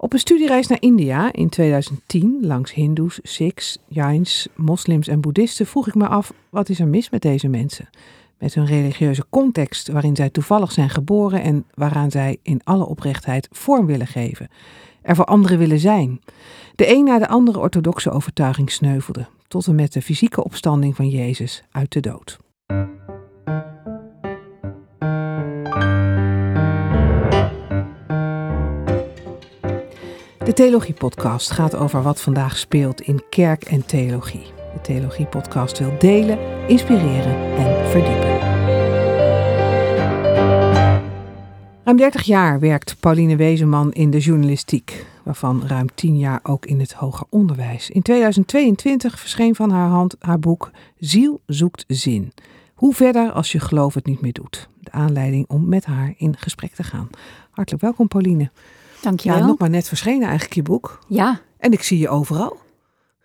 Op 0.00 0.12
een 0.12 0.18
studiereis 0.18 0.66
naar 0.66 0.80
India 0.80 1.32
in 1.32 1.48
2010 1.48 2.38
langs 2.40 2.72
Hindoes, 2.72 3.18
Sikhs, 3.22 3.78
Jains, 3.88 4.48
moslims 4.54 5.08
en 5.08 5.20
boeddhisten 5.20 5.66
vroeg 5.66 5.86
ik 5.86 5.94
me 5.94 6.08
af 6.08 6.32
wat 6.50 6.68
is 6.68 6.80
er 6.80 6.86
mis 6.86 7.10
met 7.10 7.22
deze 7.22 7.48
mensen? 7.48 7.88
Met 8.38 8.54
hun 8.54 8.66
religieuze 8.66 9.24
context 9.30 9.88
waarin 9.88 10.16
zij 10.16 10.30
toevallig 10.30 10.72
zijn 10.72 10.90
geboren 10.90 11.42
en 11.42 11.64
waaraan 11.74 12.10
zij 12.10 12.38
in 12.42 12.60
alle 12.64 12.86
oprechtheid 12.86 13.48
vorm 13.50 13.86
willen 13.86 14.06
geven. 14.06 14.48
Er 15.02 15.16
voor 15.16 15.24
anderen 15.24 15.58
willen 15.58 15.80
zijn. 15.80 16.20
De 16.74 16.94
een 16.94 17.04
na 17.04 17.18
de 17.18 17.28
andere 17.28 17.58
orthodoxe 17.58 18.10
overtuiging 18.10 18.70
sneuvelde, 18.70 19.26
tot 19.48 19.66
en 19.66 19.74
met 19.74 19.92
de 19.92 20.02
fysieke 20.02 20.44
opstanding 20.44 20.96
van 20.96 21.08
Jezus 21.08 21.62
uit 21.70 21.92
de 21.92 22.00
dood. 22.00 22.38
De 30.48 30.54
Theologie-podcast 30.54 31.50
gaat 31.50 31.76
over 31.76 32.02
wat 32.02 32.20
vandaag 32.20 32.58
speelt 32.58 33.00
in 33.00 33.22
kerk 33.30 33.64
en 33.64 33.86
theologie. 33.86 34.46
De 34.74 34.80
Theologie-podcast 34.82 35.78
wil 35.78 35.98
delen, 35.98 36.38
inspireren 36.68 37.56
en 37.56 37.90
verdiepen. 37.90 38.38
Ruim 41.84 41.96
30 41.96 42.22
jaar 42.22 42.60
werkt 42.60 42.96
Pauline 43.00 43.36
Wezenman 43.36 43.92
in 43.92 44.10
de 44.10 44.18
journalistiek, 44.18 45.06
waarvan 45.22 45.66
ruim 45.66 45.94
10 45.94 46.18
jaar 46.18 46.40
ook 46.42 46.66
in 46.66 46.80
het 46.80 46.92
hoger 46.92 47.26
onderwijs. 47.30 47.90
In 47.90 48.02
2022 48.02 49.18
verscheen 49.18 49.54
van 49.54 49.70
haar 49.70 49.88
hand 49.88 50.16
haar 50.18 50.38
boek 50.38 50.70
Ziel 50.98 51.40
zoekt 51.46 51.84
zin. 51.86 52.32
Hoe 52.74 52.94
verder 52.94 53.32
als 53.32 53.52
je 53.52 53.60
geloof 53.60 53.94
het 53.94 54.06
niet 54.06 54.20
meer 54.20 54.32
doet? 54.32 54.68
De 54.80 54.90
aanleiding 54.90 55.44
om 55.48 55.68
met 55.68 55.84
haar 55.84 56.14
in 56.16 56.36
gesprek 56.36 56.74
te 56.74 56.82
gaan. 56.82 57.10
Hartelijk 57.50 57.82
welkom, 57.82 58.08
Pauline. 58.08 58.50
Dankjewel. 59.00 59.38
Ja, 59.38 59.46
nog 59.46 59.58
maar 59.58 59.70
net 59.70 59.88
verschenen 59.88 60.22
eigenlijk 60.22 60.54
je 60.54 60.62
boek. 60.62 60.98
Ja. 61.08 61.40
En 61.58 61.72
ik 61.72 61.82
zie 61.82 61.98
je 61.98 62.08
overal. 62.08 62.56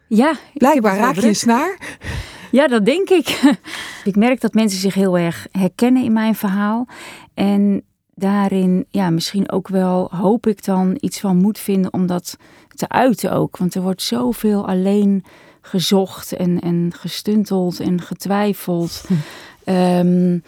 Ja. 0.07 0.35
Blijkbaar 0.53 0.97
raak 0.97 1.15
je 1.15 1.27
een 1.27 1.35
snaar. 1.35 1.77
Ja, 2.51 2.67
dat 2.67 2.85
denk 2.85 3.09
ik. 3.09 3.41
ik 4.03 4.15
merk 4.15 4.41
dat 4.41 4.53
mensen 4.53 4.79
zich 4.79 4.93
heel 4.93 5.17
erg 5.17 5.47
herkennen 5.51 6.03
in 6.03 6.13
mijn 6.13 6.35
verhaal. 6.35 6.87
En 7.33 7.83
daarin, 8.15 8.85
ja, 8.89 9.09
misschien 9.09 9.51
ook 9.51 9.67
wel 9.67 10.09
hoop 10.11 10.47
ik 10.47 10.63
dan 10.63 10.97
iets 10.99 11.19
van 11.19 11.37
moed 11.37 11.59
vinden 11.59 11.93
om 11.93 12.07
dat 12.07 12.37
te 12.67 12.89
uiten 12.89 13.31
ook. 13.31 13.57
Want 13.57 13.75
er 13.75 13.81
wordt 13.81 14.01
zoveel 14.01 14.67
alleen 14.67 15.23
gezocht 15.61 16.33
en, 16.33 16.59
en 16.59 16.91
gestunteld 16.95 17.79
en 17.79 18.01
getwijfeld. 18.01 19.03
Hm. 19.65 20.39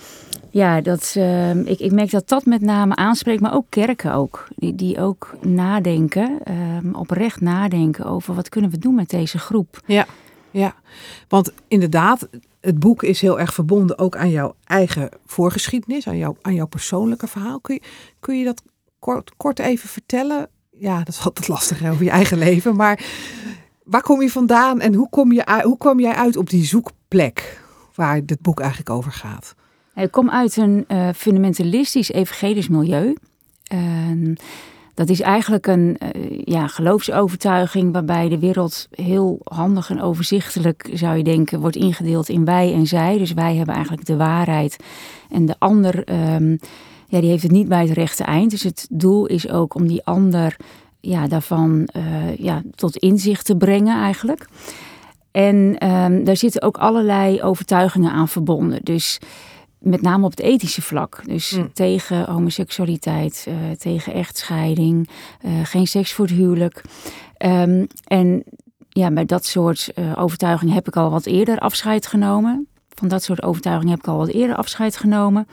ja, 0.50 0.82
dat, 0.82 1.14
uh, 1.18 1.56
ik, 1.56 1.80
ik 1.80 1.92
merk 1.92 2.12
dat 2.12 2.30
dat 2.30 2.46
met 2.46 2.62
name 2.62 2.96
aanspreekt, 2.96 3.42
maar 3.42 3.54
ook 3.54 3.66
kerken 3.70 4.14
ook. 4.14 4.48
Die, 4.56 4.76
die 4.76 5.00
ook 5.00 5.36
nadenken, 5.42 6.40
um, 6.52 6.96
oprecht 6.96 7.42
nadenken 7.42 8.06
over 8.06 8.36
wat 8.36 8.50
kunnen 8.50 8.72
we 8.72 8.78
doen 8.78 8.96
met 8.96 9.10
deze 9.10 9.40
groep. 9.40 9.82
Ja, 9.86 10.06
ja, 10.52 10.76
want 11.28 11.52
inderdaad, 11.68 12.28
het 12.62 12.80
boek 12.80 13.04
is 13.04 13.22
heel 13.22 13.40
erg 13.40 13.54
verbonden 13.54 13.98
ook 13.98 14.16
aan 14.16 14.30
jouw 14.30 14.56
eigen 14.64 15.10
voorgeschiedenis, 15.26 16.08
aan, 16.08 16.18
jou, 16.18 16.36
aan 16.42 16.54
jouw 16.54 16.68
persoonlijke 16.68 17.28
verhaal. 17.28 17.60
Kun 17.60 17.74
je, 17.74 17.82
kun 18.20 18.38
je 18.38 18.46
dat 18.46 18.62
kort, 19.00 19.32
kort 19.38 19.60
even 19.60 19.90
vertellen? 19.90 20.50
Ja, 20.72 20.98
dat 20.98 21.08
is 21.08 21.26
altijd 21.26 21.48
lastig 21.48 21.80
hè, 21.80 21.92
over 21.92 22.04
je 22.04 22.10
eigen 22.10 22.38
leven, 22.38 22.76
maar 22.76 23.06
waar 23.84 24.02
kom 24.02 24.22
je 24.22 24.30
vandaan 24.30 24.80
en 24.80 24.94
hoe, 24.94 25.10
kom 25.10 25.32
je, 25.32 25.62
hoe 25.64 25.78
kwam 25.78 26.00
jij 26.00 26.14
uit 26.14 26.38
op 26.38 26.50
die 26.50 26.66
zoekplek 26.66 27.64
waar 27.96 28.26
dit 28.26 28.42
boek 28.42 28.60
eigenlijk 28.60 28.90
over 28.90 29.12
gaat? 29.12 29.56
Ik 29.96 30.12
kom 30.12 30.30
uit 30.30 30.58
een 30.58 30.86
uh, 30.88 31.10
fundamentalistisch 31.16 32.12
evangelisch 32.12 32.68
milieu. 32.68 33.16
Uh, 33.74 34.36
dat 34.94 35.10
is 35.10 35.22
eigenlijk 35.22 35.68
een 35.68 35.98
uh, 36.16 36.42
ja, 36.44 36.68
geloofsovertuiging 36.68 37.94
waarbij 37.94 38.30
de 38.30 38.40
wereld 38.40 38.88
heel 38.92 39.40
handig 39.44 39.90
en 39.90 40.02
overzichtelijk, 40.02 40.90
zou 40.94 41.18
je 41.18 41.24
denken, 41.24 41.60
wordt 41.60 41.76
ingedeeld 41.76 42.30
in 42.30 42.46
wij 42.46 42.74
en 42.74 42.88
zij. 42.88 43.18
Dus 43.18 43.34
wij 43.34 43.56
hebben 43.56 43.76
eigenlijk 43.76 44.06
de 44.06 44.16
waarheid 44.16 44.84
en 45.30 45.46
de 45.46 45.56
ander, 45.58 46.14
um, 46.34 46.60
ja, 47.08 47.20
die 47.20 47.30
heeft 47.30 47.44
het 47.44 47.52
niet 47.52 47.68
bij 47.68 47.82
het 47.82 47.98
rechte 47.98 48.24
eind. 48.24 48.52
Dus 48.52 48.64
het 48.64 48.88
doel 48.90 49.26
is 49.26 49.50
ook 49.50 49.74
om 49.76 49.88
die 49.88 50.06
ander 50.06 50.56
ja, 51.00 51.28
daarvan 51.28 51.88
uh, 51.96 52.38
ja, 52.38 52.62
tot 52.76 52.98
inzicht 52.98 53.46
te 53.46 53.58
brengen 53.58 54.02
eigenlijk. 54.02 54.48
En 55.36 55.88
um, 55.88 56.24
daar 56.24 56.38
zitten 56.38 56.62
ook 56.62 56.78
allerlei 56.78 57.42
overtuigingen 57.42 58.12
aan 58.12 58.28
verbonden. 58.28 58.80
Dus 58.84 59.20
met 59.80 60.02
name 60.02 60.26
op 60.26 60.32
het 60.32 60.40
ethische 60.40 60.82
vlak. 60.82 61.22
Dus 61.26 61.52
mm. 61.52 61.74
tegen 61.74 62.26
homoseksualiteit, 62.26 63.46
uh, 63.48 63.72
tegen 63.72 64.14
echtscheiding, 64.14 65.10
uh, 65.46 65.52
geen 65.64 65.88
seks 65.88 66.14
voor 66.14 66.26
het 66.26 66.36
huwelijk. 66.36 66.82
Um, 67.38 67.88
en 68.04 68.44
ja, 68.90 69.12
bij 69.12 69.26
dat 69.26 69.46
soort 69.46 69.92
uh, 69.96 70.12
overtuigingen 70.16 70.74
heb 70.74 70.88
ik 70.88 70.96
al 70.96 71.10
wat 71.10 71.26
eerder 71.26 71.60
afscheid 71.60 72.08
genomen. 72.08 72.68
Van 72.90 73.08
dat 73.08 73.24
soort 73.24 73.44
overtuigingen 73.44 73.92
heb 73.92 74.00
ik 74.00 74.08
al 74.08 74.18
wat 74.18 74.30
eerder 74.30 74.56
afscheid 74.56 74.98
genomen. 74.98 75.48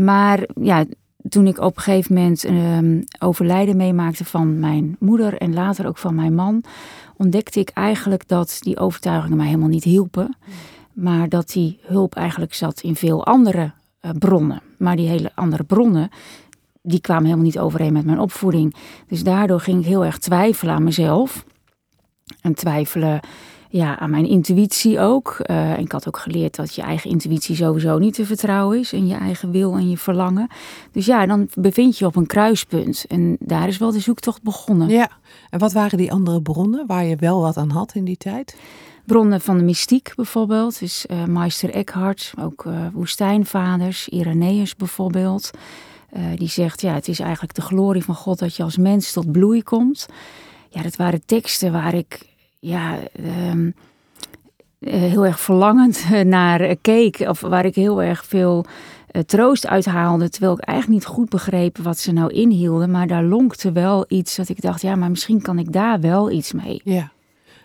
maar 0.00 0.46
ja, 0.60 0.84
toen 1.28 1.46
ik 1.46 1.58
op 1.58 1.76
een 1.76 1.82
gegeven 1.82 2.14
moment 2.14 2.44
um, 2.44 3.04
overlijden 3.18 3.76
meemaakte 3.76 4.24
van 4.24 4.58
mijn 4.58 4.96
moeder 4.98 5.34
en 5.34 5.54
later 5.54 5.86
ook 5.86 5.98
van 5.98 6.14
mijn 6.14 6.34
man, 6.34 6.62
ontdekte 7.16 7.60
ik 7.60 7.68
eigenlijk 7.68 8.28
dat 8.28 8.58
die 8.60 8.78
overtuigingen 8.78 9.36
mij 9.36 9.46
helemaal 9.46 9.68
niet 9.68 9.84
hielpen. 9.84 10.36
Maar 10.92 11.28
dat 11.28 11.48
die 11.48 11.78
hulp 11.82 12.14
eigenlijk 12.14 12.54
zat 12.54 12.80
in 12.80 12.96
veel 12.96 13.26
andere 13.26 13.72
uh, 14.02 14.10
bronnen. 14.18 14.62
Maar 14.78 14.96
die 14.96 15.08
hele 15.08 15.32
andere 15.34 15.64
bronnen, 15.64 16.08
die 16.82 17.00
kwamen 17.00 17.24
helemaal 17.24 17.44
niet 17.44 17.58
overeen 17.58 17.92
met 17.92 18.04
mijn 18.04 18.18
opvoeding. 18.18 18.74
Dus 19.08 19.22
daardoor 19.22 19.60
ging 19.60 19.80
ik 19.80 19.86
heel 19.86 20.04
erg 20.04 20.18
twijfelen 20.18 20.74
aan 20.74 20.84
mezelf. 20.84 21.44
En 22.40 22.54
twijfelen 22.54 23.20
ja, 23.72 23.98
aan 23.98 24.10
mijn 24.10 24.26
intuïtie 24.26 25.00
ook. 25.00 25.36
Uh, 25.46 25.78
ik 25.78 25.92
had 25.92 26.08
ook 26.08 26.18
geleerd 26.18 26.56
dat 26.56 26.74
je 26.74 26.82
eigen 26.82 27.10
intuïtie 27.10 27.56
sowieso 27.56 27.98
niet 27.98 28.14
te 28.14 28.26
vertrouwen 28.26 28.78
is. 28.78 28.92
En 28.92 29.06
je 29.06 29.14
eigen 29.14 29.50
wil 29.50 29.74
en 29.74 29.90
je 29.90 29.96
verlangen. 29.96 30.48
Dus 30.92 31.06
ja, 31.06 31.26
dan 31.26 31.48
bevind 31.54 31.98
je 31.98 32.06
op 32.06 32.16
een 32.16 32.26
kruispunt. 32.26 33.04
En 33.08 33.36
daar 33.40 33.68
is 33.68 33.78
wel 33.78 33.92
de 33.92 34.00
zoektocht 34.00 34.42
begonnen. 34.42 34.88
Ja, 34.88 35.10
en 35.50 35.58
wat 35.58 35.72
waren 35.72 35.98
die 35.98 36.12
andere 36.12 36.42
bronnen 36.42 36.86
waar 36.86 37.04
je 37.04 37.16
wel 37.16 37.40
wat 37.40 37.56
aan 37.56 37.70
had 37.70 37.94
in 37.94 38.04
die 38.04 38.16
tijd? 38.16 38.56
bronnen 39.04 39.40
van 39.40 39.58
de 39.58 39.64
mystiek 39.64 40.12
bijvoorbeeld. 40.16 40.78
Dus 40.78 41.06
uh, 41.10 41.24
Meister 41.24 41.70
Eckhart, 41.70 42.32
ook 42.40 42.64
uh, 42.64 42.86
woestijnvaders, 42.92 44.08
Irenaeus 44.08 44.76
bijvoorbeeld. 44.76 45.50
Die 46.34 46.48
zegt, 46.48 46.80
ja, 46.80 46.94
het 46.94 47.08
is 47.08 47.20
eigenlijk 47.20 47.54
de 47.54 47.62
glorie 47.62 48.04
van 48.04 48.14
God 48.14 48.38
dat 48.38 48.56
je 48.56 48.62
als 48.62 48.76
mens 48.76 49.12
tot 49.12 49.32
bloei 49.32 49.62
komt. 49.62 50.06
Ja, 50.68 50.82
dat 50.82 50.96
waren 50.96 51.26
teksten 51.26 51.72
waar 51.72 51.94
ik 51.94 52.29
ja, 52.60 52.98
um, 53.50 53.74
heel 54.78 55.26
erg 55.26 55.40
verlangend 55.40 56.04
naar 56.24 56.76
keek. 56.76 57.18
Of 57.18 57.40
waar 57.40 57.64
ik 57.64 57.74
heel 57.74 58.02
erg 58.02 58.24
veel 58.24 58.64
troost 59.26 59.66
uithaalde. 59.66 60.28
Terwijl 60.28 60.52
ik 60.52 60.60
eigenlijk 60.60 61.00
niet 61.00 61.10
goed 61.14 61.28
begreep 61.28 61.78
wat 61.78 61.98
ze 61.98 62.12
nou 62.12 62.32
inhielden. 62.32 62.90
Maar 62.90 63.06
daar 63.06 63.24
lonkte 63.24 63.72
wel 63.72 64.04
iets 64.08 64.36
dat 64.36 64.48
ik 64.48 64.60
dacht, 64.60 64.82
ja, 64.82 64.94
maar 64.94 65.10
misschien 65.10 65.42
kan 65.42 65.58
ik 65.58 65.72
daar 65.72 66.00
wel 66.00 66.30
iets 66.30 66.52
mee. 66.52 66.80
Ja. 66.84 67.10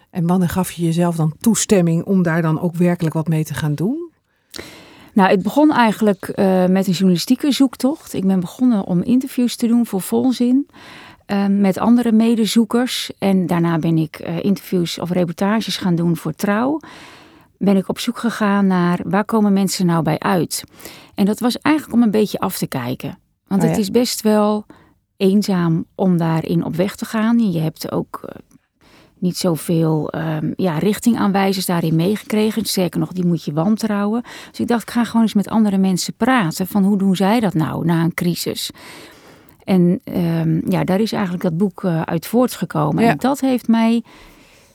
En 0.09 0.27
wanneer 0.27 0.49
gaf 0.49 0.71
je 0.71 0.83
jezelf 0.83 1.15
dan 1.15 1.33
toestemming 1.39 2.03
om 2.03 2.23
daar 2.23 2.41
dan 2.41 2.61
ook 2.61 2.75
werkelijk 2.75 3.15
wat 3.15 3.27
mee 3.27 3.43
te 3.43 3.53
gaan 3.53 3.75
doen? 3.75 4.11
Nou, 5.13 5.29
het 5.29 5.43
begon 5.43 5.71
eigenlijk 5.71 6.31
uh, 6.35 6.65
met 6.65 6.87
een 6.87 6.93
journalistieke 6.93 7.51
zoektocht. 7.51 8.13
Ik 8.13 8.27
ben 8.27 8.39
begonnen 8.39 8.85
om 8.85 9.01
interviews 9.01 9.55
te 9.55 9.67
doen 9.67 9.85
voor 9.85 10.01
Volzin. 10.01 10.67
Uh, 11.27 11.45
met 11.47 11.77
andere 11.77 12.11
medezoekers. 12.11 13.11
En 13.19 13.45
daarna 13.45 13.77
ben 13.79 13.97
ik 13.97 14.19
uh, 14.19 14.43
interviews 14.43 14.99
of 14.99 15.09
reportages 15.09 15.77
gaan 15.77 15.95
doen 15.95 16.17
voor 16.17 16.33
Trouw. 16.33 16.79
Ben 17.57 17.77
ik 17.77 17.89
op 17.89 17.99
zoek 17.99 18.17
gegaan 18.17 18.67
naar 18.67 18.99
waar 19.03 19.25
komen 19.25 19.53
mensen 19.53 19.85
nou 19.85 20.03
bij 20.03 20.19
uit. 20.19 20.63
En 21.15 21.25
dat 21.25 21.39
was 21.39 21.57
eigenlijk 21.57 21.95
om 21.95 22.03
een 22.03 22.11
beetje 22.11 22.39
af 22.39 22.57
te 22.57 22.67
kijken. 22.67 23.17
Want 23.47 23.61
oh 23.61 23.67
ja. 23.67 23.73
het 23.73 23.83
is 23.83 23.91
best 23.91 24.21
wel 24.21 24.65
eenzaam 25.17 25.85
om 25.95 26.17
daarin 26.17 26.65
op 26.65 26.75
weg 26.75 26.95
te 26.95 27.05
gaan. 27.05 27.51
Je 27.51 27.59
hebt 27.59 27.91
ook 27.91 28.21
niet 29.19 29.37
zoveel 29.37 30.13
um, 30.15 30.53
ja, 30.55 30.77
richtingaanwijzers 30.77 31.65
daarin 31.65 31.95
meegekregen. 31.95 32.65
Sterker 32.65 32.99
nog, 32.99 33.11
die 33.11 33.25
moet 33.25 33.43
je 33.43 33.53
wantrouwen. 33.53 34.23
Dus 34.49 34.59
ik 34.59 34.67
dacht, 34.67 34.81
ik 34.81 34.89
ga 34.89 35.03
gewoon 35.03 35.21
eens 35.21 35.33
met 35.33 35.49
andere 35.49 35.77
mensen 35.77 36.13
praten. 36.13 36.67
Van 36.67 36.83
hoe 36.83 36.97
doen 36.97 37.15
zij 37.15 37.39
dat 37.39 37.53
nou 37.53 37.85
na 37.85 38.03
een 38.03 38.13
crisis? 38.13 38.71
En 39.65 40.01
um, 40.15 40.61
ja, 40.69 40.83
daar 40.83 40.99
is 40.99 41.11
eigenlijk 41.11 41.43
dat 41.43 41.57
boek 41.57 41.83
uh, 41.83 42.01
uit 42.01 42.27
voortgekomen. 42.27 43.03
Ja. 43.03 43.09
En 43.09 43.17
dat 43.17 43.39
heeft 43.39 43.67
mij 43.67 44.03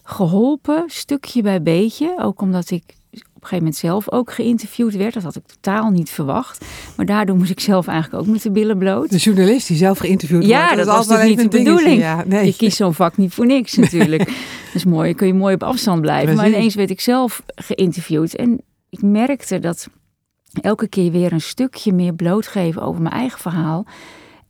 geholpen, 0.02 0.84
stukje 0.86 1.42
bij 1.42 1.62
beetje. 1.62 2.14
Ook 2.18 2.40
omdat 2.40 2.70
ik 2.70 2.82
op 3.12 3.46
een 3.46 3.48
gegeven 3.48 3.58
moment 3.58 3.76
zelf 3.76 4.12
ook 4.12 4.32
geïnterviewd 4.32 4.96
werd. 4.96 5.14
Dat 5.14 5.22
had 5.22 5.36
ik 5.36 5.46
totaal 5.46 5.90
niet 5.90 6.10
verwacht. 6.10 6.64
Maar 6.96 7.06
daardoor 7.06 7.36
moest 7.36 7.50
ik 7.50 7.60
zelf 7.60 7.86
eigenlijk 7.86 8.22
ook 8.22 8.32
met 8.32 8.42
de 8.42 8.50
billen 8.50 8.78
bloot. 8.78 9.10
De 9.10 9.16
journalist 9.16 9.68
die 9.68 9.76
zelf 9.76 9.98
geïnterviewd 9.98 10.46
ja, 10.46 10.60
wordt. 10.60 10.76
dat, 10.76 10.86
dat 10.86 10.96
was 10.96 11.06
natuurlijk 11.06 11.42
niet 11.42 11.50
de 11.52 11.58
bedoeling. 11.58 12.00
Ja, 12.00 12.24
nee. 12.26 12.46
Je 12.46 12.56
kiest 12.56 12.76
zo'n 12.76 12.94
vak 12.94 13.16
niet 13.16 13.34
voor 13.34 13.46
niks 13.46 13.76
natuurlijk. 13.84 14.26
Nee. 14.26 14.36
Dat 14.64 14.74
is 14.74 14.84
mooi, 14.84 15.14
kun 15.14 15.26
je 15.26 15.34
mooi 15.34 15.54
op 15.54 15.62
afstand 15.62 16.00
blijven. 16.00 16.36
Maar 16.36 16.48
ineens 16.48 16.74
werd 16.74 16.90
ik 16.90 17.00
zelf 17.00 17.42
geïnterviewd. 17.54 18.36
En 18.36 18.60
ik 18.88 19.02
merkte 19.02 19.58
dat 19.58 19.88
elke 20.60 20.88
keer 20.88 21.10
weer 21.10 21.32
een 21.32 21.40
stukje 21.40 21.92
meer 21.92 22.14
blootgeven 22.14 22.82
over 22.82 23.02
mijn 23.02 23.14
eigen 23.14 23.38
verhaal. 23.38 23.86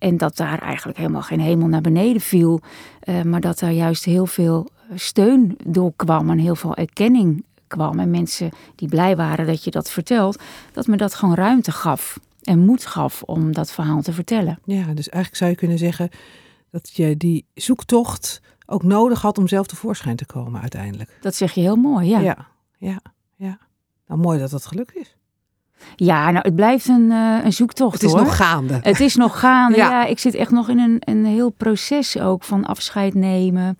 En 0.01 0.17
dat 0.17 0.37
daar 0.37 0.63
eigenlijk 0.63 0.99
helemaal 0.99 1.23
geen 1.23 1.41
hemel 1.41 1.69
naar 1.69 1.81
beneden 1.81 2.21
viel. 2.21 2.61
Uh, 3.05 3.23
maar 3.23 3.41
dat 3.41 3.59
daar 3.59 3.73
juist 3.73 4.05
heel 4.05 4.27
veel 4.27 4.69
steun 4.95 5.57
door 5.67 5.93
kwam 5.97 6.31
en 6.31 6.39
heel 6.39 6.57
veel 6.57 6.75
erkenning 6.75 7.45
kwam. 7.67 7.99
En 7.99 8.11
mensen 8.11 8.51
die 8.75 8.89
blij 8.89 9.17
waren 9.17 9.47
dat 9.47 9.65
je 9.65 9.71
dat 9.71 9.91
vertelt, 9.91 10.43
dat 10.73 10.87
me 10.87 10.97
dat 10.97 11.15
gewoon 11.15 11.35
ruimte 11.35 11.73
gaf 11.73 12.19
en 12.43 12.59
moed 12.59 12.87
gaf 12.87 13.23
om 13.23 13.53
dat 13.53 13.73
verhaal 13.73 14.03
te 14.03 14.13
vertellen. 14.13 14.59
Ja, 14.65 14.85
dus 14.95 15.09
eigenlijk 15.09 15.37
zou 15.37 15.51
je 15.51 15.57
kunnen 15.57 15.79
zeggen 15.79 16.11
dat 16.71 16.91
je 16.93 17.17
die 17.17 17.47
zoektocht 17.55 18.43
ook 18.67 18.83
nodig 18.83 19.23
had 19.23 19.39
om 19.39 19.49
zelf 19.49 19.67
tevoorschijn 19.67 20.17
te 20.17 20.27
komen 20.27 20.61
uiteindelijk. 20.61 21.19
Dat 21.21 21.35
zeg 21.35 21.53
je 21.53 21.61
heel 21.61 21.77
mooi, 21.77 22.09
ja. 22.09 22.21
Ja, 22.21 22.47
ja, 22.79 23.01
ja. 23.37 23.59
Nou, 24.07 24.21
mooi 24.21 24.39
dat 24.39 24.51
dat 24.51 24.67
gelukt 24.67 24.97
is. 24.97 25.17
Ja, 25.97 26.31
nou, 26.31 26.45
het 26.45 26.55
blijft 26.55 26.89
een, 26.89 27.11
uh, 27.11 27.39
een 27.45 27.53
zoektocht. 27.53 27.93
Het 27.93 28.03
is 28.03 28.13
hoor. 28.13 28.23
nog 28.23 28.37
gaande. 28.37 28.79
Het 28.83 29.01
is 29.01 29.17
nog 29.17 29.41
gaande. 29.41 29.77
ja. 29.77 30.05
ik 30.07 30.19
zit 30.19 30.35
echt 30.35 30.51
nog 30.51 30.69
in 30.69 30.79
een, 30.79 30.97
een 31.01 31.25
heel 31.25 31.51
proces 31.51 32.19
ook 32.19 32.45
van 32.45 32.65
afscheid 32.65 33.15
nemen. 33.15 33.79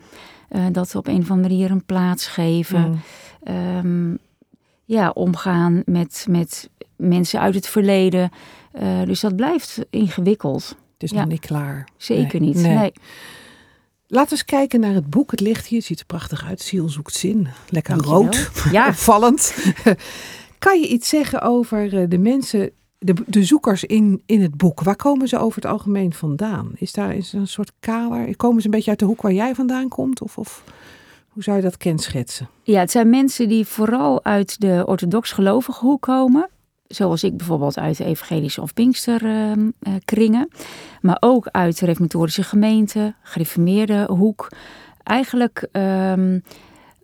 Uh, 0.51 0.63
dat 0.73 0.95
op 0.95 1.07
een 1.07 1.21
of 1.21 1.31
andere 1.31 1.49
manier 1.49 1.71
een 1.71 1.85
plaats 1.85 2.27
geven. 2.27 3.03
Mm. 3.45 3.77
Um, 3.77 4.19
ja, 4.85 5.11
omgaan 5.11 5.83
met, 5.85 6.27
met 6.29 6.71
mensen 6.97 7.41
uit 7.41 7.55
het 7.55 7.67
verleden. 7.67 8.31
Uh, 8.83 9.03
dus 9.05 9.21
dat 9.21 9.37
blijft 9.37 9.79
ingewikkeld. 9.91 10.69
Het 10.93 11.03
is 11.03 11.13
nog 11.13 11.27
niet 11.27 11.41
klaar. 11.41 11.89
Zeker 11.97 12.41
niet. 12.41 12.55
Nee. 12.55 12.75
nee. 12.75 12.93
Laten 14.07 14.29
we 14.29 14.35
eens 14.35 14.45
kijken 14.45 14.81
naar 14.81 14.95
het 14.95 15.11
boek. 15.11 15.31
Het 15.31 15.41
ligt 15.41 15.67
hier. 15.67 15.79
Het 15.79 15.87
ziet 15.87 16.01
er 16.01 16.07
prachtig 16.07 16.45
uit. 16.45 16.61
Ziel 16.61 16.89
zoekt 16.89 17.15
zin. 17.15 17.49
Lekker 17.69 17.97
rood. 17.97 18.51
Ja. 18.71 18.89
Opvallend. 18.89 19.55
Kan 20.61 20.81
je 20.81 20.89
iets 20.89 21.09
zeggen 21.09 21.43
over 21.43 22.09
de 22.09 22.19
mensen, 22.19 22.71
de, 22.99 23.45
zoekers 23.45 23.85
in, 23.85 24.23
in 24.27 24.43
het 24.43 24.57
boek? 24.57 24.83
Waar 24.83 24.97
komen 24.97 25.29
ze 25.29 25.39
over 25.39 25.63
het 25.63 25.71
algemeen 25.71 26.13
vandaan? 26.13 26.73
Is 26.75 26.93
daar 26.93 27.15
is 27.15 27.33
een 27.33 27.47
soort 27.47 27.73
kader? 27.81 28.37
Komen 28.37 28.61
ze 28.61 28.67
een 28.67 28.73
beetje 28.73 28.91
uit 28.91 28.99
de 28.99 29.05
hoek 29.05 29.23
waar 29.23 29.33
jij 29.33 29.55
vandaan 29.55 29.89
komt? 29.89 30.23
Of, 30.23 30.39
of 30.39 30.65
hoe 31.29 31.43
zou 31.43 31.57
je 31.57 31.63
dat 31.63 31.77
kenschetsen? 31.77 32.49
Ja, 32.63 32.81
het 32.81 32.91
zijn 32.91 33.11
mensen 33.11 33.49
die 33.49 33.67
vooral 33.67 34.25
uit 34.25 34.61
de 34.61 34.83
orthodox 34.87 35.33
gelovige 35.33 35.85
hoek 35.85 36.03
komen. 36.03 36.49
Zoals 36.87 37.25
ik 37.25 37.37
bijvoorbeeld 37.37 37.79
uit 37.79 37.97
de 37.97 38.05
evangelische 38.05 38.63
of 38.63 38.75
pinksterkringen. 38.75 40.49
Uh, 40.51 40.61
uh, 40.61 41.01
maar 41.01 41.17
ook 41.21 41.47
uit 41.47 41.79
de 41.79 41.87
reformatorische 41.87 42.43
gemeente, 42.43 43.15
gereformeerde 43.23 44.07
hoek. 44.13 44.49
Eigenlijk 45.03 45.69
um, 45.73 46.43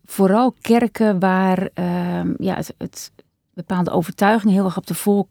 vooral 0.05 0.55
kerken 0.61 1.19
waar 1.19 1.59
um, 1.63 2.35
ja, 2.39 2.59
het, 2.79 3.13
bepaalde 3.57 3.91
overtuigingen 3.91 4.55
heel 4.55 4.65
erg 4.65 4.77
op 4.77 4.87
de 4.87 5.23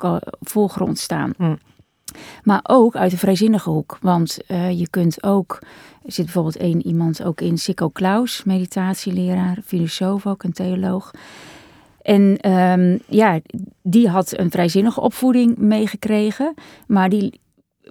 voorgrond 0.41 0.99
staan. 0.99 1.33
Hm. 1.37 1.55
Maar 2.43 2.59
ook 2.63 2.95
uit 2.95 3.11
de 3.11 3.17
vrijzinnige 3.17 3.69
hoek. 3.69 3.97
Want 4.01 4.37
uh, 4.47 4.79
je 4.79 4.89
kunt 4.89 5.23
ook, 5.23 5.59
er 6.05 6.11
zit 6.11 6.25
bijvoorbeeld 6.25 6.57
één 6.57 6.85
iemand 6.87 7.23
ook 7.23 7.41
in, 7.41 7.57
Sikko 7.57 7.89
Klaus, 7.89 8.43
meditatieleraar, 8.43 9.57
filosoof 9.65 10.27
ook, 10.27 10.43
een 10.43 10.53
theoloog. 10.53 11.11
En 12.01 12.51
um, 12.51 12.99
ja, 13.07 13.39
die 13.81 14.09
had 14.09 14.37
een 14.37 14.51
vrijzinnige 14.51 15.01
opvoeding 15.01 15.57
meegekregen, 15.57 16.53
maar 16.87 17.09
die 17.09 17.39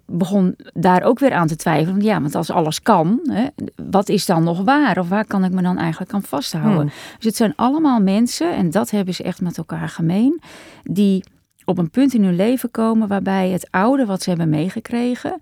begon 0.07 0.57
daar 0.73 1.03
ook 1.03 1.19
weer 1.19 1.33
aan 1.33 1.47
te 1.47 1.57
twijfelen. 1.57 2.01
Ja, 2.01 2.21
want 2.21 2.35
als 2.35 2.51
alles 2.51 2.83
kan, 2.83 3.21
hè, 3.23 3.47
wat 3.91 4.09
is 4.09 4.27
dan 4.27 4.45
nog 4.45 4.63
waar? 4.65 4.99
Of 4.99 5.09
waar 5.09 5.27
kan 5.27 5.45
ik 5.45 5.53
me 5.53 5.63
dan 5.63 5.79
eigenlijk 5.79 6.13
aan 6.13 6.23
vasthouden? 6.23 6.81
Hmm. 6.81 6.91
Dus 7.17 7.25
het 7.25 7.37
zijn 7.37 7.53
allemaal 7.57 8.01
mensen, 8.01 8.55
en 8.55 8.71
dat 8.71 8.91
hebben 8.91 9.15
ze 9.15 9.23
echt 9.23 9.41
met 9.41 9.59
elkaar 9.59 9.89
gemeen, 9.89 10.41
die 10.83 11.25
op 11.65 11.79
een 11.79 11.91
punt 11.91 12.15
in 12.15 12.25
hun 12.25 12.37
leven 12.37 12.71
komen 12.71 13.09
waarbij 13.09 13.51
het 13.51 13.69
oude 13.71 14.07
wat 14.07 14.23
ze 14.23 14.29
hebben 14.29 14.49
meegekregen, 14.49 15.39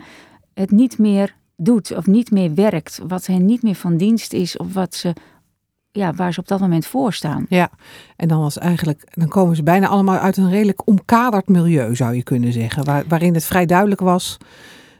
het 0.55 0.70
niet 0.70 0.99
meer 0.99 1.35
doet 1.56 1.97
of 1.97 2.06
niet 2.06 2.31
meer 2.31 2.55
werkt, 2.55 3.00
wat 3.06 3.26
hen 3.26 3.44
niet 3.44 3.62
meer 3.62 3.75
van 3.75 3.97
dienst 3.97 4.32
is 4.32 4.56
of 4.56 4.75
wat 4.75 4.94
ze 4.94 5.12
ja, 5.92 6.12
waar 6.12 6.32
ze 6.32 6.40
op 6.40 6.48
dat 6.48 6.60
moment 6.60 6.86
voor 6.86 7.12
staan. 7.12 7.46
Ja, 7.48 7.70
en 8.16 8.28
dan 8.28 8.40
was 8.40 8.58
eigenlijk, 8.58 9.08
dan 9.10 9.28
komen 9.28 9.56
ze 9.56 9.62
bijna 9.62 9.88
allemaal 9.88 10.18
uit 10.18 10.36
een 10.36 10.50
redelijk 10.50 10.86
omkaderd 10.86 11.48
milieu, 11.48 11.96
zou 11.96 12.14
je 12.14 12.22
kunnen 12.22 12.52
zeggen, 12.52 12.84
waar, 12.84 13.04
waarin 13.08 13.34
het 13.34 13.44
vrij 13.44 13.66
duidelijk 13.66 14.00
was 14.00 14.36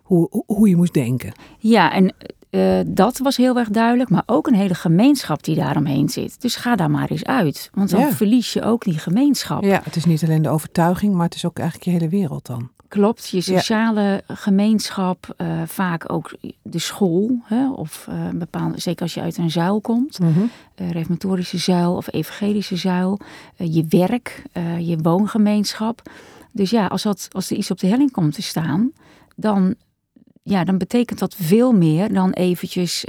hoe, 0.03 0.43
hoe 0.47 0.69
je 0.69 0.77
moest 0.77 0.95
denken. 0.95 1.33
Ja, 1.59 1.93
en 1.93 2.15
uh, 2.51 2.81
dat 2.87 3.19
was 3.19 3.37
heel 3.37 3.59
erg 3.59 3.69
duidelijk, 3.69 4.11
maar 4.11 4.23
ook 4.27 4.47
een 4.47 4.55
hele 4.55 4.75
gemeenschap 4.75 5.43
die 5.43 5.57
daaromheen 5.57 6.09
zit. 6.09 6.41
Dus 6.41 6.57
ga 6.57 6.77
daar 6.77 6.91
maar 6.91 7.11
eens 7.11 7.25
uit, 7.25 7.71
want 7.75 7.91
dan 7.91 8.13
verlies 8.13 8.53
je 8.53 8.63
ook 8.63 8.85
die 8.85 8.99
gemeenschap. 8.99 9.63
Ja, 9.63 9.81
het 9.85 9.97
is 9.97 10.05
niet 10.05 10.23
alleen 10.23 10.43
de 10.43 10.49
overtuiging, 10.49 11.15
maar 11.15 11.25
het 11.25 11.35
is 11.35 11.47
ook 11.47 11.59
eigenlijk 11.59 11.91
je 11.91 11.99
hele 11.99 12.11
wereld 12.11 12.47
dan. 12.47 12.71
Klopt, 12.93 13.29
je 13.29 13.41
sociale 13.41 14.23
ja. 14.27 14.35
gemeenschap, 14.35 15.35
uh, 15.39 15.63
vaak 15.67 16.13
ook 16.13 16.37
de 16.63 16.79
school, 16.79 17.39
hè, 17.45 17.71
of 17.71 18.07
uh, 18.11 18.29
bepaalde, 18.35 18.81
zeker 18.81 19.03
als 19.03 19.15
je 19.15 19.21
uit 19.21 19.39
een 19.39 19.51
zuil 19.51 19.81
komt, 19.81 20.19
mm 20.19 20.33
-hmm. 20.33 20.51
uh, 20.77 20.91
reformatorische 20.91 21.59
zuil 21.59 21.97
of 21.97 22.13
evangelische 22.13 22.77
zuil, 22.77 23.19
je 23.57 23.85
werk, 23.89 24.43
je 24.79 24.99
woongemeenschap. 25.03 26.03
Dus 26.51 26.71
ja, 26.71 26.87
als, 26.87 27.03
dat, 27.03 27.29
als 27.33 27.51
er 27.51 27.57
iets 27.57 27.71
op 27.71 27.79
de 27.79 27.87
helling 27.87 28.11
komt 28.11 28.35
te 28.35 28.43
staan, 28.43 28.93
dan, 29.37 29.75
ja, 30.43 30.65
dan 30.65 30.79
betekent 30.79 31.19
dat 31.19 31.35
veel 31.35 31.73
meer 31.73 32.13
dan 32.13 32.31
eventjes 32.31 33.05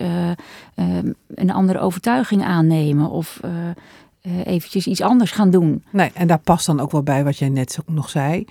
een 1.27 1.51
andere 1.51 1.79
overtuiging 1.79 2.43
aannemen 2.43 3.09
of 3.09 3.39
eventjes 4.43 4.87
iets 4.87 5.01
anders 5.01 5.31
gaan 5.31 5.49
doen. 5.49 5.83
Nee, 5.89 6.11
en 6.13 6.27
daar 6.27 6.39
past 6.39 6.65
dan 6.65 6.79
ook 6.79 6.91
wel 6.91 7.03
bij 7.03 7.23
wat 7.23 7.37
jij 7.37 7.49
net 7.49 7.77
nog 7.85 8.09
zei 8.09 8.45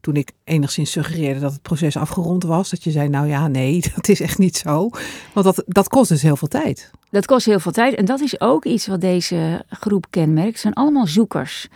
toen 0.00 0.16
ik 0.16 0.32
enigszins 0.44 0.90
suggereerde 0.90 1.40
dat 1.40 1.52
het 1.52 1.62
proces 1.62 1.96
afgerond 1.96 2.42
was, 2.42 2.70
dat 2.70 2.84
je 2.84 2.90
zei, 2.90 3.08
nou 3.08 3.26
ja, 3.26 3.48
nee, 3.48 3.82
dat 3.94 4.08
is 4.08 4.20
echt 4.20 4.38
niet 4.38 4.56
zo. 4.56 4.90
Want 5.32 5.46
dat, 5.46 5.62
dat 5.66 5.88
kost 5.88 6.08
dus 6.08 6.22
heel 6.22 6.36
veel 6.36 6.48
tijd. 6.48 6.90
Dat 7.10 7.26
kost 7.26 7.46
heel 7.46 7.60
veel 7.60 7.72
tijd 7.72 7.94
en 7.94 8.04
dat 8.04 8.20
is 8.20 8.40
ook 8.40 8.64
iets 8.64 8.86
wat 8.86 9.00
deze 9.00 9.64
groep 9.68 10.06
kenmerkt. 10.10 10.52
Het 10.52 10.60
zijn 10.60 10.74
allemaal 10.74 11.06
zoekers 11.06 11.68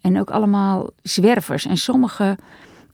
en 0.00 0.20
ook 0.20 0.30
allemaal 0.30 0.90
zwervers. 1.02 1.66
En 1.66 1.76
sommige, 1.76 2.38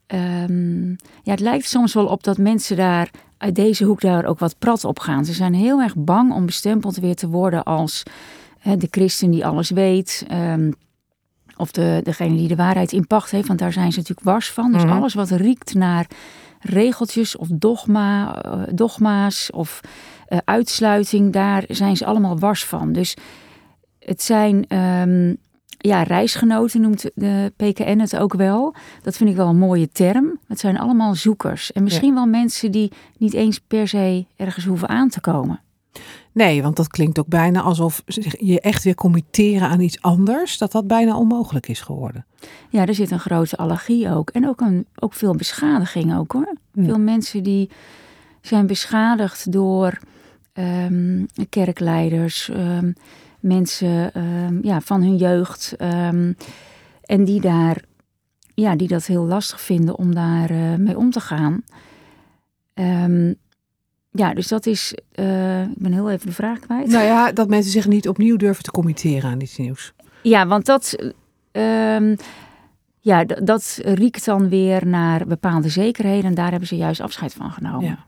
um, 0.06 0.96
ja, 1.22 1.30
het 1.30 1.40
lijkt 1.40 1.68
soms 1.68 1.94
wel 1.94 2.06
op 2.06 2.24
dat 2.24 2.38
mensen 2.38 2.76
daar 2.76 3.10
uit 3.38 3.54
deze 3.54 3.84
hoek 3.84 4.00
daar 4.00 4.24
ook 4.24 4.38
wat 4.38 4.58
prat 4.58 4.84
op 4.84 4.98
gaan. 4.98 5.24
Ze 5.24 5.32
zijn 5.32 5.54
heel 5.54 5.80
erg 5.80 5.94
bang 5.96 6.32
om 6.32 6.46
bestempeld 6.46 6.96
weer 6.96 7.14
te 7.14 7.28
worden 7.28 7.62
als 7.62 8.02
de 8.62 8.88
christen 8.90 9.30
die 9.30 9.46
alles 9.46 9.70
weet. 9.70 10.26
Um, 10.32 10.74
of 11.56 11.70
de, 11.70 12.00
degene 12.02 12.36
die 12.36 12.48
de 12.48 12.56
waarheid 12.56 12.92
in 12.92 13.06
pacht 13.06 13.30
heeft, 13.30 13.46
want 13.46 13.58
daar 13.58 13.72
zijn 13.72 13.92
ze 13.92 13.98
natuurlijk 13.98 14.26
wars 14.26 14.50
van. 14.50 14.72
Dus 14.72 14.84
mhm. 14.84 14.92
alles 14.92 15.14
wat 15.14 15.30
riekt 15.30 15.74
naar 15.74 16.06
regeltjes 16.60 17.36
of 17.36 17.48
dogma, 17.52 18.44
uh, 18.46 18.62
dogma's 18.72 19.50
of 19.52 19.80
uh, 20.28 20.38
uitsluiting, 20.44 21.32
daar 21.32 21.64
zijn 21.68 21.96
ze 21.96 22.06
allemaal 22.06 22.38
wars 22.38 22.64
van. 22.64 22.92
Dus 22.92 23.16
het 23.98 24.22
zijn 24.22 24.78
um, 24.78 25.36
ja, 25.78 26.02
reisgenoten, 26.02 26.80
noemt 26.80 27.10
de 27.14 27.52
PKN 27.56 27.98
het 27.98 28.16
ook 28.16 28.34
wel. 28.34 28.74
Dat 29.02 29.16
vind 29.16 29.30
ik 29.30 29.36
wel 29.36 29.48
een 29.48 29.58
mooie 29.58 29.88
term. 29.88 30.38
Het 30.46 30.60
zijn 30.60 30.78
allemaal 30.78 31.14
zoekers. 31.14 31.72
En 31.72 31.82
misschien 31.82 32.14
wel 32.14 32.26
mensen 32.26 32.70
die 32.70 32.92
niet 33.18 33.34
eens 33.34 33.58
per 33.58 33.88
se 33.88 34.26
ergens 34.36 34.64
hoeven 34.64 34.88
aan 34.88 35.08
te 35.08 35.20
komen. 35.20 35.60
Nee, 36.36 36.62
want 36.62 36.76
dat 36.76 36.88
klinkt 36.88 37.18
ook 37.18 37.28
bijna 37.28 37.60
alsof 37.60 38.02
je 38.38 38.60
echt 38.60 38.84
weer 38.84 38.94
committeren 38.94 39.68
aan 39.68 39.80
iets 39.80 40.02
anders, 40.02 40.58
dat 40.58 40.72
dat 40.72 40.86
bijna 40.86 41.16
onmogelijk 41.16 41.68
is 41.68 41.80
geworden. 41.80 42.26
Ja, 42.68 42.86
er 42.86 42.94
zit 42.94 43.10
een 43.10 43.18
grote 43.18 43.56
allergie 43.56 44.10
ook. 44.10 44.30
En 44.30 44.48
ook, 44.48 44.60
een, 44.60 44.86
ook 44.98 45.14
veel 45.14 45.34
beschadiging 45.34 46.16
ook 46.16 46.32
hoor. 46.32 46.56
Veel 46.74 46.98
mensen 46.98 47.42
die 47.42 47.70
zijn 48.40 48.66
beschadigd 48.66 49.52
door 49.52 49.98
um, 50.54 51.26
kerkleiders, 51.48 52.48
um, 52.48 52.94
mensen 53.40 54.22
um, 54.22 54.58
ja, 54.62 54.80
van 54.80 55.02
hun 55.02 55.16
jeugd. 55.16 55.74
en 57.02 57.24
die 57.24 57.40
daar, 57.40 57.82
ja, 58.54 58.76
die 58.76 58.88
dat 58.88 59.06
heel 59.06 59.24
lastig 59.24 59.60
vinden 59.60 59.98
om 59.98 60.14
daar 60.14 60.50
uh, 60.50 60.74
mee 60.74 60.98
om 60.98 61.10
te 61.10 61.20
gaan. 61.20 61.62
Ja, 64.16 64.34
dus 64.34 64.48
dat 64.48 64.66
is. 64.66 64.94
Uh, 65.14 65.62
ik 65.62 65.78
ben 65.78 65.92
heel 65.92 66.10
even 66.10 66.26
de 66.26 66.32
vraag 66.32 66.58
kwijt. 66.58 66.88
Nou 66.88 67.04
ja, 67.04 67.32
dat 67.32 67.48
mensen 67.48 67.72
zich 67.72 67.86
niet 67.86 68.08
opnieuw 68.08 68.36
durven 68.36 68.64
te 68.64 68.70
committeren 68.70 69.30
aan 69.30 69.40
iets 69.40 69.56
nieuws. 69.56 69.92
Ja, 70.22 70.46
want 70.46 70.66
dat. 70.66 71.12
Um, 71.52 72.16
ja, 73.00 73.24
dat 73.24 73.80
riekt 73.82 74.24
dan 74.24 74.48
weer 74.48 74.86
naar 74.86 75.26
bepaalde 75.26 75.68
zekerheden. 75.68 76.24
En 76.24 76.34
daar 76.34 76.50
hebben 76.50 76.68
ze 76.68 76.76
juist 76.76 77.00
afscheid 77.00 77.34
van 77.34 77.50
genomen. 77.50 77.84
Ja. 77.84 78.04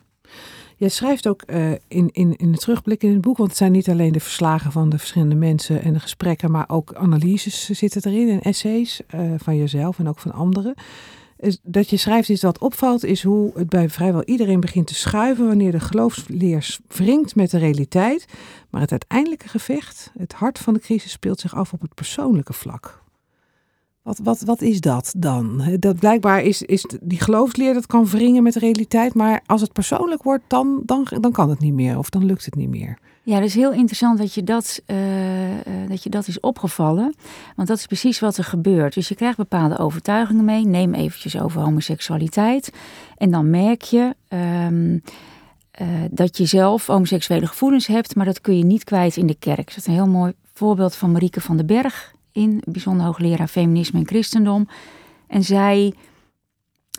Je 0.76 0.88
schrijft 0.88 1.26
ook 1.26 1.42
uh, 1.46 1.70
in, 1.70 2.08
in, 2.12 2.36
in 2.36 2.52
de 2.52 2.58
terugblik 2.58 3.02
in 3.02 3.12
het 3.12 3.20
boek, 3.20 3.36
want 3.36 3.48
het 3.48 3.58
zijn 3.58 3.72
niet 3.72 3.88
alleen 3.88 4.12
de 4.12 4.20
verslagen 4.20 4.72
van 4.72 4.88
de 4.88 4.98
verschillende 4.98 5.34
mensen 5.34 5.82
en 5.82 5.92
de 5.92 6.00
gesprekken, 6.00 6.50
maar 6.50 6.64
ook 6.68 6.94
analyses 6.94 7.68
zitten 7.70 8.02
erin 8.04 8.28
en 8.28 8.40
essays 8.40 9.00
uh, 9.14 9.32
van 9.36 9.56
jezelf 9.56 9.98
en 9.98 10.08
ook 10.08 10.18
van 10.18 10.32
anderen 10.32 10.74
dat 11.62 11.90
je 11.90 11.96
schrijft 11.96 12.28
iets 12.28 12.42
wat 12.42 12.58
opvalt, 12.58 13.04
is 13.04 13.22
hoe 13.22 13.50
het 13.54 13.68
bij 13.68 13.88
vrijwel 13.88 14.24
iedereen 14.24 14.60
begint 14.60 14.86
te 14.86 14.94
schuiven 14.94 15.46
wanneer 15.46 15.72
de 15.72 15.80
geloofsleer 15.80 16.78
wringt 16.88 17.34
met 17.34 17.50
de 17.50 17.58
realiteit. 17.58 18.24
Maar 18.70 18.80
het 18.80 18.90
uiteindelijke 18.90 19.48
gevecht, 19.48 20.12
het 20.18 20.32
hart 20.32 20.58
van 20.58 20.74
de 20.74 20.80
crisis, 20.80 21.10
speelt 21.10 21.40
zich 21.40 21.54
af 21.54 21.72
op 21.72 21.80
het 21.80 21.94
persoonlijke 21.94 22.52
vlak. 22.52 23.02
Wat, 24.02 24.18
wat, 24.18 24.40
wat 24.40 24.60
is 24.60 24.80
dat 24.80 25.14
dan? 25.16 25.76
Dat 25.78 25.98
blijkbaar 25.98 26.42
is, 26.42 26.62
is 26.62 26.86
die 27.02 27.20
geloofsleer 27.20 27.74
dat 27.74 27.86
kan 27.86 28.06
wringen 28.06 28.42
met 28.42 28.52
de 28.52 28.58
realiteit, 28.58 29.14
maar 29.14 29.42
als 29.46 29.60
het 29.60 29.72
persoonlijk 29.72 30.22
wordt, 30.22 30.44
dan, 30.46 30.82
dan, 30.84 31.06
dan 31.20 31.32
kan 31.32 31.50
het 31.50 31.60
niet 31.60 31.74
meer 31.74 31.98
of 31.98 32.10
dan 32.10 32.24
lukt 32.24 32.44
het 32.44 32.54
niet 32.54 32.68
meer. 32.68 32.98
Ja, 33.28 33.40
is 33.40 33.54
heel 33.54 33.72
interessant 33.72 34.18
dat 34.18 34.34
je 34.34 34.42
dat, 34.42 34.82
uh, 34.86 34.96
dat 35.88 36.02
je 36.02 36.10
dat 36.10 36.28
is 36.28 36.40
opgevallen. 36.40 37.14
Want 37.56 37.68
dat 37.68 37.78
is 37.78 37.86
precies 37.86 38.20
wat 38.20 38.36
er 38.36 38.44
gebeurt. 38.44 38.94
Dus 38.94 39.08
je 39.08 39.14
krijgt 39.14 39.36
bepaalde 39.36 39.78
overtuigingen 39.78 40.44
mee. 40.44 40.66
Neem 40.66 40.94
eventjes 40.94 41.40
over 41.40 41.60
homoseksualiteit. 41.60 42.72
En 43.16 43.30
dan 43.30 43.50
merk 43.50 43.82
je 43.82 44.14
um, 44.28 45.02
uh, 45.80 45.88
dat 46.10 46.36
je 46.36 46.46
zelf 46.46 46.86
homoseksuele 46.86 47.46
gevoelens 47.46 47.86
hebt, 47.86 48.14
maar 48.14 48.24
dat 48.24 48.40
kun 48.40 48.58
je 48.58 48.64
niet 48.64 48.84
kwijt 48.84 49.16
in 49.16 49.26
de 49.26 49.38
kerk. 49.38 49.68
Dat 49.68 49.76
is 49.76 49.86
een 49.86 49.92
heel 49.92 50.08
mooi 50.08 50.32
voorbeeld 50.52 50.94
van 50.94 51.12
Marieke 51.12 51.40
van 51.40 51.56
den 51.56 51.66
Berg 51.66 52.14
in, 52.32 52.62
bijzonder 52.64 53.06
hoogleraar 53.06 53.48
feminisme 53.48 53.98
en 53.98 54.06
christendom. 54.06 54.68
En 55.26 55.44
zij 55.44 55.94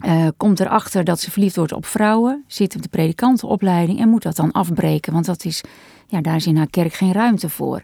uh, 0.05 0.27
komt 0.37 0.59
erachter 0.59 1.03
dat 1.03 1.19
ze 1.19 1.31
verliefd 1.31 1.55
wordt 1.55 1.73
op 1.73 1.85
vrouwen, 1.85 2.43
zit 2.47 2.75
op 2.75 2.81
de 2.81 2.89
predikantenopleiding 2.89 3.99
en 3.99 4.09
moet 4.09 4.23
dat 4.23 4.35
dan 4.35 4.51
afbreken, 4.51 5.13
want 5.13 5.25
dat 5.25 5.45
is, 5.45 5.63
ja, 6.09 6.21
daar 6.21 6.35
is 6.35 6.47
in 6.47 6.57
haar 6.57 6.69
kerk 6.69 6.93
geen 6.93 7.11
ruimte 7.11 7.49
voor. 7.49 7.81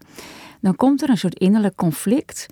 Dan 0.62 0.76
komt 0.76 1.02
er 1.02 1.10
een 1.10 1.18
soort 1.18 1.40
innerlijk 1.40 1.76
conflict 1.76 2.46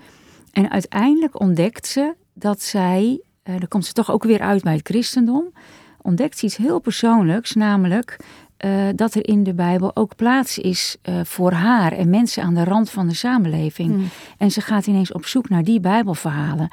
en 0.51 0.69
uiteindelijk 0.69 1.39
ontdekt 1.39 1.87
ze 1.87 2.13
dat 2.33 2.61
zij, 2.61 3.21
dan 3.43 3.67
komt 3.67 3.85
ze 3.85 3.93
toch 3.93 4.11
ook 4.11 4.23
weer 4.23 4.41
uit 4.41 4.63
bij 4.63 4.73
het 4.73 4.87
christendom, 4.87 5.53
ontdekt 6.01 6.37
ze 6.37 6.45
iets 6.45 6.57
heel 6.57 6.79
persoonlijks, 6.79 7.53
namelijk 7.53 8.17
uh, 8.65 8.87
dat 8.95 9.13
er 9.13 9.27
in 9.27 9.43
de 9.43 9.53
Bijbel 9.53 9.95
ook 9.95 10.15
plaats 10.15 10.57
is 10.57 10.97
uh, 11.03 11.19
voor 11.23 11.51
haar 11.51 11.91
en 11.91 12.09
mensen 12.09 12.43
aan 12.43 12.53
de 12.53 12.63
rand 12.63 12.89
van 12.89 13.07
de 13.07 13.13
samenleving. 13.13 13.91
Hmm. 13.91 14.07
En 14.37 14.51
ze 14.51 14.61
gaat 14.61 14.87
ineens 14.87 15.11
op 15.11 15.25
zoek 15.25 15.49
naar 15.49 15.63
die 15.63 15.79
Bijbelverhalen. 15.79 16.71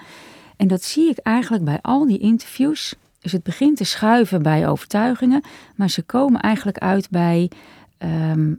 En 0.56 0.68
dat 0.68 0.82
zie 0.82 1.10
ik 1.10 1.18
eigenlijk 1.18 1.64
bij 1.64 1.78
al 1.82 2.06
die 2.06 2.18
interviews. 2.18 2.94
Dus 3.20 3.32
het 3.32 3.42
begint 3.42 3.76
te 3.76 3.84
schuiven 3.84 4.42
bij 4.42 4.68
overtuigingen, 4.68 5.42
maar 5.76 5.90
ze 5.90 6.02
komen 6.02 6.40
eigenlijk 6.40 6.78
uit 6.78 7.10
bij 7.10 7.50
um, 7.98 8.58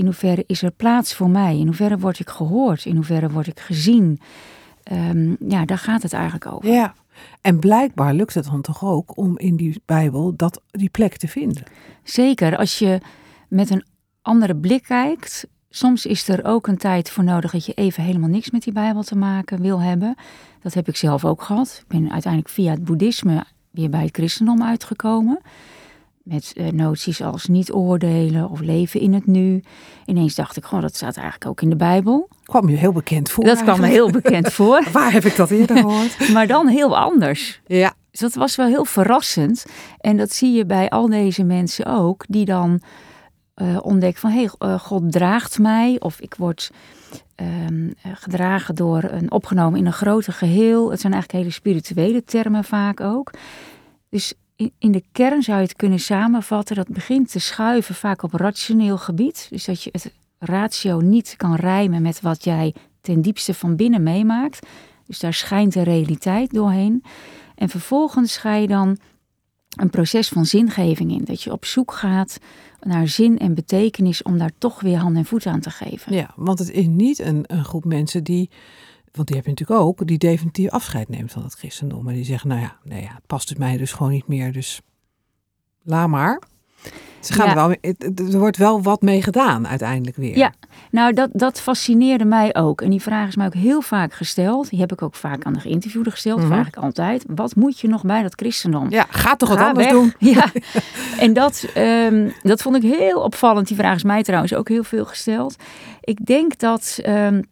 in 0.00 0.06
hoeverre 0.06 0.44
is 0.46 0.62
er 0.62 0.70
plaats 0.70 1.14
voor 1.14 1.30
mij? 1.30 1.58
In 1.58 1.66
hoeverre 1.66 1.98
word 1.98 2.18
ik 2.18 2.28
gehoord? 2.28 2.84
In 2.84 2.94
hoeverre 2.94 3.30
word 3.30 3.46
ik 3.46 3.60
gezien? 3.60 4.20
Um, 4.92 5.36
ja, 5.48 5.64
daar 5.64 5.78
gaat 5.78 6.02
het 6.02 6.12
eigenlijk 6.12 6.46
over. 6.46 6.70
Ja, 6.70 6.94
en 7.40 7.58
blijkbaar 7.58 8.14
lukt 8.14 8.34
het 8.34 8.44
dan 8.44 8.60
toch 8.60 8.84
ook 8.84 9.16
om 9.16 9.38
in 9.38 9.56
die 9.56 9.82
Bijbel 9.84 10.36
dat, 10.36 10.62
die 10.70 10.88
plek 10.88 11.16
te 11.16 11.28
vinden. 11.28 11.62
Zeker, 12.02 12.56
als 12.56 12.78
je 12.78 13.00
met 13.48 13.70
een 13.70 13.84
andere 14.22 14.56
blik 14.56 14.82
kijkt. 14.82 15.46
Soms 15.70 16.06
is 16.06 16.28
er 16.28 16.44
ook 16.44 16.66
een 16.66 16.76
tijd 16.76 17.10
voor 17.10 17.24
nodig 17.24 17.50
dat 17.50 17.66
je 17.66 17.72
even 17.72 18.02
helemaal 18.02 18.28
niks 18.28 18.50
met 18.50 18.62
die 18.62 18.72
Bijbel 18.72 19.02
te 19.02 19.16
maken 19.16 19.60
wil 19.60 19.80
hebben. 19.80 20.14
Dat 20.62 20.74
heb 20.74 20.88
ik 20.88 20.96
zelf 20.96 21.24
ook 21.24 21.42
gehad. 21.42 21.78
Ik 21.80 21.88
ben 21.88 22.12
uiteindelijk 22.12 22.52
via 22.52 22.70
het 22.70 22.84
boeddhisme 22.84 23.44
weer 23.70 23.90
bij 23.90 24.02
het 24.02 24.16
christendom 24.16 24.62
uitgekomen. 24.62 25.40
Met 26.30 26.52
uh, 26.54 26.68
noties 26.68 27.22
als 27.22 27.46
niet 27.46 27.72
oordelen 27.72 28.50
of 28.50 28.60
leven 28.60 29.00
in 29.00 29.12
het 29.12 29.26
nu. 29.26 29.62
Ineens 30.04 30.34
dacht 30.34 30.56
ik, 30.56 30.64
gewoon, 30.64 30.82
dat 30.82 30.96
staat 30.96 31.16
eigenlijk 31.16 31.50
ook 31.50 31.62
in 31.62 31.70
de 31.70 31.76
Bijbel. 31.76 32.28
Kwam 32.42 32.68
je 32.68 32.76
heel 32.76 32.92
bekend 32.92 33.30
voor? 33.30 33.44
Dat 33.44 33.62
kwam 33.62 33.80
me 33.80 33.86
heel 33.86 34.10
bekend 34.10 34.52
voor. 34.58 34.84
Waar 34.92 35.12
heb 35.12 35.24
ik 35.24 35.36
dat 35.36 35.50
eerder 35.50 35.76
gehoord? 35.76 36.28
maar 36.34 36.46
dan 36.46 36.68
heel 36.68 36.98
anders. 36.98 37.60
Ja. 37.66 37.94
Dus 38.10 38.20
dat 38.20 38.34
was 38.34 38.56
wel 38.56 38.66
heel 38.66 38.84
verrassend. 38.84 39.66
En 39.98 40.16
dat 40.16 40.32
zie 40.32 40.52
je 40.52 40.66
bij 40.66 40.88
al 40.88 41.08
deze 41.08 41.44
mensen 41.44 41.86
ook, 41.86 42.24
die 42.28 42.44
dan 42.44 42.80
uh, 43.56 43.78
ontdekken 43.82 44.20
van, 44.20 44.30
hé, 44.30 44.46
hey, 44.58 44.70
uh, 44.70 44.78
God 44.78 45.12
draagt 45.12 45.58
mij. 45.58 45.96
Of 45.98 46.20
ik 46.20 46.34
word 46.34 46.70
um, 47.66 47.94
gedragen 48.02 48.74
door 48.74 49.02
een 49.02 49.30
opgenomen 49.30 49.78
in 49.78 49.86
een 49.86 49.92
groter 49.92 50.32
geheel. 50.32 50.90
Het 50.90 51.00
zijn 51.00 51.12
eigenlijk 51.12 51.42
hele 51.42 51.54
spirituele 51.54 52.24
termen 52.24 52.64
vaak 52.64 53.00
ook. 53.00 53.30
Dus 54.08 54.34
in 54.78 54.92
de 54.92 55.04
kern 55.12 55.42
zou 55.42 55.58
je 55.58 55.64
het 55.64 55.76
kunnen 55.76 56.00
samenvatten. 56.00 56.76
Dat 56.76 56.88
begint 56.88 57.30
te 57.30 57.38
schuiven 57.38 57.94
vaak 57.94 58.22
op 58.22 58.32
rationeel 58.32 58.98
gebied. 58.98 59.46
Dus 59.50 59.64
dat 59.64 59.82
je 59.82 59.90
het 59.92 60.12
ratio 60.38 61.00
niet 61.00 61.34
kan 61.36 61.54
rijmen 61.54 62.02
met 62.02 62.20
wat 62.20 62.44
jij 62.44 62.74
ten 63.00 63.22
diepste 63.22 63.54
van 63.54 63.76
binnen 63.76 64.02
meemaakt. 64.02 64.66
Dus 65.06 65.18
daar 65.18 65.34
schijnt 65.34 65.72
de 65.72 65.82
realiteit 65.82 66.50
doorheen. 66.52 67.02
En 67.54 67.68
vervolgens 67.68 68.36
ga 68.36 68.54
je 68.54 68.66
dan 68.66 68.98
een 69.76 69.90
proces 69.90 70.28
van 70.28 70.46
zingeving 70.46 71.10
in. 71.10 71.24
Dat 71.24 71.42
je 71.42 71.52
op 71.52 71.64
zoek 71.64 71.92
gaat 71.92 72.38
naar 72.80 73.08
zin 73.08 73.38
en 73.38 73.54
betekenis 73.54 74.22
om 74.22 74.38
daar 74.38 74.52
toch 74.58 74.80
weer 74.80 74.98
hand 74.98 75.16
en 75.16 75.24
voet 75.24 75.46
aan 75.46 75.60
te 75.60 75.70
geven. 75.70 76.14
Ja, 76.14 76.30
want 76.36 76.58
het 76.58 76.70
is 76.70 76.86
niet 76.86 77.18
een, 77.18 77.44
een 77.46 77.64
groep 77.64 77.84
mensen 77.84 78.24
die 78.24 78.50
want 79.12 79.26
die 79.26 79.36
heb 79.36 79.44
je 79.44 79.50
natuurlijk 79.50 79.80
ook, 79.80 80.06
die 80.06 80.18
definitief 80.18 80.70
afscheid 80.70 81.08
neemt 81.08 81.32
van 81.32 81.42
het 81.42 81.54
christendom. 81.54 82.08
En 82.08 82.14
die 82.14 82.24
zeggen, 82.24 82.48
nou 82.48 82.60
ja, 82.60 82.76
nee, 82.84 83.02
ja, 83.02 83.14
het 83.14 83.26
past 83.26 83.48
het 83.48 83.58
mij 83.58 83.76
dus 83.76 83.92
gewoon 83.92 84.12
niet 84.12 84.28
meer, 84.28 84.52
dus 84.52 84.80
laat 85.82 86.08
maar. 86.08 86.40
Ze 87.20 87.32
gaan 87.32 87.48
er, 87.48 87.54
wel, 87.54 87.74
er 88.32 88.38
wordt 88.38 88.56
wel 88.56 88.82
wat 88.82 89.02
mee 89.02 89.22
gedaan 89.22 89.68
uiteindelijk 89.68 90.16
weer. 90.16 90.36
Ja, 90.36 90.52
nou 90.90 91.12
dat, 91.12 91.30
dat 91.32 91.60
fascineerde 91.60 92.24
mij 92.24 92.54
ook. 92.54 92.80
En 92.80 92.90
die 92.90 93.00
vraag 93.00 93.28
is 93.28 93.36
mij 93.36 93.46
ook 93.46 93.54
heel 93.54 93.80
vaak 93.80 94.12
gesteld. 94.12 94.70
Die 94.70 94.80
heb 94.80 94.92
ik 94.92 95.02
ook 95.02 95.14
vaak 95.14 95.44
aan 95.44 95.52
de 95.52 95.60
geïnterviewden 95.60 96.12
gesteld. 96.12 96.36
Mm 96.36 96.44
-hmm. 96.44 96.52
Vraag 96.52 96.66
ik 96.66 96.76
altijd. 96.76 97.24
Wat 97.26 97.56
moet 97.56 97.80
je 97.80 97.88
nog 97.88 98.02
bij 98.02 98.22
dat 98.22 98.34
christendom? 98.34 98.90
Ja, 98.90 99.06
ga 99.10 99.36
toch 99.36 99.48
wat 99.48 99.58
anders 99.58 99.88
doen. 99.88 100.12
Ja, 100.18 100.52
en 101.18 101.32
dat, 101.32 101.66
um, 101.76 102.32
dat 102.42 102.62
vond 102.62 102.76
ik 102.76 102.82
heel 102.82 103.20
opvallend. 103.20 103.68
Die 103.68 103.76
vraag 103.76 103.96
is 103.96 104.02
mij 104.02 104.22
trouwens 104.22 104.54
ook 104.54 104.68
heel 104.68 104.84
veel 104.84 105.04
gesteld. 105.04 105.56
Ik 106.00 106.26
denk 106.26 106.58
dat... 106.58 106.98
Um, 107.06 107.44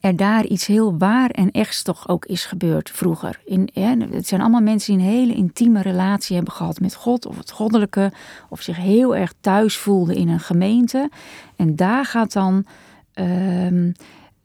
er 0.00 0.16
daar 0.16 0.44
iets 0.44 0.66
heel 0.66 0.98
waar 0.98 1.30
en 1.30 1.50
echts 1.50 1.82
toch 1.82 2.08
ook 2.08 2.24
is 2.24 2.44
gebeurd 2.44 2.90
vroeger. 2.90 3.40
In, 3.44 3.68
ja, 3.72 3.96
het 4.10 4.26
zijn 4.26 4.40
allemaal 4.40 4.60
mensen 4.60 4.96
die 4.96 5.06
een 5.06 5.12
hele 5.12 5.34
intieme 5.34 5.82
relatie 5.82 6.36
hebben 6.36 6.52
gehad 6.52 6.80
met 6.80 6.94
God 6.94 7.26
of 7.26 7.36
het 7.36 7.50
goddelijke, 7.50 8.12
of 8.48 8.60
zich 8.62 8.76
heel 8.76 9.16
erg 9.16 9.32
thuis 9.40 9.76
voelden 9.76 10.16
in 10.16 10.28
een 10.28 10.40
gemeente. 10.40 11.10
En 11.56 11.76
daar 11.76 12.04
gaat 12.04 12.32
dan. 12.32 12.66
Um, 13.14 13.92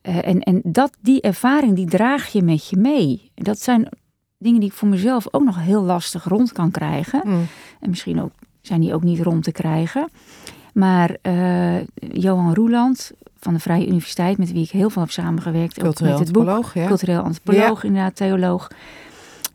uh, 0.04 0.28
en 0.28 0.40
en 0.40 0.62
dat, 0.64 0.98
die 1.02 1.22
ervaring 1.22 1.76
die 1.76 1.88
draag 1.88 2.28
je 2.28 2.42
met 2.42 2.70
je 2.70 2.78
mee. 2.78 3.32
Dat 3.36 3.60
zijn 3.60 3.90
dingen 4.38 4.60
die 4.60 4.70
ik 4.70 4.76
voor 4.76 4.88
mezelf 4.88 5.28
ook 5.32 5.44
nog 5.44 5.60
heel 5.60 5.84
lastig 5.84 6.24
rond 6.24 6.52
kan 6.52 6.72
krijgen. 6.72 7.22
Mm. 7.26 7.48
En 7.80 7.90
misschien 7.90 8.22
ook, 8.22 8.32
zijn 8.62 8.82
die 8.82 8.94
ook 8.94 9.04
niet 9.04 9.20
rond 9.20 9.44
te 9.44 9.52
krijgen. 9.52 10.10
Maar 10.74 11.18
uh, 11.24 11.80
Johan 12.12 12.54
Roeland, 12.54 13.12
van 13.40 13.54
de 13.54 13.60
Vrije 13.60 13.88
Universiteit, 13.88 14.38
met 14.38 14.52
wie 14.52 14.64
ik 14.64 14.70
heel 14.70 14.90
veel 14.90 15.02
heb 15.02 15.12
samengewerkt. 15.12 15.80
Cultureel 15.80 16.14
ook 16.14 16.20
met 16.20 16.28
het 16.28 16.38
boek, 16.38 16.72
ja. 16.74 16.88
Cultureel 16.88 17.22
antropoloog, 17.22 17.82
ja. 17.82 17.88
inderdaad, 17.88 18.16
theoloog. 18.16 18.68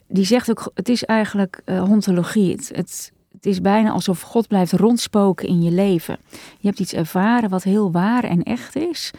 Die 0.07 0.25
zegt 0.25 0.51
ook, 0.51 0.71
het 0.75 0.89
is 0.89 1.05
eigenlijk 1.05 1.61
uh, 1.65 1.83
hondologie. 1.83 2.53
Het, 2.53 2.71
het, 2.75 3.13
het, 3.33 3.47
is 3.47 3.61
bijna 3.61 3.91
alsof 3.91 4.21
God 4.21 4.49
blijft 4.49 4.73
rondspoken 4.73 5.49
in 5.49 5.63
je 5.63 5.71
leven. 5.71 6.19
Je 6.59 6.67
hebt 6.67 6.81
iets 6.81 6.93
ervaren 6.93 7.51
wat 7.51 7.63
heel 7.63 7.93
waar 7.93 8.25
en 8.25 8.43
echt 8.43 8.77
is. 8.77 9.11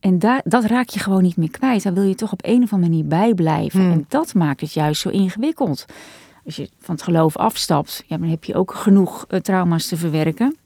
En 0.00 0.18
daar, 0.18 0.40
dat 0.44 0.64
raak 0.64 0.88
je 0.88 0.98
gewoon 0.98 1.22
niet 1.22 1.36
meer 1.36 1.50
kwijt. 1.50 1.82
Daar 1.82 1.94
wil 1.94 2.02
je 2.02 2.14
toch 2.14 2.32
op 2.32 2.44
een 2.44 2.62
of 2.62 2.72
andere 2.72 2.90
manier 2.92 3.06
bij 3.06 3.34
blijven. 3.34 3.80
Hmm. 3.80 3.92
En 3.92 4.04
dat 4.08 4.34
maakt 4.34 4.60
het 4.60 4.72
juist 4.72 5.00
zo 5.00 5.08
ingewikkeld. 5.08 5.84
Als 6.44 6.56
je 6.56 6.68
van 6.78 6.94
het 6.94 7.04
geloof 7.04 7.36
afstapt, 7.36 8.04
ja, 8.06 8.16
dan 8.18 8.28
heb 8.28 8.44
je 8.44 8.54
ook 8.54 8.74
genoeg 8.74 9.24
uh, 9.28 9.40
trauma's 9.40 9.86
te 9.86 9.96
verwerken. 9.96 10.56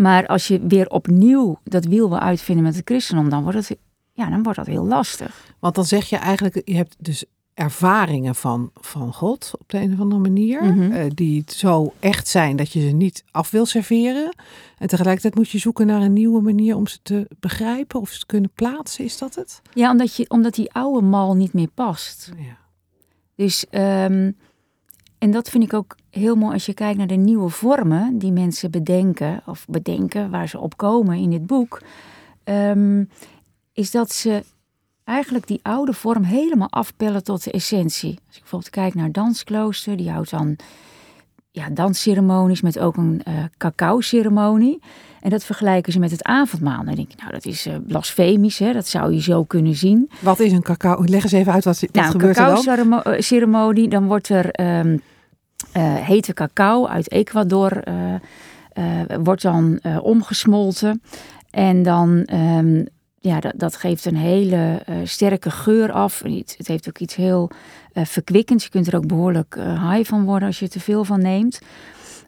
Maar 0.00 0.26
als 0.26 0.48
je 0.48 0.66
weer 0.66 0.88
opnieuw 0.88 1.58
dat 1.64 1.84
wiel 1.84 2.08
wil 2.08 2.18
uitvinden 2.18 2.64
met 2.64 2.74
het 2.74 2.84
christendom, 2.84 3.28
dan 3.28 3.42
wordt, 3.42 3.68
het, 3.68 3.78
ja, 4.12 4.30
dan 4.30 4.42
wordt 4.42 4.58
dat 4.58 4.66
heel 4.66 4.86
lastig. 4.86 5.54
Want 5.58 5.74
dan 5.74 5.84
zeg 5.84 6.08
je 6.08 6.16
eigenlijk, 6.16 6.62
je 6.64 6.74
hebt 6.74 6.96
dus 6.98 7.24
ervaringen 7.54 8.34
van, 8.34 8.70
van 8.74 9.14
God 9.14 9.50
op 9.58 9.68
de 9.68 9.78
een 9.78 9.92
of 9.92 10.00
andere 10.00 10.20
manier, 10.20 10.62
mm 10.62 10.78
-hmm. 10.78 10.92
uh, 10.92 11.04
die 11.14 11.44
zo 11.46 11.92
echt 11.98 12.28
zijn 12.28 12.56
dat 12.56 12.72
je 12.72 12.80
ze 12.80 12.94
niet 12.94 13.24
af 13.30 13.50
wil 13.50 13.66
serveren. 13.66 14.34
En 14.78 14.88
tegelijkertijd 14.88 15.34
moet 15.34 15.50
je 15.50 15.58
zoeken 15.58 15.86
naar 15.86 16.02
een 16.02 16.12
nieuwe 16.12 16.40
manier 16.40 16.76
om 16.76 16.86
ze 16.86 16.98
te 17.02 17.28
begrijpen 17.40 18.00
of 18.00 18.10
ze 18.10 18.18
te 18.18 18.26
kunnen 18.26 18.50
plaatsen. 18.54 19.04
Is 19.04 19.18
dat 19.18 19.34
het? 19.34 19.62
Ja, 19.74 19.90
omdat, 19.90 20.16
je, 20.16 20.24
omdat 20.28 20.54
die 20.54 20.72
oude 20.72 21.06
mal 21.06 21.34
niet 21.34 21.52
meer 21.52 21.70
past. 21.74 22.32
Ja. 22.36 22.58
Dus 23.34 23.66
um, 23.70 24.36
en 25.20 25.30
dat 25.30 25.50
vind 25.50 25.64
ik 25.64 25.74
ook 25.74 25.96
heel 26.10 26.36
mooi 26.36 26.52
als 26.52 26.66
je 26.66 26.74
kijkt 26.74 26.98
naar 26.98 27.06
de 27.06 27.14
nieuwe 27.14 27.48
vormen 27.48 28.18
die 28.18 28.32
mensen 28.32 28.70
bedenken, 28.70 29.42
of 29.46 29.66
bedenken 29.68 30.30
waar 30.30 30.48
ze 30.48 30.58
op 30.58 30.76
komen 30.76 31.16
in 31.16 31.30
dit 31.30 31.46
boek. 31.46 31.82
Um, 32.44 33.08
is 33.72 33.90
dat 33.90 34.12
ze 34.12 34.44
eigenlijk 35.04 35.46
die 35.46 35.60
oude 35.62 35.92
vorm 35.92 36.22
helemaal 36.22 36.70
afpellen 36.70 37.24
tot 37.24 37.44
de 37.44 37.50
essentie. 37.50 38.18
Als 38.26 38.36
ik 38.36 38.40
bijvoorbeeld 38.40 38.70
kijk 38.70 38.94
naar 38.94 39.12
Dansklooster, 39.12 39.96
die 39.96 40.10
houdt 40.10 40.30
dan 40.30 40.56
ja, 41.50 41.70
dansceremonies 41.70 42.60
met 42.60 42.78
ook 42.78 42.96
een 42.96 43.22
uh, 43.28 43.34
cacao-ceremonie. 43.56 44.80
En 45.20 45.30
dat 45.30 45.44
vergelijken 45.44 45.92
ze 45.92 45.98
met 45.98 46.10
het 46.10 46.22
avondmaal. 46.22 46.84
Dan 46.84 46.94
denk 46.94 47.12
ik, 47.12 47.18
nou, 47.18 47.32
dat 47.32 47.44
is 47.44 47.66
uh, 47.66 47.74
blasfemisch, 47.86 48.58
hè? 48.58 48.72
dat 48.72 48.86
zou 48.86 49.12
je 49.12 49.22
zo 49.22 49.44
kunnen 49.44 49.74
zien. 49.74 50.10
Wat 50.20 50.40
is 50.40 50.52
een 50.52 50.62
cacao? 50.62 51.04
Leg 51.04 51.22
eens 51.22 51.32
even 51.32 51.52
uit 51.52 51.64
wat, 51.64 51.80
wat 51.80 51.92
nou, 51.92 52.10
gebeurt 52.10 52.36
er 52.36 52.76
dan. 52.76 53.00
Een 53.04 53.22
ceremonie, 53.22 53.88
dan 53.88 54.06
wordt 54.06 54.28
er 54.28 54.60
um, 54.60 54.92
uh, 54.92 54.98
hete 55.78 56.32
cacao 56.32 56.86
uit 56.86 57.08
Ecuador 57.08 57.82
wordt 59.22 59.42
dan 59.42 59.80
omgesmolten. 60.02 61.02
En 61.50 61.82
dan 61.82 62.28
um, 62.32 62.86
ja, 63.18 63.40
dat, 63.40 63.52
dat 63.56 63.76
geeft 63.76 64.04
een 64.04 64.16
hele 64.16 64.82
sterke 65.04 65.50
geur 65.50 65.92
af. 65.92 66.22
Het, 66.22 66.66
heeft 66.66 66.88
ook 66.88 66.98
iets 66.98 67.14
heel 67.14 67.50
uh, 67.94 68.04
verkwikkends. 68.04 68.64
Je 68.64 68.70
kunt 68.70 68.86
er 68.86 68.96
ook 68.96 69.06
behoorlijk 69.06 69.56
uh, 69.58 69.90
high 69.90 70.10
van 70.10 70.24
worden 70.24 70.48
als 70.48 70.58
je 70.58 70.68
te 70.68 70.80
veel 70.80 71.04
van 71.04 71.20
neemt. 71.20 71.60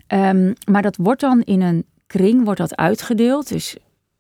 Um, 0.08 0.54
maar 0.70 0.82
dat 0.82 0.96
wordt 0.96 1.20
dan 1.20 1.40
in 1.40 1.60
een 1.60 1.84
kring 2.06 2.44
wordt 2.44 2.60
dat 2.60 2.76
uitgedeeld. 2.76 3.48
Dus 3.48 3.76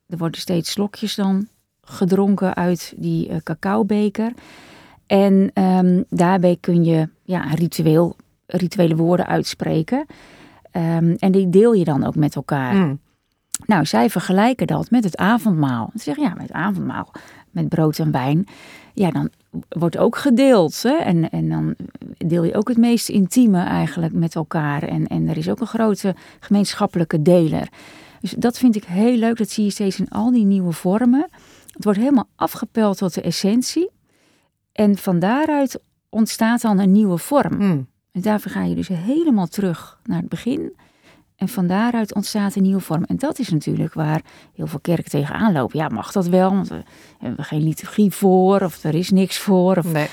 er 0.06 0.18
worden 0.18 0.40
steeds 0.40 0.70
slokjes 0.70 1.14
dan 1.14 1.48
gedronken 1.80 2.54
uit 2.54 2.92
die 2.96 3.28
uh, 3.28 3.36
cacaobeker. 3.42 4.32
En 5.06 5.50
um, 5.54 6.04
daarbij 6.08 6.56
kun 6.60 6.84
je 6.84 7.08
ja, 7.22 7.40
ritueel, 7.40 8.16
rituele 8.56 8.96
woorden 8.96 9.26
uitspreken. 9.26 10.06
Um, 10.76 11.14
en 11.18 11.32
die 11.32 11.50
deel 11.50 11.72
je 11.72 11.84
dan 11.84 12.04
ook 12.04 12.14
met 12.16 12.36
elkaar. 12.36 12.74
Mm. 12.74 13.00
Nou, 13.66 13.84
zij 13.84 14.10
vergelijken 14.10 14.66
dat 14.66 14.90
met 14.90 15.04
het 15.04 15.16
avondmaal. 15.16 15.90
Ze 15.92 16.02
zeggen, 16.02 16.24
ja, 16.24 16.32
met 16.32 16.42
het 16.42 16.52
avondmaal, 16.52 17.12
met 17.50 17.68
brood 17.68 17.98
en 17.98 18.10
wijn, 18.10 18.46
ja, 18.94 19.10
dan 19.10 19.30
wordt 19.68 19.98
ook 19.98 20.16
gedeeld. 20.16 20.82
Hè? 20.82 20.94
En, 20.94 21.30
en 21.30 21.48
dan 21.48 21.74
deel 22.18 22.44
je 22.44 22.54
ook 22.54 22.68
het 22.68 22.76
meest 22.76 23.08
intieme 23.08 23.62
eigenlijk 23.62 24.12
met 24.12 24.34
elkaar. 24.34 24.82
En, 24.82 25.06
en 25.06 25.28
er 25.28 25.36
is 25.36 25.50
ook 25.50 25.60
een 25.60 25.66
grote 25.66 26.14
gemeenschappelijke 26.40 27.22
deler. 27.22 27.68
Dus 28.20 28.30
dat 28.30 28.58
vind 28.58 28.76
ik 28.76 28.84
heel 28.84 29.16
leuk. 29.16 29.36
Dat 29.36 29.50
zie 29.50 29.64
je 29.64 29.70
steeds 29.70 29.98
in 29.98 30.08
al 30.08 30.30
die 30.30 30.44
nieuwe 30.44 30.72
vormen. 30.72 31.28
Het 31.72 31.84
wordt 31.84 31.98
helemaal 31.98 32.28
afgepeld 32.36 32.98
tot 32.98 33.14
de 33.14 33.22
essentie. 33.22 33.90
En 34.72 34.96
van 34.96 35.18
daaruit 35.18 35.80
ontstaat 36.08 36.60
dan 36.60 36.78
een 36.78 36.92
nieuwe 36.92 37.18
vorm. 37.18 37.56
Mm. 37.56 37.86
En 38.12 38.20
daarvoor 38.20 38.50
ga 38.50 38.64
je 38.64 38.74
dus 38.74 38.88
helemaal 38.88 39.46
terug 39.46 39.98
naar 40.04 40.18
het 40.18 40.28
begin. 40.28 40.72
En 41.36 41.48
van 41.48 41.66
daaruit 41.66 42.14
ontstaat 42.14 42.54
een 42.54 42.62
nieuwe 42.62 42.80
vorm. 42.80 43.04
En 43.04 43.16
dat 43.16 43.38
is 43.38 43.48
natuurlijk 43.48 43.94
waar 43.94 44.22
heel 44.54 44.66
veel 44.66 44.80
kerken 44.80 45.10
tegenaan 45.10 45.52
lopen. 45.52 45.78
Ja, 45.78 45.88
mag 45.88 46.12
dat 46.12 46.26
wel? 46.26 46.50
Want 46.50 46.68
we 46.68 46.82
hebben 47.18 47.44
geen 47.44 47.62
liturgie 47.62 48.10
voor, 48.10 48.60
of 48.60 48.84
er 48.84 48.94
is 48.94 49.10
niks 49.10 49.38
voor. 49.38 49.76
Of, 49.76 49.92
nee. 49.92 50.08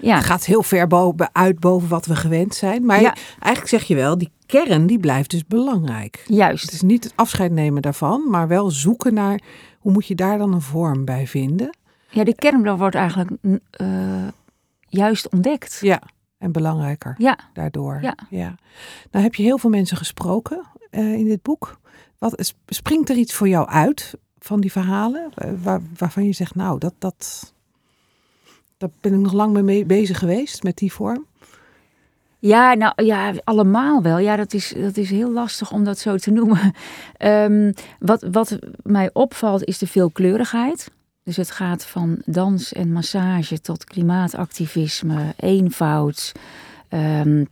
ja. 0.00 0.14
Het 0.14 0.24
gaat 0.24 0.44
heel 0.44 0.62
ver 0.62 0.86
boven, 0.86 1.30
uit 1.32 1.60
boven 1.60 1.88
wat 1.88 2.06
we 2.06 2.16
gewend 2.16 2.54
zijn. 2.54 2.84
Maar 2.84 3.00
ja. 3.00 3.14
eigenlijk 3.38 3.68
zeg 3.68 3.82
je 3.82 3.94
wel, 3.94 4.18
die 4.18 4.30
kern 4.46 4.86
die 4.86 4.98
blijft 4.98 5.30
dus 5.30 5.46
belangrijk. 5.46 6.24
Juist. 6.26 6.62
Het 6.62 6.72
is 6.72 6.82
niet 6.82 7.04
het 7.04 7.12
afscheid 7.16 7.52
nemen 7.52 7.82
daarvan, 7.82 8.30
maar 8.30 8.48
wel 8.48 8.70
zoeken 8.70 9.14
naar 9.14 9.40
hoe 9.78 9.92
moet 9.92 10.06
je 10.06 10.14
daar 10.14 10.38
dan 10.38 10.52
een 10.52 10.60
vorm 10.60 11.04
bij 11.04 11.26
vinden. 11.26 11.76
Ja, 12.10 12.24
de 12.24 12.34
kern 12.34 12.76
wordt 12.76 12.94
eigenlijk 12.94 13.30
uh, 13.40 13.88
juist 14.88 15.28
ontdekt. 15.28 15.78
Ja, 15.80 16.02
en 16.44 16.52
belangrijker 16.52 17.14
ja. 17.18 17.38
daardoor. 17.52 17.98
Ja. 18.02 18.16
ja. 18.30 18.54
Nou 19.10 19.24
heb 19.24 19.34
je 19.34 19.42
heel 19.42 19.58
veel 19.58 19.70
mensen 19.70 19.96
gesproken 19.96 20.66
uh, 20.90 21.12
in 21.14 21.24
dit 21.24 21.42
boek. 21.42 21.78
Wat, 22.18 22.54
springt 22.66 23.08
er 23.08 23.16
iets 23.16 23.34
voor 23.34 23.48
jou 23.48 23.68
uit 23.68 24.14
van 24.38 24.60
die 24.60 24.72
verhalen 24.72 25.30
uh, 25.38 25.50
waar, 25.62 25.80
waarvan 25.98 26.24
je 26.24 26.32
zegt, 26.32 26.54
nou, 26.54 26.78
dat, 26.78 26.94
dat, 26.98 27.52
daar 28.76 28.90
ben 29.00 29.12
ik 29.12 29.20
nog 29.20 29.32
lang 29.32 29.62
mee 29.62 29.84
bezig 29.84 30.18
geweest 30.18 30.62
met 30.62 30.76
die 30.76 30.92
vorm? 30.92 31.26
Ja, 32.38 32.74
nou 32.74 33.04
ja, 33.04 33.32
allemaal 33.44 34.02
wel. 34.02 34.18
Ja, 34.18 34.36
dat 34.36 34.52
is, 34.52 34.74
dat 34.76 34.96
is 34.96 35.10
heel 35.10 35.30
lastig 35.30 35.72
om 35.72 35.84
dat 35.84 35.98
zo 35.98 36.16
te 36.16 36.30
noemen. 36.30 36.74
Um, 37.18 37.72
wat, 38.10 38.26
wat 38.30 38.58
mij 38.82 39.10
opvalt 39.12 39.64
is 39.64 39.78
de 39.78 39.86
veelkleurigheid. 39.86 40.90
Dus 41.24 41.36
het 41.36 41.50
gaat 41.50 41.86
van 41.86 42.22
dans 42.24 42.72
en 42.72 42.92
massage 42.92 43.60
tot 43.60 43.84
klimaatactivisme, 43.84 45.34
eenvoud, 45.36 46.32
um, 46.88 47.48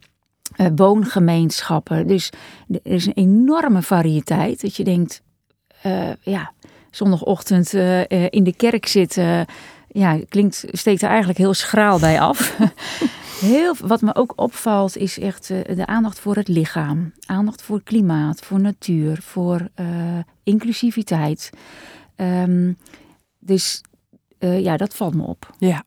uh, 0.56 0.66
woongemeenschappen. 0.76 2.06
Dus 2.06 2.32
er 2.68 2.80
is 2.82 3.06
een 3.06 3.12
enorme 3.14 3.82
variëteit. 3.82 4.60
Dat 4.60 4.76
je 4.76 4.84
denkt, 4.84 5.22
uh, 5.86 6.10
ja, 6.20 6.52
zondagochtend 6.90 7.72
uh, 7.72 8.00
in 8.30 8.44
de 8.44 8.54
kerk 8.56 8.86
zitten, 8.86 9.46
ja, 9.88 10.18
klinkt, 10.28 10.64
steekt 10.70 11.02
er 11.02 11.08
eigenlijk 11.08 11.38
heel 11.38 11.54
schraal 11.54 11.98
bij 11.98 12.20
af. 12.20 12.56
heel, 13.40 13.74
wat 13.80 14.00
me 14.00 14.14
ook 14.14 14.32
opvalt 14.36 14.96
is 14.96 15.18
echt 15.18 15.46
de 15.48 15.86
aandacht 15.86 16.20
voor 16.20 16.36
het 16.36 16.48
lichaam. 16.48 17.12
Aandacht 17.26 17.62
voor 17.62 17.82
klimaat, 17.82 18.40
voor 18.40 18.60
natuur, 18.60 19.18
voor 19.22 19.68
inclusiviteit. 20.42 21.50
Um, 22.16 22.76
dus 23.44 23.80
uh, 24.38 24.60
ja, 24.60 24.76
dat 24.76 24.94
valt 24.94 25.14
me 25.14 25.22
op. 25.22 25.54
Ja, 25.58 25.84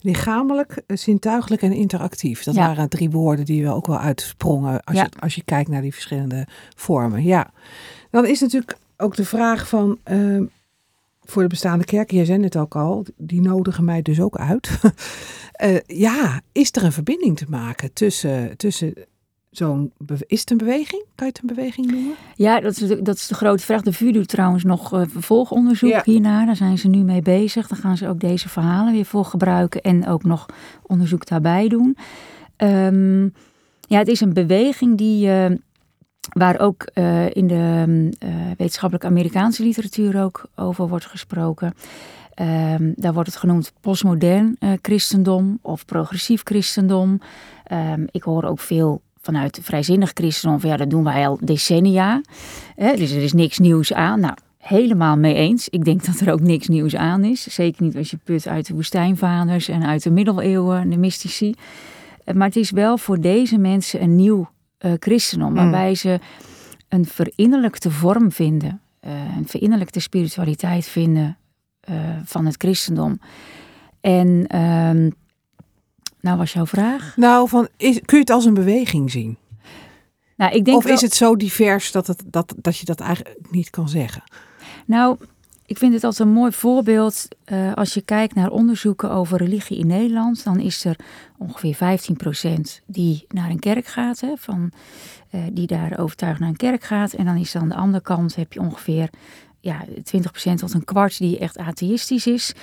lichamelijk, 0.00 0.82
zintuigelijk 0.86 1.62
en 1.62 1.72
interactief. 1.72 2.42
Dat 2.42 2.54
ja. 2.54 2.66
waren 2.66 2.88
drie 2.88 3.10
woorden 3.10 3.44
die 3.44 3.62
wel 3.62 3.74
ook 3.74 3.86
wel 3.86 3.98
uitsprongen 3.98 4.84
als, 4.84 4.96
Ja. 4.96 5.02
je, 5.02 5.20
als 5.20 5.34
je 5.34 5.42
kijkt 5.44 5.70
naar 5.70 5.82
die 5.82 5.92
verschillende 5.92 6.46
vormen. 6.76 7.22
Ja, 7.22 7.50
dan 8.10 8.26
is 8.26 8.40
natuurlijk 8.40 8.76
ook 8.96 9.16
de 9.16 9.24
vraag 9.24 9.68
van 9.68 9.98
uh, 10.10 10.46
voor 11.22 11.42
de 11.42 11.48
bestaande 11.48 11.84
kerken, 11.84 12.16
jij 12.16 12.24
zei 12.24 12.42
het 12.42 12.56
ook 12.56 12.76
al, 12.76 13.04
die 13.16 13.40
nodigen 13.40 13.84
mij 13.84 14.02
dus 14.02 14.20
ook 14.20 14.36
uit. 14.36 14.70
uh, 15.64 15.78
ja, 16.06 16.40
is 16.52 16.70
er 16.72 16.84
een 16.84 16.92
verbinding 16.92 17.36
te 17.36 17.46
maken 17.48 17.92
tussen, 17.92 18.56
tussen 18.56 18.94
zo'n. 19.58 19.92
Is 20.26 20.40
het 20.40 20.50
een 20.50 20.56
beweging? 20.56 21.04
Kan 21.14 21.26
je 21.26 21.32
het 21.32 21.40
een 21.40 21.54
beweging 21.56 21.90
noemen? 21.90 22.14
Ja, 22.34 22.60
dat 22.60 22.72
is 22.80 22.88
de, 22.88 23.02
dat 23.02 23.16
is 23.16 23.26
de 23.26 23.34
grote 23.34 23.62
vraag. 23.64 23.82
De 23.82 23.92
VU 23.92 24.12
doet 24.12 24.28
trouwens 24.28 24.64
nog 24.64 24.94
uh, 24.94 25.02
vervolgonderzoek 25.08 25.90
Ja. 25.90 26.02
hiernaar. 26.04 26.46
Daar 26.46 26.56
zijn 26.56 26.78
ze 26.78 26.88
nu 26.88 26.98
mee 26.98 27.22
bezig. 27.22 27.68
Dan 27.68 27.78
gaan 27.78 27.96
ze 27.96 28.08
ook 28.08 28.20
deze 28.20 28.48
verhalen 28.48 28.92
weer 28.92 29.04
voor 29.04 29.24
gebruiken 29.24 29.80
en 29.80 30.06
ook 30.06 30.24
nog 30.24 30.46
onderzoek 30.86 31.26
daarbij 31.26 31.68
doen. 31.68 31.96
Ehm, 32.56 33.22
ja, 33.80 33.98
het 33.98 34.08
is 34.08 34.20
een 34.20 34.32
beweging 34.32 34.98
die. 34.98 35.30
eh, 35.30 35.50
waar 36.28 36.58
ook 36.60 36.82
eh, 36.82 37.30
in 37.30 37.46
de 37.46 37.84
eh, 38.18 38.28
wetenschappelijke 38.56 39.06
Amerikaanse 39.08 39.62
literatuur 39.62 40.22
ook 40.22 40.44
over 40.54 40.88
wordt 40.88 41.06
gesproken. 41.06 41.74
Ehm, 42.34 42.92
daar 42.96 43.12
wordt 43.12 43.28
het 43.28 43.38
genoemd 43.38 43.72
postmodern 43.80 44.56
eh, 44.58 44.70
christendom 44.82 45.58
of 45.62 45.84
progressief 45.84 46.40
christendom. 46.44 47.20
Ehm, 47.64 48.04
ik 48.10 48.22
hoor 48.22 48.44
ook 48.44 48.60
veel 48.60 49.02
vanuit 49.20 49.58
vrijzinnig 49.62 50.10
christendom 50.14 50.60
van 50.60 50.70
ja, 50.70 50.76
dat 50.76 50.90
doen 50.90 51.04
wij 51.04 51.28
al 51.28 51.38
decennia. 51.40 52.20
Hè, 52.74 52.96
dus 52.96 53.10
er 53.10 53.22
is 53.22 53.32
niks 53.32 53.58
nieuws 53.58 53.92
aan. 53.92 54.20
Nou, 54.20 54.34
helemaal 54.58 55.16
mee 55.16 55.34
eens. 55.34 55.68
Ik 55.68 55.84
denk 55.84 56.04
dat 56.04 56.20
er 56.20 56.32
ook 56.32 56.40
niks 56.40 56.68
nieuws 56.68 56.96
aan 56.96 57.24
is. 57.24 57.42
Zeker 57.42 57.82
niet 57.82 57.96
als 57.96 58.10
je 58.10 58.18
put 58.24 58.46
uit 58.48 58.66
de 58.66 58.74
woestijnvaders 58.74 59.68
en 59.68 59.84
uit 59.84 60.02
de 60.02 60.10
middeleeuwen 60.10 60.80
en 60.80 60.90
de 60.90 60.96
mystici. 60.96 61.54
Eh, 62.24 62.34
Maar 62.34 62.46
het 62.46 62.56
is 62.56 62.70
wel 62.70 62.98
voor 62.98 63.20
deze 63.20 63.58
mensen 63.58 64.02
een 64.02 64.16
nieuw 64.16 64.48
uh, 64.80 64.92
christendom, 64.98 65.48
Mm. 65.48 65.54
waarbij 65.54 65.94
ze 65.94 66.20
een 66.88 67.04
verinnerlijkte 67.06 67.90
vorm 67.90 68.32
vinden, 68.32 68.80
uh, 69.06 69.10
een 69.36 69.48
verinnerlijkte 69.48 70.00
spiritualiteit 70.00 70.86
vinden 70.86 71.36
uh, 71.90 71.96
van 72.24 72.46
het 72.46 72.54
christendom. 72.56 73.20
En 74.00 74.58
um, 74.60 75.12
nou 76.28 76.40
was 76.40 76.52
jouw 76.52 76.66
vraag? 76.66 77.16
Nou, 77.16 77.48
van, 77.48 77.68
is, 77.76 78.00
kun 78.04 78.16
je 78.16 78.22
het 78.22 78.30
als 78.30 78.44
een 78.44 78.54
beweging 78.54 79.10
zien? 79.10 79.36
Nou, 80.36 80.52
ik 80.52 80.64
denk 80.64 80.76
of 80.76 80.84
wel, 80.84 80.92
is 80.92 81.00
het 81.00 81.14
zo 81.14 81.36
divers 81.36 81.92
dat, 81.92 82.06
het, 82.06 82.22
dat, 82.26 82.54
dat 82.56 82.78
je 82.78 82.84
dat 82.84 83.00
eigenlijk 83.00 83.36
niet 83.50 83.70
kan 83.70 83.88
zeggen? 83.88 84.22
Nou, 84.86 85.16
ik 85.66 85.78
vind 85.78 85.92
het 85.92 86.04
altijd 86.04 86.28
een 86.28 86.34
mooi 86.34 86.52
voorbeeld. 86.52 87.28
Uh, 87.52 87.74
als 87.74 87.94
je 87.94 88.00
kijkt 88.00 88.34
naar 88.34 88.50
onderzoeken 88.50 89.10
over 89.10 89.38
religie 89.38 89.78
in 89.78 89.86
Nederland, 89.86 90.44
dan 90.44 90.60
is 90.60 90.84
er 90.84 90.98
ongeveer 91.38 91.76
15% 91.76 92.60
die 92.86 93.24
naar 93.28 93.50
een 93.50 93.58
kerk 93.58 93.86
gaat, 93.86 94.20
hè, 94.20 94.32
van, 94.36 94.72
uh, 95.30 95.40
die 95.52 95.66
daar 95.66 95.98
overtuigd 95.98 96.40
naar 96.40 96.48
een 96.48 96.56
kerk 96.56 96.84
gaat. 96.84 97.12
En 97.12 97.24
dan 97.24 97.36
is 97.36 97.54
er 97.54 97.60
aan 97.60 97.68
de 97.68 97.74
andere 97.74 98.02
kant 98.02 98.34
heb 98.34 98.52
je 98.52 98.60
ongeveer 98.60 99.10
ja, 99.60 99.84
20% 99.86 100.54
tot 100.54 100.74
een 100.74 100.84
kwart 100.84 101.18
die 101.18 101.38
echt 101.38 101.58
atheïstisch 101.58 102.26
is. 102.26 102.54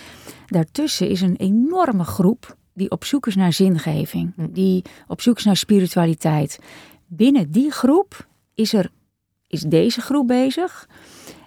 Daartussen 0.46 1.10
is 1.10 1.22
een 1.22 1.36
enorme 1.36 2.04
groep 2.04 2.56
die 2.76 2.92
op 2.92 3.04
zoek 3.04 3.28
is 3.28 3.36
naar 3.36 3.54
zingeving, 3.54 4.34
die 4.50 4.84
op 5.08 5.22
zoek 5.22 5.38
is 5.38 5.44
naar 5.44 5.56
spiritualiteit. 5.56 6.60
Binnen 7.08 7.52
die 7.52 7.72
groep 7.72 8.28
is, 8.54 8.74
er, 8.74 8.90
is 9.48 9.62
deze 9.62 10.02
groep 10.02 10.28
bezig. 10.28 10.88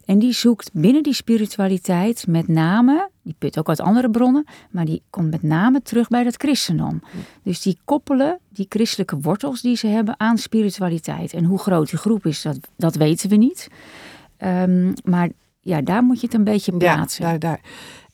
En 0.05 0.19
die 0.19 0.33
zoekt 0.33 0.71
binnen 0.73 1.03
die 1.03 1.13
spiritualiteit 1.13 2.27
met 2.27 2.49
name, 2.49 3.11
die 3.23 3.35
put 3.39 3.59
ook 3.59 3.69
uit 3.69 3.81
andere 3.81 4.11
bronnen, 4.11 4.45
maar 4.71 4.85
die 4.85 5.03
komt 5.11 5.31
met 5.31 5.43
name 5.43 5.83
terug 5.83 6.09
bij 6.09 6.25
dat 6.25 6.37
christendom. 6.37 7.03
Dus 7.43 7.63
die 7.63 7.79
koppelen 7.85 8.39
die 8.49 8.67
christelijke 8.69 9.21
wortels 9.21 9.61
die 9.61 9.77
ze 9.77 9.87
hebben 9.87 10.21
aan 10.21 10.39
spiritualiteit. 10.39 11.33
En 11.33 11.45
hoe 11.45 11.59
groot 11.59 11.91
die 11.91 11.99
groep 11.99 12.27
is, 12.27 12.43
dat, 12.43 12.59
dat 12.77 12.95
weten 12.95 13.29
we 13.29 13.37
niet. 13.37 13.69
Um, 14.39 14.93
maar 15.05 15.29
ja, 15.61 15.81
daar 15.81 16.03
moet 16.03 16.21
je 16.21 16.27
het 16.27 16.35
een 16.35 16.45
beetje 16.45 16.77
plaatsen. 16.77 17.25
Ja, 17.25 17.31
daar, 17.31 17.39
daar. 17.39 17.61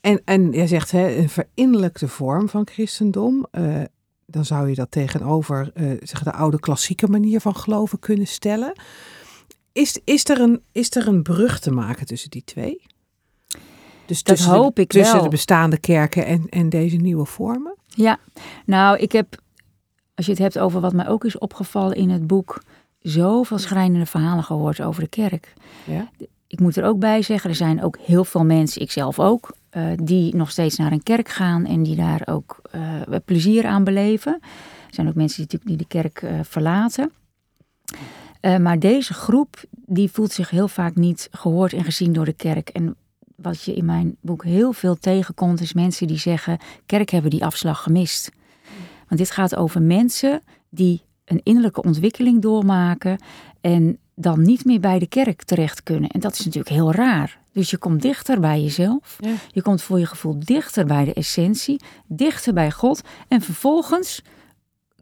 En, 0.04 0.20
en 0.24 0.50
jij 0.50 0.66
zegt 0.66 0.90
hè, 0.90 1.16
een 1.16 1.28
verinnerlijkte 1.28 2.08
vorm 2.08 2.48
van 2.48 2.66
christendom. 2.66 3.46
Uh, 3.52 3.82
dan 4.26 4.44
zou 4.44 4.68
je 4.68 4.74
dat 4.74 4.90
tegenover 4.90 5.70
uh, 5.74 5.90
zeg, 6.02 6.22
de 6.22 6.32
oude 6.32 6.60
klassieke 6.60 7.08
manier 7.08 7.40
van 7.40 7.56
geloven 7.56 7.98
kunnen 7.98 8.26
stellen. 8.26 8.72
Is, 9.72 10.00
is, 10.04 10.28
er 10.28 10.40
een, 10.40 10.62
is 10.72 10.96
er 10.96 11.08
een 11.08 11.22
brug 11.22 11.60
te 11.60 11.70
maken 11.70 12.06
tussen 12.06 12.30
die 12.30 12.44
twee? 12.44 12.82
Dus 14.06 14.22
dat 14.22 14.36
tussen 14.36 14.54
hoop 14.54 14.76
de, 14.76 14.82
ik 14.82 14.90
tussen 14.90 15.14
wel. 15.14 15.22
de 15.22 15.28
bestaande 15.28 15.78
kerken 15.78 16.26
en, 16.26 16.46
en 16.48 16.68
deze 16.68 16.96
nieuwe 16.96 17.24
vormen? 17.24 17.76
Ja, 17.86 18.18
nou, 18.66 18.98
ik 18.98 19.12
heb, 19.12 19.40
als 20.14 20.26
je 20.26 20.32
het 20.32 20.40
hebt 20.40 20.58
over 20.58 20.80
wat 20.80 20.92
mij 20.92 21.08
ook 21.08 21.24
is 21.24 21.38
opgevallen 21.38 21.96
in 21.96 22.10
het 22.10 22.26
boek, 22.26 22.62
zoveel 22.98 23.58
schrijnende 23.58 24.06
verhalen 24.06 24.44
gehoord 24.44 24.80
over 24.80 25.02
de 25.02 25.08
kerk. 25.08 25.54
Ja? 25.84 26.10
Ik 26.46 26.60
moet 26.60 26.76
er 26.76 26.84
ook 26.84 26.98
bij 26.98 27.22
zeggen, 27.22 27.50
er 27.50 27.56
zijn 27.56 27.82
ook 27.82 27.98
heel 27.98 28.24
veel 28.24 28.44
mensen, 28.44 28.82
ik 28.82 28.90
zelf 28.90 29.18
ook, 29.18 29.54
eh, 29.74 29.86
die 30.02 30.34
nog 30.34 30.50
steeds 30.50 30.76
naar 30.76 30.92
een 30.92 31.02
kerk 31.02 31.28
gaan 31.28 31.66
en 31.66 31.82
die 31.82 31.96
daar 31.96 32.22
ook 32.24 32.62
uh, 32.74 33.16
plezier 33.24 33.66
aan 33.66 33.84
beleven. 33.84 34.32
Er 34.88 34.94
zijn 34.94 35.08
ook 35.08 35.14
mensen 35.14 35.48
die, 35.48 35.60
die 35.64 35.76
de 35.76 35.86
kerk 35.86 36.22
uh, 36.22 36.40
verlaten. 36.42 37.12
maar 38.60 38.78
deze 38.78 39.14
groep 39.14 39.64
die 39.70 40.10
voelt 40.10 40.32
zich 40.32 40.50
heel 40.50 40.68
vaak 40.68 40.94
niet 40.94 41.28
gehoord 41.30 41.72
en 41.72 41.84
gezien 41.84 42.12
door 42.12 42.24
de 42.24 42.32
kerk. 42.32 42.68
En 42.68 42.96
wat 43.36 43.62
je 43.62 43.74
in 43.74 43.84
mijn 43.84 44.16
boek 44.20 44.44
heel 44.44 44.72
veel 44.72 44.96
tegenkomt, 44.96 45.60
is 45.60 45.72
mensen 45.72 46.06
die 46.06 46.18
zeggen: 46.18 46.58
kerk 46.86 47.10
hebben 47.10 47.30
die 47.30 47.44
afslag 47.44 47.82
gemist. 47.82 48.30
Want 49.08 49.20
dit 49.20 49.30
gaat 49.30 49.56
over 49.56 49.82
mensen 49.82 50.42
die 50.68 51.02
een 51.24 51.40
innerlijke 51.42 51.82
ontwikkeling 51.82 52.42
doormaken 52.42 53.18
en 53.60 53.98
dan 54.14 54.42
niet 54.42 54.64
meer 54.64 54.80
bij 54.80 54.98
de 54.98 55.06
kerk 55.06 55.42
terecht 55.42 55.82
kunnen. 55.82 56.10
En 56.10 56.20
dat 56.20 56.32
is 56.32 56.44
natuurlijk 56.44 56.74
heel 56.74 56.92
raar. 56.92 57.42
Dus 57.54 57.70
je 57.70 57.76
komt 57.76 58.02
dichter 58.02 58.40
bij 58.40 58.62
jezelf. 58.62 59.16
Ja. 59.20 59.34
Je 59.52 59.62
komt 59.62 59.82
voor 59.82 59.98
je 59.98 60.06
gevoel 60.06 60.38
dichter 60.38 60.86
bij 60.86 61.04
de 61.04 61.12
essentie, 61.12 61.80
dichter 62.06 62.52
bij 62.52 62.70
God. 62.70 63.00
En 63.28 63.40
vervolgens 63.40 64.22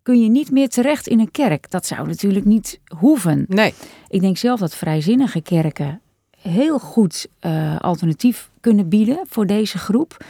kun 0.02 0.22
je 0.22 0.28
niet 0.28 0.50
meer 0.50 0.68
terecht 0.68 1.06
in 1.06 1.20
een 1.20 1.30
kerk. 1.30 1.70
Dat 1.70 1.86
zou 1.86 2.06
natuurlijk 2.06 2.44
niet 2.44 2.80
hoeven. 2.98 3.44
Nee. 3.48 3.74
Ik 4.08 4.20
denk 4.20 4.36
zelf 4.36 4.60
dat 4.60 4.74
vrijzinnige 4.74 5.40
kerken 5.40 6.00
heel 6.42 6.78
goed 6.78 7.26
uh, 7.40 7.78
alternatief 7.78 8.50
kunnen 8.60 8.88
bieden 8.88 9.18
voor 9.28 9.46
deze 9.46 9.78
groep. 9.78 10.24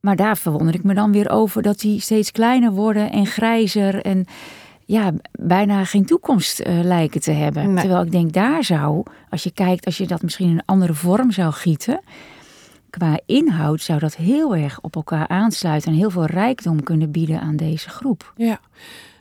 Maar 0.00 0.16
daar 0.16 0.36
verwonder 0.36 0.74
ik 0.74 0.82
me 0.82 0.94
dan 0.94 1.12
weer 1.12 1.30
over 1.30 1.62
dat 1.62 1.78
die 1.78 2.00
steeds 2.00 2.32
kleiner 2.32 2.72
worden 2.72 3.10
en 3.10 3.26
grijzer 3.26 4.02
en 4.02 4.26
ja, 4.88 5.12
bijna 5.32 5.84
geen 5.84 6.04
toekomst 6.06 6.60
uh, 6.60 6.80
lijken 6.82 7.20
te 7.20 7.30
hebben. 7.30 7.74
Terwijl 7.74 8.02
ik 8.02 8.10
denk, 8.10 8.32
daar 8.32 8.64
zou, 8.64 9.02
als 9.30 9.42
je 9.42 9.50
kijkt, 9.50 9.86
als 9.86 9.96
je 9.98 10.06
dat 10.06 10.22
misschien 10.22 10.48
in 10.48 10.54
een 10.54 10.62
andere 10.64 10.94
vorm 10.94 11.30
zou 11.30 11.52
gieten, 11.52 12.00
qua 12.90 13.20
inhoud 13.26 13.82
zou 13.82 13.98
dat 13.98 14.16
heel 14.16 14.56
erg 14.56 14.80
op 14.80 14.94
elkaar 14.96 15.28
aansluiten 15.28 15.90
en 15.92 15.98
heel 15.98 16.10
veel 16.10 16.24
rijkdom 16.24 16.82
kunnen 16.82 17.10
bieden 17.10 17.40
aan 17.40 17.56
deze 17.56 17.88
groep. 17.88 18.32
Ja. 18.36 18.60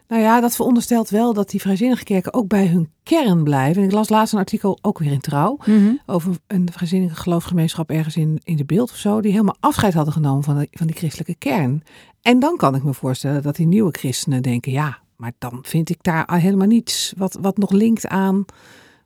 Nou 0.08 0.22
ja, 0.22 0.42
dat 0.42 0.56
veronderstelt 0.56 1.10
wel 1.10 1.34
dat 1.34 1.50
die 1.50 1.62
vrijzinnige 1.62 2.04
kerken 2.04 2.34
ook 2.34 2.48
bij 2.48 2.68
hun 2.68 2.90
kern 3.04 3.44
blijven. 3.44 3.82
En 3.82 3.88
ik 3.88 3.94
las 3.94 4.10
laatst 4.10 4.34
een 4.34 4.40
artikel, 4.40 4.80
ook 4.82 5.00
weer 5.00 5.12
in 5.12 5.20
Trouw, 5.20 5.58
Mhm. 5.66 5.92
over 6.06 6.36
een 6.48 6.70
vrijzinnige 6.72 7.16
geloofsgemeenschap 7.16 7.90
ergens 7.90 8.16
in, 8.16 8.40
in 8.44 8.56
de 8.56 8.66
beeld 8.66 8.92
of 8.92 8.98
zo, 8.98 9.22
die 9.22 9.32
helemaal 9.32 9.58
afscheid 9.60 9.94
hadden 9.94 10.14
genomen 10.14 10.44
van, 10.44 10.58
de, 10.58 10.68
van 10.72 10.88
die 10.88 10.96
christelijke 10.96 11.36
kern. 11.36 11.84
En 12.22 12.40
dan 12.40 12.58
kan 12.58 12.76
ik 12.76 12.84
me 12.84 12.94
voorstellen 12.94 13.42
dat 13.42 13.56
die 13.56 13.68
nieuwe 13.68 13.92
christenen 13.92 14.42
denken, 14.42 14.72
ja, 14.72 14.98
maar 15.18 15.32
dan 15.38 15.60
vind 15.62 15.90
ik 15.90 15.98
daar 16.02 16.40
helemaal 16.40 16.68
niets 16.68 17.14
wat, 17.18 17.38
wat 17.42 17.58
nog 17.58 17.72
linkt 17.72 18.08
aan 18.08 18.46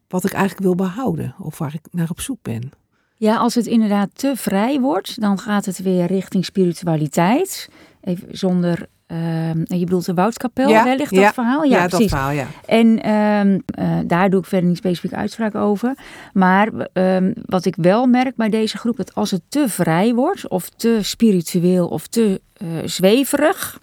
wat 0.08 0.26
ik 0.26 0.32
eigenlijk 0.32 0.64
wil 0.64 0.76
behouden 0.76 1.36
of 1.40 1.58
waar 1.58 1.74
ik 1.74 1.82
naar 1.92 2.10
op 2.10 2.22
zoek 2.22 2.40
ben. 2.42 2.72
Ja, 3.16 3.38
als 3.38 3.56
het 3.56 3.66
inderdaad 3.66 4.10
te 4.14 4.34
vrij 4.36 4.80
wordt, 4.80 5.22
dan 5.22 5.40
gaat 5.40 5.66
het 5.66 5.82
weer 5.82 6.06
richting 6.06 6.46
spiritualiteit. 6.46 7.70
Even 8.02 8.28
zonder 8.38 8.88
Uh, 9.12 9.52
je 9.66 9.84
bedoelt 9.84 10.06
de 10.06 10.14
ja, 10.14 10.96
ligt 10.96 11.12
ja, 11.12 11.22
dat 11.22 11.34
verhaal? 11.34 11.64
Ja, 11.64 11.78
ja 11.78 11.88
dat 11.88 12.04
verhaal, 12.04 12.32
ja. 12.32 12.48
En 12.66 13.08
uh, 13.08 13.54
uh, 13.54 14.00
daar 14.06 14.30
doe 14.30 14.40
ik 14.40 14.46
verder 14.46 14.70
niet 14.70 14.78
specifiek 14.78 15.14
uitspraak 15.14 15.56
over. 15.56 15.98
Maar 16.34 16.88
ehm, 16.94 17.34
wat 17.46 17.66
ik 17.66 17.76
wel 17.76 18.06
merk 18.06 18.36
bij 18.36 18.50
deze 18.50 18.78
groep, 18.78 18.98
dat 18.98 19.16
als 19.16 19.32
het 19.32 19.42
te 19.50 19.70
vrij 19.70 20.14
wordt, 20.14 20.48
of 20.48 20.70
te 20.70 21.00
spiritueel, 21.02 21.88
of 21.88 22.08
te 22.08 22.42
eh, 22.54 22.68
zweverig... 22.86 23.80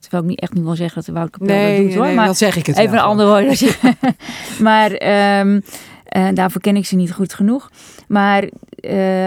terwijl 0.00 0.22
ik 0.22 0.28
niet 0.28 0.40
echt 0.40 0.54
niet 0.54 0.64
wil 0.64 0.76
zeggen 0.76 0.96
dat 0.96 1.04
de 1.04 1.12
Woudkapel 1.12 1.46
nee, 1.46 1.76
dat 1.76 1.84
doet, 1.84 1.94
hoor. 1.94 2.06
Nee, 2.06 2.14
maar 2.14 2.26
dan 2.26 2.34
zeg 2.34 2.56
ik 2.56 2.66
het 2.66 2.76
Even 2.76 2.90
wel. 2.90 3.00
een 3.00 3.06
ander 3.06 3.26
woord. 3.26 3.78
maar 4.68 4.90
um, 5.40 5.62
daarvoor 6.34 6.60
ken 6.60 6.76
ik 6.76 6.86
ze 6.86 6.96
niet 6.96 7.12
goed 7.12 7.34
genoeg. 7.34 7.70
Maar 8.08 8.48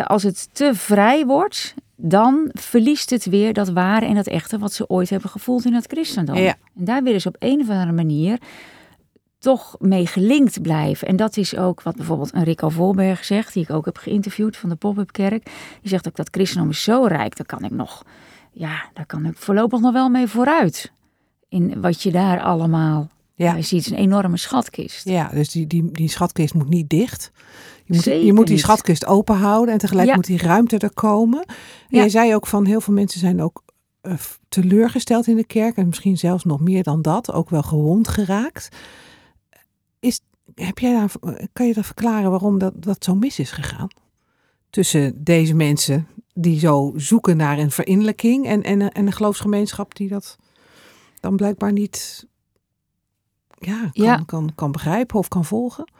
als 0.04 0.24
het 0.24 0.50
te 0.52 0.72
vrij 0.74 1.26
wordt 1.26 1.76
dan 2.02 2.50
verliest 2.54 3.10
het 3.10 3.26
weer 3.26 3.54
dat 3.54 3.70
ware 3.70 4.06
en 4.06 4.16
dat 4.16 4.28
echte 4.28 4.58
wat 4.58 4.74
ze 4.74 4.90
ooit 4.90 5.10
hebben 5.10 5.30
gevoeld 5.30 5.66
in 5.66 5.74
het 5.74 5.86
christendom. 5.88 6.36
Ja. 6.36 6.56
En 6.78 6.86
daar 6.86 7.04
willen 7.04 7.22
ze 7.22 7.28
op 7.28 7.36
een 7.40 7.62
of 7.62 7.70
andere 7.70 7.92
manier 7.92 8.40
toch 9.40 9.76
mee 9.80 10.08
gelinkt 10.08 10.62
blijven. 10.62 11.08
En 11.08 11.16
dat 11.16 11.38
is 11.38 11.58
ook 11.58 11.82
wat 11.82 11.96
bijvoorbeeld 11.96 12.34
een 12.34 12.44
Rico 12.44 12.70
Volberg 12.70 13.26
zegt, 13.26 13.54
die 13.54 13.64
ik 13.64 13.70
ook 13.70 13.86
heb 13.86 13.98
geïnterviewd 13.98 14.58
van 14.58 14.70
de 14.70 14.76
Pop-up 14.76 15.12
Kerk. 15.12 15.44
Die 15.82 15.90
zegt 15.90 16.08
ook 16.08 16.16
dat 16.16 16.28
christendom 16.32 16.70
is 16.70 16.84
zo 16.84 17.06
rijk, 17.06 17.38
daar 17.38 17.46
kan 17.46 17.64
ik 17.64 17.72
nog, 17.72 18.04
ja, 18.60 18.90
daar 18.94 19.06
kan 19.06 19.26
ik 19.26 19.38
voorlopig 19.38 19.80
nog 19.80 19.94
wel 19.94 20.10
mee 20.10 20.28
vooruit. 20.28 20.92
In 21.50 21.82
wat 21.82 22.02
je 22.02 22.12
daar 22.12 22.42
allemaal 22.42 23.08
ja. 23.36 23.56
je 23.56 23.62
ziet, 23.62 23.88
een 23.88 23.98
enorme 23.98 24.38
schatkist. 24.38 25.06
Ja, 25.10 25.30
dus 25.34 25.50
die, 25.50 25.68
die, 25.68 25.92
die 25.92 26.10
schatkist 26.10 26.54
moet 26.54 26.70
niet 26.70 26.90
dicht. 26.90 27.32
Je 27.86 27.94
moet, 27.94 28.04
Zeker 28.04 28.26
je 28.26 28.34
moet 28.34 28.46
die 28.46 28.56
niet. 28.56 28.64
schatkist 28.64 29.06
open 29.06 29.36
houden 29.36 29.74
en 29.74 29.80
tegelijk 29.80 30.08
Ja. 30.08 30.16
moet 30.16 30.26
die 30.26 30.38
ruimte 30.38 30.78
er 30.78 30.94
komen. 30.94 31.40
En 31.46 31.56
Ja. 31.88 31.98
jij 32.00 32.10
zei 32.10 32.36
ook 32.36 32.48
van 32.48 32.66
heel 32.66 32.82
veel 32.82 32.94
mensen 32.94 33.20
zijn 33.20 33.42
ook 33.42 33.64
eh, 34.02 34.14
teleurgesteld 34.50 35.28
in 35.28 35.36
de 35.36 35.46
kerk 35.46 35.76
en 35.78 35.88
misschien 35.88 36.18
zelfs 36.18 36.44
nog 36.44 36.60
meer 36.60 36.84
dan 36.84 37.02
dat, 37.02 37.32
ook 37.32 37.50
wel 37.50 37.64
gewond 37.64 38.08
geraakt. 38.08 38.70
Is, 40.00 40.20
heb 40.56 40.80
jij 40.80 40.94
daar, 40.94 41.12
kan 41.54 41.68
je 41.68 41.74
dat 41.74 41.86
verklaren 41.86 42.30
waarom 42.30 42.58
dat, 42.58 42.74
dat 42.76 43.04
zo 43.04 43.16
mis 43.16 43.40
is 43.40 43.52
gegaan? 43.52 43.88
Tussen 44.70 45.24
deze 45.24 45.56
mensen 45.56 46.08
die 46.34 46.60
zo 46.60 46.94
zoeken 46.96 47.38
naar 47.38 47.58
een 47.58 47.72
verinnerlijking 47.72 48.46
en, 48.46 48.64
en, 48.64 48.92
en 48.92 49.06
een 49.06 49.12
geloofsgemeenschap 49.14 49.96
die 49.96 50.10
dat 50.10 50.38
dan 51.20 51.36
blijkbaar 51.36 51.72
niet 51.72 52.28
ja, 53.60 53.80
kan, 53.80 53.90
Ja. 54.06 54.24
Kan, 54.26 54.52
kan 54.56 54.72
begrijpen 54.72 55.20
of 55.20 55.28
kan 55.28 55.46
volgen. 55.46 55.92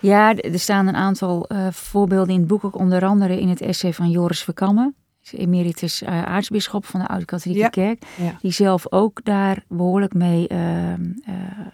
Ja, 0.00 0.34
er 0.34 0.58
staan 0.58 0.86
een 0.86 0.96
aantal 0.96 1.46
eh, 1.46 1.66
voorbeelden 1.70 2.34
in 2.34 2.38
het 2.40 2.48
boek, 2.48 2.64
ook 2.64 2.78
onder 2.78 3.04
andere 3.04 3.40
in 3.40 3.48
het 3.48 3.60
essay 3.60 3.92
van 3.92 4.10
Joris 4.10 4.42
Verkammen, 4.42 4.94
emeritus 5.32 6.02
uh, 6.02 6.22
aartsbisschop 6.22 6.84
van 6.84 7.00
de 7.00 7.06
Oude 7.06 7.24
Katholieke 7.24 7.62
Ja. 7.62 7.68
Kerk, 7.68 8.02
Ja. 8.16 8.38
die 8.40 8.52
zelf 8.52 8.92
ook 8.92 9.24
daar 9.24 9.64
behoorlijk 9.68 10.14
mee 10.14 10.48
eh, 10.48 10.92
eh, 10.92 10.98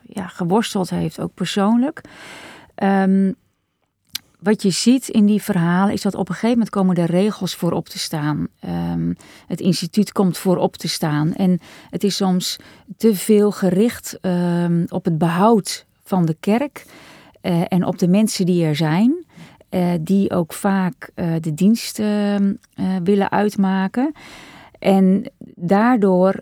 ja, 0.03 0.27
geworsteld 0.27 0.91
heeft, 0.91 1.21
ook 1.21 1.35
persoonlijk. 1.35 2.01
Ehm, 2.75 3.33
wat 4.43 4.63
je 4.63 4.71
ziet 4.71 5.09
in 5.09 5.27
die 5.27 5.43
verhalen 5.43 5.93
is 5.95 6.03
dat 6.03 6.15
op 6.15 6.29
een 6.29 6.35
gegeven 6.35 6.51
moment 6.51 6.71
komen 6.71 6.97
er 6.97 7.11
regels 7.11 7.55
voor 7.55 7.73
op 7.73 7.89
te 7.89 7.99
staan. 7.99 8.47
Ehm, 8.61 9.13
het 9.47 9.61
instituut 9.61 10.13
komt 10.13 10.39
voor 10.39 10.57
op 10.57 10.77
te 10.77 10.89
staan. 10.89 11.35
En 11.35 11.61
het 11.91 12.05
is 12.05 12.17
soms 12.17 12.57
te 12.97 13.15
veel 13.15 13.51
gericht 13.51 14.19
ehm, 14.21 14.85
op 14.89 15.05
het 15.05 15.19
behoud 15.19 15.87
van 16.05 16.25
de 16.27 16.37
kerk 16.41 16.87
eh, 17.41 17.61
en 17.69 17.85
op 17.87 17.99
de 17.99 18.09
mensen 18.09 18.47
die 18.47 18.65
er 18.65 18.77
zijn. 18.77 19.25
eh, 19.69 19.91
die 20.01 20.31
ook 20.31 20.53
vaak 20.53 21.11
eh, 21.15 21.27
de 21.41 21.55
dienst 21.55 21.99
ehm, 21.99 22.53
eh, 22.75 22.87
willen 23.05 23.31
uitmaken. 23.31 24.13
En 24.79 25.31
daardoor 25.55 26.35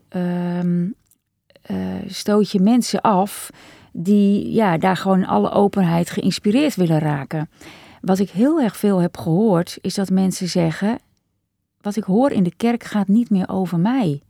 stoot 2.06 2.50
je 2.50 2.60
mensen 2.60 3.00
af 3.00 3.50
die 3.92 4.52
ja, 4.52 4.78
daar 4.78 4.96
gewoon 4.96 5.26
alle 5.26 5.50
openheid 5.50 6.10
geïnspireerd 6.10 6.74
willen 6.74 6.98
raken. 6.98 7.48
Wat 8.00 8.18
ik 8.18 8.30
heel 8.30 8.60
erg 8.60 8.76
veel 8.76 8.98
heb 8.98 9.16
gehoord, 9.16 9.78
is 9.80 9.94
dat 9.94 10.10
mensen 10.10 10.48
zeggen: 10.48 10.98
Wat 11.80 11.96
ik 11.96 12.04
hoor 12.04 12.30
in 12.30 12.42
de 12.42 12.54
kerk 12.56 12.84
gaat 12.84 13.08
niet 13.08 13.30
meer 13.30 13.48
over 13.48 13.78
mij. 13.78 14.22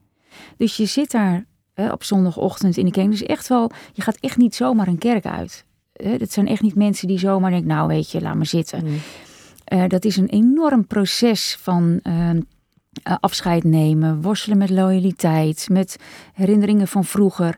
Dus 0.56 0.76
je 0.76 0.86
zit 0.86 1.10
daar 1.10 1.44
hè, 1.74 1.90
op 1.92 2.04
zondagochtend 2.04 2.76
in 2.76 2.84
de 2.84 2.90
kerk. 2.90 3.10
Dus 3.10 3.22
echt 3.22 3.48
wel, 3.48 3.70
je 3.92 4.02
gaat 4.02 4.16
echt 4.20 4.36
niet 4.36 4.54
zomaar 4.54 4.88
een 4.88 4.98
kerk 4.98 5.26
uit. 5.26 5.64
Dat 6.18 6.32
zijn 6.32 6.46
echt 6.46 6.62
niet 6.62 6.74
mensen 6.74 7.08
die 7.08 7.18
zomaar 7.18 7.50
denken: 7.50 7.68
Nou, 7.68 7.88
weet 7.88 8.10
je, 8.10 8.20
laat 8.20 8.34
maar 8.34 8.46
zitten. 8.46 8.84
Mm. 8.84 8.98
Eh, 9.64 9.84
dat 9.88 10.04
is 10.04 10.16
een 10.16 10.28
enorm 10.28 10.86
proces 10.86 11.56
van 11.60 12.00
eh, 12.02 12.30
eh, 12.30 12.36
afscheid 13.20 13.64
nemen, 13.64 14.22
worstelen 14.22 14.58
met 14.58 14.70
loyaliteit, 14.70 15.68
met 15.70 15.96
herinneringen 16.32 16.88
van 16.88 17.04
vroeger. 17.04 17.56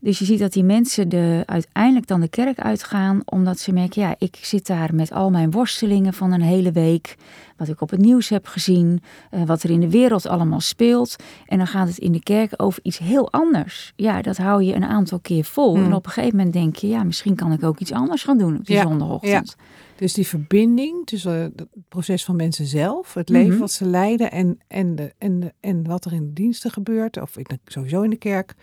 Dus 0.00 0.18
je 0.18 0.24
ziet 0.24 0.38
dat 0.38 0.52
die 0.52 0.64
mensen 0.64 1.08
de, 1.08 1.42
uiteindelijk 1.46 2.06
dan 2.06 2.20
de 2.20 2.28
kerk 2.28 2.58
uitgaan, 2.60 3.20
omdat 3.24 3.58
ze 3.58 3.72
merken, 3.72 4.02
ja, 4.02 4.14
ik 4.18 4.38
zit 4.42 4.66
daar 4.66 4.94
met 4.94 5.12
al 5.12 5.30
mijn 5.30 5.50
worstelingen 5.50 6.12
van 6.14 6.32
een 6.32 6.40
hele 6.40 6.72
week, 6.72 7.16
wat 7.56 7.68
ik 7.68 7.80
op 7.80 7.90
het 7.90 8.00
nieuws 8.00 8.28
heb 8.28 8.46
gezien, 8.46 9.02
eh, 9.30 9.42
wat 9.42 9.62
er 9.62 9.70
in 9.70 9.80
de 9.80 9.90
wereld 9.90 10.26
allemaal 10.26 10.60
speelt. 10.60 11.16
En 11.46 11.58
dan 11.58 11.66
gaat 11.66 11.88
het 11.88 11.98
in 11.98 12.12
de 12.12 12.22
kerk 12.22 12.52
over 12.56 12.80
iets 12.82 12.98
heel 12.98 13.32
anders. 13.32 13.92
Ja, 13.96 14.22
dat 14.22 14.36
hou 14.36 14.62
je 14.62 14.74
een 14.74 14.84
aantal 14.84 15.18
keer 15.18 15.44
vol. 15.44 15.74
Hmm. 15.74 15.84
En 15.84 15.94
op 15.94 16.06
een 16.06 16.12
gegeven 16.12 16.36
moment 16.36 16.54
denk 16.54 16.76
je, 16.76 16.88
ja, 16.88 17.02
misschien 17.04 17.34
kan 17.34 17.52
ik 17.52 17.62
ook 17.64 17.78
iets 17.78 17.92
anders 17.92 18.22
gaan 18.24 18.38
doen 18.38 18.56
op 18.56 18.66
die 18.66 18.76
Ja, 18.76 18.82
zondagochtend. 18.82 19.56
Dus 19.96 20.12
die 20.14 20.26
verbinding 20.26 21.06
tussen 21.06 21.36
eh, 21.36 21.42
het 21.56 21.66
proces 21.88 22.24
van 22.24 22.36
mensen 22.36 22.66
zelf, 22.66 23.14
het 23.14 23.28
leven 23.28 23.50
Mhm. 23.50 23.58
wat 23.58 23.72
ze 23.72 23.84
leiden 23.86 24.30
en, 24.30 24.58
en, 24.68 24.94
de, 24.96 25.12
en, 25.18 25.40
de, 25.40 25.52
en 25.60 25.86
wat 25.86 26.04
er 26.04 26.12
in 26.12 26.26
de 26.26 26.32
diensten 26.32 26.70
gebeurt, 26.70 27.20
of 27.20 27.36
in 27.36 27.44
de- 27.48 27.58
sowieso 27.64 28.02
in 28.02 28.10
de 28.10 28.16
kerk, 28.16 28.54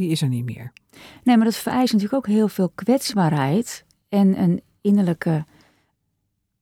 die 0.00 0.10
is 0.10 0.22
er 0.22 0.28
niet 0.28 0.44
meer. 0.44 0.72
Nee, 1.24 1.36
maar 1.36 1.44
dat 1.44 1.56
vereist 1.56 1.92
natuurlijk 1.92 2.26
ook 2.26 2.34
heel 2.34 2.48
veel 2.48 2.68
kwetsbaarheid 2.74 3.84
en 4.08 4.40
een 4.42 4.62
innerlijke 4.80 5.44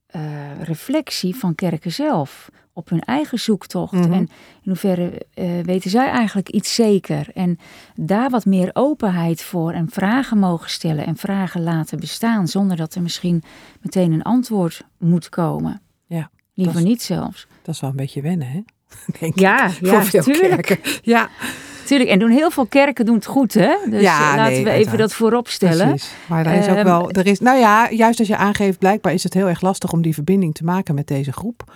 eh, 0.07 0.63
reflectie 0.63 1.35
van 1.37 1.55
kerken 1.55 1.93
zelf 1.93 2.49
op 2.73 2.89
hun 2.89 3.01
eigen 3.01 3.39
zoektocht. 3.39 3.93
Mhm. 3.93 4.13
En 4.13 4.21
in 4.21 4.29
hoeverre 4.71 5.27
eh, 5.35 5.61
weten 5.63 5.91
zij 5.91 6.09
eigenlijk 6.11 6.49
iets 6.49 6.75
zeker? 6.75 7.31
En 7.35 7.59
daar 7.95 8.31
wat 8.31 8.45
meer 8.47 8.71
openheid 8.73 9.43
voor 9.43 9.73
en 9.73 9.91
vragen 9.91 10.39
mogen 10.39 10.71
stellen 10.71 11.07
en 11.07 11.17
vragen 11.17 11.63
laten 11.63 12.01
bestaan, 12.01 12.49
zonder 12.49 12.77
dat 12.77 12.95
er 12.95 13.03
misschien 13.03 13.43
meteen 13.81 14.13
een 14.13 14.23
antwoord 14.23 14.85
moet 14.99 15.29
komen. 15.29 15.81
Ja. 16.07 16.31
Liever 16.55 16.77
is- 16.77 16.85
niet 16.85 17.03
zelfs. 17.03 17.47
Dat 17.63 17.75
is 17.75 17.81
wel 17.81 17.91
een 17.91 17.97
beetje 17.97 18.23
wennen, 18.23 18.49
hè? 18.49 18.61
Denk 19.21 19.35
ik. 19.35 19.41
Ja, 19.41 19.71
Voor 19.71 19.87
ja, 19.89 20.03
veel 20.05 20.23
tuurlijk. 20.23 20.67
kerken. 20.67 20.93
Ja, 21.03 21.29
tuurlijk. 21.89 22.11
En 22.11 22.19
doen 22.19 22.31
heel 22.31 22.51
veel 22.51 22.67
kerken 22.67 23.05
doen 23.07 23.15
het 23.15 23.27
goed, 23.27 23.55
hè? 23.55 23.75
Dus 23.91 24.03
Ja, 24.03 24.31
eh, 24.31 24.37
laten 24.37 24.53
nee, 24.53 24.65
we 24.65 24.71
even 24.71 24.99
dat 24.99 25.13
voorop 25.15 25.49
stellen. 25.49 25.89
precies. 25.89 26.13
Maar 26.29 26.47
er 26.47 26.53
is 26.59 26.69
ook 26.69 26.77
Ehm, 26.77 26.85
wel, 26.85 27.11
er 27.11 27.27
is, 27.27 27.41
nou 27.41 27.59
ja, 27.59 27.91
juist 27.91 28.19
als 28.19 28.29
je 28.29 28.37
aangeeft, 28.37 28.79
blijkbaar 28.79 29.13
is 29.13 29.23
het 29.23 29.35
heel 29.35 29.49
erg 29.49 29.61
lastig 29.61 29.93
om 29.93 30.03
die 30.03 30.15
verbinding 30.15 30.55
te 30.55 30.65
maken 30.65 30.95
met 30.95 31.07
deze 31.07 31.33
groep. 31.33 31.73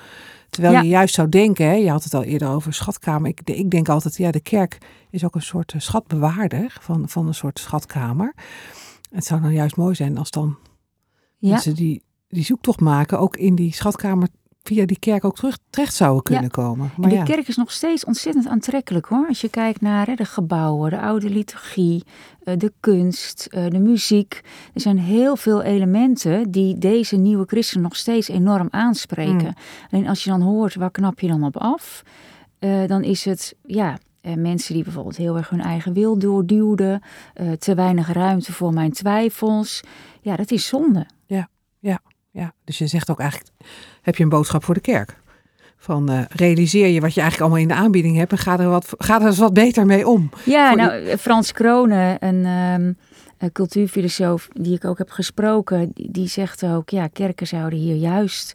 Terwijl 0.51 0.75
Ja. 0.75 0.81
je 0.81 0.89
juist 0.89 1.15
zou 1.15 1.29
denken, 1.29 1.67
hè, 1.67 1.73
je 1.75 1.91
had 1.91 2.05
het 2.05 2.15
al 2.15 2.23
eerder 2.25 2.49
over 2.49 2.75
schatkamer. 2.75 3.29
Ik, 3.29 3.41
ik 3.45 3.71
denk 3.71 3.89
altijd, 3.89 4.17
ja, 4.17 4.31
de 4.31 4.41
kerk 4.41 4.79
is 5.11 5.25
ook 5.25 5.35
een 5.35 5.43
soort 5.43 5.73
eh, 5.73 5.81
schatbewaarder 5.81 6.77
van, 6.81 7.09
van 7.09 7.27
een 7.27 7.35
soort 7.35 7.59
schatkamer. 7.59 8.35
Het 9.11 9.25
zou 9.25 9.41
dan 9.41 9.53
juist 9.53 9.77
mooi 9.77 9.95
zijn 9.95 10.19
als 10.19 10.31
dan 10.31 10.57
Ja, 11.39 11.51
mensen 11.51 11.75
die, 11.75 12.03
die 12.29 12.45
zoektocht 12.45 12.81
maken, 12.81 13.19
ook 13.19 13.37
in 13.37 13.55
die 13.55 13.73
schatkamer 13.75 14.29
via 14.63 14.87
die 14.87 14.99
kerk 14.99 15.25
ook 15.25 15.37
terug, 15.37 15.59
terecht 15.71 15.95
zouden 15.95 16.23
kunnen 16.23 16.51
komen. 16.51 16.91
en 16.95 17.01
Maar 17.01 17.11
de 17.11 17.17
ja, 17.17 17.23
kerk 17.23 17.49
is 17.49 17.57
nog 17.57 17.73
steeds 17.73 18.05
ontzettend 18.05 18.47
aantrekkelijk 18.47 19.07
hoor. 19.07 19.27
Als 19.29 19.41
je 19.41 19.49
kijkt 19.49 19.81
naar 19.81 20.07
hè, 20.07 20.15
de 20.15 20.25
gebouwen, 20.25 20.91
de 20.91 21.01
oude 21.01 21.31
liturgie, 21.31 22.05
eh, 22.45 22.55
de 22.59 22.73
kunst, 22.81 23.47
eh, 23.51 23.67
de 23.69 23.79
muziek. 23.79 24.41
Er 24.75 24.81
zijn 24.81 24.99
heel 24.99 25.37
veel 25.37 25.63
elementen 25.63 26.51
die 26.51 26.79
deze 26.79 27.17
nieuwe 27.17 27.45
christenen 27.47 27.83
nog 27.83 27.97
steeds 27.97 28.29
enorm 28.29 28.69
aanspreken. 28.71 29.45
Mm. 29.45 29.55
Alleen 29.91 30.09
als 30.09 30.25
je 30.25 30.31
dan 30.31 30.41
hoort, 30.41 30.75
waar 30.75 30.91
knap 30.91 31.21
je 31.21 31.29
dan 31.29 31.45
op 31.45 31.57
af? 31.57 32.03
Eh, 32.59 32.87
dan 32.87 33.03
is 33.03 33.25
het, 33.25 33.55
ja, 33.63 33.99
mensen 34.37 34.75
die 34.75 34.85
bijvoorbeeld 34.85 35.17
heel 35.17 35.37
erg 35.37 35.49
hun 35.49 35.61
eigen 35.61 35.93
wil 35.93 36.19
doorduwden. 36.19 37.03
te 37.59 37.75
weinig 37.75 38.13
ruimte 38.13 38.53
voor 38.53 38.73
mijn 38.73 38.93
twijfels. 38.93 39.81
Ja, 40.21 40.37
dat 40.37 40.51
is 40.51 40.67
zonde. 40.67 41.07
ja, 41.27 41.49
dus 42.65 42.79
je 42.79 42.87
zegt 42.87 43.11
ook 43.11 43.21
eigenlijk, 43.21 43.51
heb 44.03 44.17
je 44.17 44.23
een 44.23 44.29
boodschap 44.29 44.65
voor 44.65 44.75
de 44.75 44.81
kerk? 44.81 45.21
Van 45.77 46.09
eh, 46.09 46.21
realiseer 46.29 46.89
je 46.89 47.01
wat 47.01 47.15
je 47.15 47.21
eigenlijk 47.21 47.51
allemaal 47.51 47.69
in 47.71 47.77
de 47.77 47.83
aanbieding 47.83 48.17
hebt 48.17 48.33
en 48.33 48.39
ga 48.39 48.59
er, 48.59 48.69
wat, 48.69 48.95
ga 48.99 49.21
er 49.21 49.27
eens 49.27 49.39
wat 49.39 49.53
beter 49.53 49.87
mee 49.87 50.09
om. 50.09 50.31
Ja, 50.45 50.75
nou, 50.75 51.17
Frans 51.17 51.53
Kronen, 51.53 52.17
een, 52.25 52.45
ehm, 52.45 52.93
een 53.39 53.53
cultuurfilosoof 53.53 54.49
die 54.53 54.75
ik 54.75 54.85
ook 54.85 54.99
heb 54.99 55.11
gesproken, 55.11 55.91
die, 55.95 56.11
die 56.11 56.29
zegt 56.29 56.65
ook, 56.65 56.91
ja, 56.91 57.07
kerken 57.07 57.47
zouden 57.47 57.79
hier 57.79 57.95
juist 57.95 58.55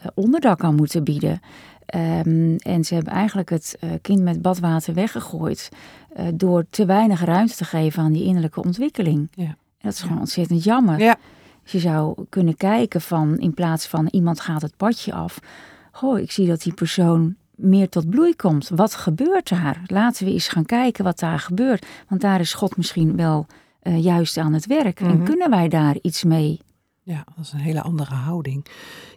eh, 0.00 0.06
onderdak 0.14 0.60
aan 0.60 0.74
moeten 0.74 1.04
bieden. 1.04 1.40
Ehm, 1.86 2.56
en 2.56 2.84
ze 2.84 2.94
hebben 2.94 3.12
eigenlijk 3.12 3.50
het 3.50 3.76
eh, 3.80 3.90
kind 4.02 4.22
met 4.22 4.42
badwater 4.42 4.94
weggegooid 4.94 5.68
door 6.34 6.64
te 6.70 6.84
weinig 6.86 7.24
ruimte 7.24 7.54
te 7.54 7.64
geven 7.64 8.02
aan 8.02 8.12
die 8.12 8.24
innerlijke 8.24 8.62
ontwikkeling. 8.62 9.28
Ja. 9.30 9.44
En 9.44 9.56
dat 9.78 9.92
is 9.92 10.00
gewoon 10.00 10.18
ontzettend 10.18 10.64
jammer. 10.64 10.98
Ja, 10.98 11.16
Dus 11.66 11.82
je 11.82 11.88
zou 11.88 12.24
kunnen 12.28 12.56
kijken 12.56 13.00
van, 13.00 13.38
in 13.38 13.54
plaats 13.54 13.86
van 13.86 14.08
iemand 14.10 14.40
gaat 14.40 14.62
het 14.62 14.76
padje 14.76 15.12
af. 15.12 15.38
Goh, 15.92 16.18
ik 16.18 16.32
zie 16.32 16.46
dat 16.46 16.62
die 16.62 16.74
persoon 16.74 17.34
meer 17.54 17.88
tot 17.88 18.10
bloei 18.10 18.36
komt. 18.36 18.68
Wat 18.68 18.94
gebeurt 18.94 19.48
daar? 19.48 19.80
Laten 19.86 20.24
we 20.26 20.32
eens 20.32 20.48
gaan 20.48 20.64
kijken 20.64 21.04
wat 21.04 21.18
daar 21.18 21.38
gebeurt. 21.38 21.86
Want 22.08 22.20
daar 22.20 22.40
is 22.40 22.54
God 22.54 22.76
misschien 22.76 23.16
wel 23.16 23.46
eh, 23.80 24.02
juist 24.04 24.36
aan 24.36 24.52
het 24.52 24.66
werk. 24.66 25.00
En 25.00 25.14
Mhm. 25.16 25.24
kunnen 25.24 25.50
wij 25.50 25.68
daar 25.68 25.96
iets 26.02 26.24
mee? 26.24 26.60
Ja, 27.06 27.24
dat 27.36 27.44
is 27.44 27.52
een 27.52 27.58
hele 27.58 27.82
andere 27.82 28.14
houding. 28.14 28.66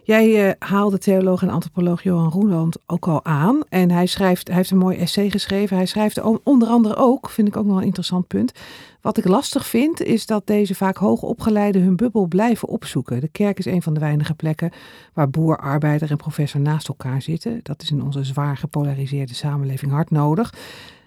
Jij 0.02 0.48
eh, 0.48 0.68
haalde 0.68 0.98
theoloog 0.98 1.42
en 1.42 1.48
antropoloog 1.48 2.02
Johan 2.02 2.30
Roeland 2.30 2.76
ook 2.86 3.08
al 3.08 3.24
aan. 3.24 3.60
En 3.68 3.90
hij, 3.90 4.06
schrijft, 4.06 4.46
hij 4.48 4.56
heeft 4.56 4.70
een 4.70 4.78
mooi 4.78 4.96
essay 4.96 5.30
geschreven. 5.30 5.76
Hij 5.76 5.86
schrijft 5.86 6.20
onder 6.42 6.68
andere 6.68 6.96
ook, 6.96 7.30
vind 7.30 7.48
ik 7.48 7.56
ook 7.56 7.64
nog 7.64 7.76
een 7.76 7.84
interessant 7.84 8.26
punt. 8.26 8.52
Wat 9.00 9.18
ik 9.18 9.24
lastig 9.24 9.66
vind, 9.66 10.02
is 10.02 10.26
dat 10.26 10.46
deze 10.46 10.74
vaak 10.74 10.96
hoogopgeleiden 10.96 11.82
hun 11.82 11.96
bubbel 11.96 12.26
blijven 12.26 12.68
opzoeken. 12.68 13.20
De 13.20 13.28
kerk 13.28 13.58
is 13.58 13.64
een 13.64 13.82
van 13.82 13.94
de 13.94 14.00
weinige 14.00 14.34
plekken 14.34 14.70
waar 15.12 15.30
boer, 15.30 15.58
arbeider 15.58 16.10
en 16.10 16.16
professor 16.16 16.60
naast 16.60 16.88
elkaar 16.88 17.22
zitten. 17.22 17.60
Dat 17.62 17.82
is 17.82 17.90
in 17.90 18.02
onze 18.02 18.24
zwaar 18.24 18.56
gepolariseerde 18.56 19.34
samenleving 19.34 19.92
hard 19.92 20.10
nodig. 20.10 20.54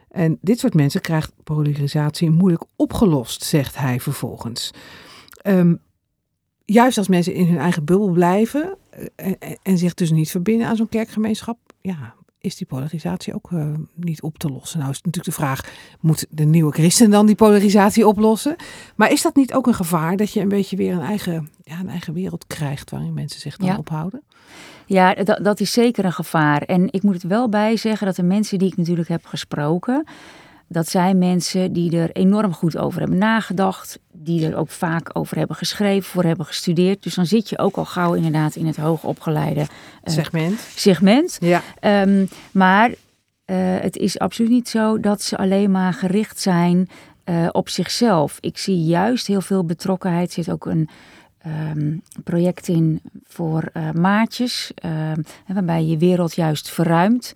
En 0.09 0.37
dit 0.41 0.59
soort 0.59 0.73
mensen 0.73 1.01
krijgt 1.01 1.33
polarisatie 1.43 2.29
moeilijk 2.29 2.63
opgelost, 2.75 3.43
zegt 3.43 3.77
hij 3.77 3.99
vervolgens. 3.99 4.71
Ehm, 5.41 5.73
juist 6.73 6.97
als 6.97 7.07
mensen 7.07 7.33
in 7.33 7.47
hun 7.47 7.57
eigen 7.57 7.85
bubbel 7.85 8.09
blijven 8.09 8.75
eh, 8.89 9.05
en, 9.15 9.35
en- 9.39 9.57
en 9.63 9.77
zich 9.77 9.93
dus 9.93 10.11
niet 10.11 10.29
verbinden 10.31 10.67
aan 10.67 10.75
zo'n 10.75 10.89
kerkgemeenschap, 10.89 11.57
ja, 11.81 12.13
is 12.39 12.55
die 12.55 12.67
polarisatie 12.67 13.33
ook 13.33 13.51
eh, 13.51 13.65
niet 13.95 14.21
op 14.21 14.37
te 14.37 14.47
lossen. 14.49 14.77
Nou 14.79 14.91
is 14.91 14.95
het 14.97 15.05
natuurlijk 15.05 15.35
de 15.35 15.41
vraag, 15.43 15.71
moet 15.99 16.25
de 16.29 16.43
nieuwe 16.43 16.71
christen 16.71 17.09
dan 17.09 17.25
die 17.25 17.35
polarisatie 17.35 18.07
oplossen? 18.07 18.55
Maar 18.95 19.11
is 19.11 19.21
dat 19.21 19.35
niet 19.35 19.53
ook 19.53 19.67
een 19.67 19.73
gevaar 19.73 20.17
dat 20.17 20.31
je 20.33 20.39
een 20.39 20.47
beetje 20.49 20.75
weer 20.75 20.93
een 20.93 21.01
eigen, 21.01 21.49
ja, 21.63 21.79
een 21.79 21.89
eigen 21.89 22.13
wereld 22.13 22.47
krijgt 22.47 22.89
waarin 22.89 23.13
mensen 23.13 23.39
zich 23.39 23.57
dan 23.57 23.67
Ja. 23.67 23.77
ophouden? 23.77 24.21
Ja, 24.85 25.13
dat, 25.13 25.39
dat 25.43 25.59
is 25.59 25.71
zeker 25.71 26.05
een 26.05 26.13
gevaar. 26.13 26.61
En 26.61 26.87
ik 26.91 27.03
moet 27.03 27.13
het 27.13 27.23
wel 27.23 27.49
bij 27.49 27.77
zeggen 27.77 28.07
dat 28.07 28.15
de 28.15 28.23
mensen 28.23 28.57
die 28.59 28.67
ik 28.67 28.77
natuurlijk 28.77 29.09
heb 29.09 29.25
gesproken, 29.25 30.05
dat 30.73 30.89
zijn 30.89 31.17
mensen 31.17 31.73
die 31.73 31.97
er 31.97 32.11
enorm 32.11 32.53
goed 32.53 32.77
over 32.77 32.99
hebben 32.99 33.17
nagedacht, 33.17 33.99
die 34.11 34.47
er 34.47 34.57
ook 34.57 34.69
vaak 34.69 35.09
over 35.13 35.37
hebben 35.37 35.55
geschreven, 35.55 36.09
voor 36.09 36.23
hebben 36.23 36.45
gestudeerd. 36.45 37.03
Dus 37.03 37.15
dan 37.15 37.25
zit 37.25 37.49
je 37.49 37.59
ook 37.59 37.75
al 37.75 37.85
gauw 37.85 38.13
inderdaad 38.13 38.55
in 38.55 38.65
het 38.65 38.77
hoogopgeleide 38.77 39.59
eh, 39.59 40.13
Segment. 40.13 40.59
segment. 40.75 41.37
Ja. 41.39 41.61
Ehm, 41.79 42.25
maar 42.51 42.89
eh, 43.45 43.55
het 43.79 43.97
is 43.97 44.19
absoluut 44.19 44.51
niet 44.51 44.69
zo 44.69 44.99
dat 44.99 45.21
ze 45.21 45.37
alleen 45.37 45.71
maar 45.71 45.93
gericht 45.93 46.39
zijn 46.39 46.89
eh, 47.23 47.47
op 47.51 47.69
zichzelf. 47.69 48.37
Ik 48.39 48.57
zie 48.57 48.83
juist 48.83 49.27
heel 49.27 49.41
veel 49.41 49.65
betrokkenheid. 49.65 50.27
Er 50.27 50.43
zit 50.43 50.53
ook 50.53 50.65
een 50.65 50.89
ehm, 51.37 51.97
project 52.23 52.67
in 52.67 53.01
voor 53.27 53.71
maatjes, 53.93 54.71
ehm, 54.75 55.21
waarbij 55.47 55.85
je 55.85 55.97
wereld 55.97 56.35
juist 56.35 56.69
verruimt. 56.69 57.33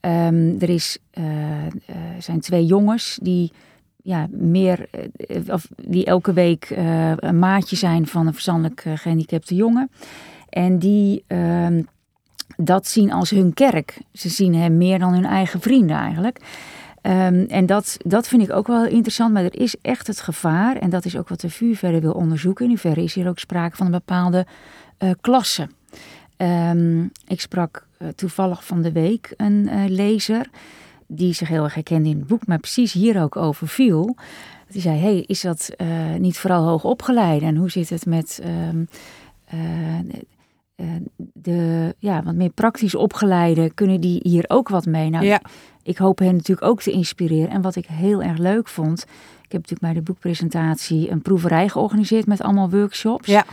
Ehm, 0.00 0.54
er 0.58 0.68
is, 0.68 0.98
eh, 1.10 1.66
eh, 1.66 1.72
zijn 2.18 2.40
twee 2.40 2.66
jongens 2.66 3.18
die 3.22 3.52
ja, 4.02 4.26
meer, 4.30 4.88
eh, 4.90 5.36
of 5.48 5.68
die 5.76 6.04
elke 6.04 6.32
week 6.32 6.72
een 7.16 7.38
maatje 7.38 7.76
zijn 7.76 8.06
van 8.06 8.26
een 8.26 8.32
verstandelijk 8.32 8.82
eh, 8.84 8.96
gehandicapte 8.96 9.54
jongen. 9.54 9.90
En 10.48 10.78
die 10.78 11.24
ehm, 11.26 11.82
dat 12.56 12.86
zien 12.88 13.12
als 13.12 13.30
hun 13.30 13.54
kerk. 13.54 13.98
Ze 14.12 14.28
zien 14.28 14.54
hem 14.54 14.76
meer 14.76 14.98
dan 14.98 15.12
hun 15.12 15.24
eigen 15.24 15.60
vrienden 15.60 15.96
eigenlijk. 15.96 16.40
Ehm, 17.00 17.44
en 17.48 17.66
dat, 17.66 17.96
dat 18.06 18.28
vind 18.28 18.42
ik 18.42 18.52
ook 18.52 18.66
wel 18.66 18.86
interessant, 18.86 19.32
maar 19.32 19.44
er 19.44 19.60
is 19.60 19.76
echt 19.82 20.06
het 20.06 20.20
gevaar, 20.20 20.76
en 20.76 20.90
dat 20.90 21.04
is 21.04 21.16
ook 21.16 21.28
wat 21.28 21.40
de 21.40 21.50
VU 21.50 21.74
verder 21.74 22.00
wil 22.00 22.12
onderzoeken. 22.12 22.64
In 22.64 22.70
hoeverre 22.70 23.02
is 23.02 23.14
hier 23.14 23.28
ook 23.28 23.38
sprake 23.38 23.76
van 23.76 23.86
een 23.86 23.92
bepaalde 23.92 24.46
eh, 24.98 25.10
klasse. 25.20 25.68
Ik 27.26 27.40
sprak 27.40 27.86
toevallig 28.14 28.64
van 28.64 28.82
de 28.82 28.92
week 28.92 29.34
een 29.36 29.68
eh, 29.68 29.84
lezer 29.88 30.50
die 31.12 31.32
zich 31.32 31.48
heel 31.48 31.64
erg 31.64 31.74
herkende 31.74 32.08
in 32.08 32.18
het 32.18 32.26
boek, 32.26 32.46
maar 32.46 32.58
precies 32.58 32.92
hier 32.92 33.22
ook 33.22 33.36
over 33.36 33.68
viel. 33.68 34.16
Die 34.68 34.80
zei, 34.80 34.98
hey, 34.98 35.24
is 35.26 35.40
dat 35.40 35.70
eh, 35.76 36.14
niet 36.18 36.38
vooral 36.38 36.68
hoog 36.68 36.84
opgeleid? 36.84 37.42
En 37.42 37.56
hoe 37.56 37.70
zit 37.70 37.90
het 37.90 38.06
met 38.06 38.40
ehm, 38.42 38.84
eh, 39.44 39.98
eh, 40.74 40.86
de 41.32 41.94
ja, 41.98 42.22
wat 42.22 42.34
meer 42.34 42.50
praktisch 42.50 42.94
opgeleide? 42.94 43.70
Kunnen 43.74 44.00
die 44.00 44.20
hier 44.22 44.44
ook 44.48 44.68
wat 44.68 44.86
mee? 44.86 45.10
Nou, 45.10 45.24
ja. 45.24 45.40
ik 45.82 45.98
hoop 45.98 46.18
hen 46.18 46.36
natuurlijk 46.36 46.66
ook 46.66 46.82
te 46.82 46.90
inspireren. 46.90 47.50
En 47.50 47.62
wat 47.62 47.76
ik 47.76 47.86
heel 47.86 48.22
erg 48.22 48.38
leuk 48.38 48.68
vond, 48.68 49.02
ik 49.42 49.52
heb 49.52 49.60
natuurlijk 49.60 49.80
bij 49.80 49.92
de 49.92 50.02
boekpresentatie 50.02 51.10
een 51.10 51.22
proeverij 51.22 51.68
georganiseerd 51.68 52.26
met 52.26 52.42
allemaal 52.42 52.70
workshops. 52.70 53.26
Ja. 53.26 53.44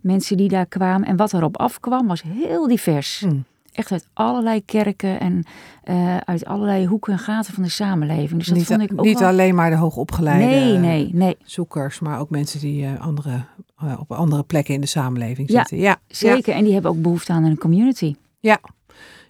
Mensen 0.00 0.36
die 0.36 0.48
daar 0.48 0.66
kwamen. 0.66 1.08
En 1.08 1.16
wat 1.16 1.32
erop 1.32 1.56
afkwam 1.56 2.06
was 2.06 2.22
heel 2.22 2.68
divers. 2.68 3.20
Hm. 3.20 3.38
Echt 3.76 3.92
uit 3.92 4.08
allerlei 4.12 4.64
kerken 4.64 5.20
en 5.20 5.44
eh, 5.82 6.16
uit 6.16 6.44
allerlei 6.44 6.86
hoeken 6.86 7.12
en 7.12 7.18
gaten 7.18 7.54
van 7.54 7.62
de 7.62 7.68
samenleving. 7.68 8.38
Dus 8.38 8.46
dat 8.46 8.56
niet 8.56 8.66
vond 8.66 8.82
ik 8.82 8.92
ook 8.92 9.04
niet 9.04 9.18
wel... 9.18 9.28
alleen 9.28 9.54
maar 9.54 9.70
de 9.70 9.76
hoogopgeleide 9.76 10.44
Nee, 10.44 10.78
nee, 10.78 11.10
nee. 11.12 11.36
zoekers, 11.42 11.98
maar 11.98 12.20
ook 12.20 12.30
mensen 12.30 12.60
die 12.60 12.84
eh, 12.84 13.00
andere, 13.00 13.44
eh, 13.76 14.00
op 14.00 14.12
andere 14.12 14.42
plekken 14.42 14.74
in 14.74 14.80
de 14.80 14.86
samenleving 14.86 15.50
Ja, 15.50 15.58
zitten. 15.58 15.76
Ja, 15.76 15.82
ja. 15.84 16.14
Zeker. 16.14 16.54
En 16.54 16.64
die 16.64 16.72
hebben 16.72 16.90
ook 16.90 17.02
behoefte 17.02 17.32
aan 17.32 17.44
een 17.44 17.58
community. 17.58 18.14
Ja, 18.38 18.60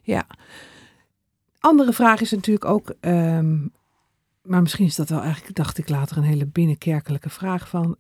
ja. 0.03 0.27
Andere 1.61 1.93
vraag 1.93 2.21
is 2.21 2.31
natuurlijk 2.31 2.65
ook, 2.65 2.95
ehm, 3.01 3.57
maar 4.43 4.63
misschien 4.63 4.87
is 4.87 4.97
dat 4.97 5.09
wel 5.09 5.21
eigenlijk, 5.23 5.57
dacht 5.57 5.79
ik 5.79 5.89
later, 5.89 6.17
een 6.17 6.23
hele 6.23 6.47
binnenkerkelijke 6.47 7.31
vraag 7.31 7.69
van, 7.69 7.97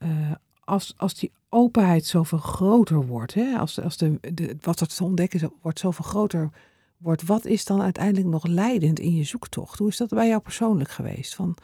als, 0.66 0.94
als 0.96 1.14
die 1.14 1.32
openheid 1.48 2.06
zoveel 2.06 2.38
groter 2.38 3.06
wordt, 3.06 3.34
hè, 3.34 3.58
als, 3.58 3.80
als 3.80 3.96
de, 3.96 4.18
de, 4.34 4.56
wat 4.60 4.80
er 4.80 4.86
te 4.86 5.04
ontdekken 5.04 5.52
wordt 5.62 5.78
zoveel 5.78 6.04
groter 6.04 6.50
wordt, 6.96 7.22
wat 7.22 7.44
is 7.44 7.64
dan 7.64 7.82
uiteindelijk 7.82 8.26
nog 8.26 8.46
leidend 8.46 8.98
in 8.98 9.14
je 9.14 9.24
zoektocht? 9.24 9.78
Hoe 9.78 9.88
is 9.88 9.96
dat 9.96 10.08
bij 10.08 10.28
jou 10.28 10.40
persoonlijk 10.40 10.90
geweest? 10.90 11.34
Van, 11.34 11.56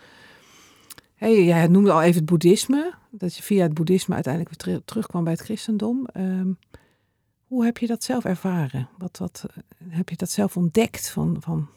hey, 1.14 1.44
jij 1.44 1.66
noemde 1.66 1.92
al 1.92 2.02
even 2.02 2.20
het 2.20 2.30
boeddhisme, 2.30 2.94
dat 3.10 3.36
je 3.36 3.42
via 3.42 3.62
het 3.62 3.74
boeddhisme 3.74 4.14
uiteindelijk 4.14 4.54
weer 4.54 4.74
ter- 4.74 4.84
terugkwam 4.84 5.24
bij 5.24 5.32
het 5.32 5.42
christendom. 5.42 6.06
Ehm, 6.06 6.52
hoe 7.44 7.64
heb 7.64 7.78
je 7.78 7.86
dat 7.86 8.04
zelf 8.04 8.24
ervaren? 8.24 8.88
Wat, 8.98 9.18
wat 9.18 9.44
eh, 9.48 9.62
heb 9.88 10.08
je 10.08 10.16
dat 10.16 10.30
zelf 10.30 10.56
ontdekt? 10.56 11.10
Van, 11.10 11.36
van 11.40 11.68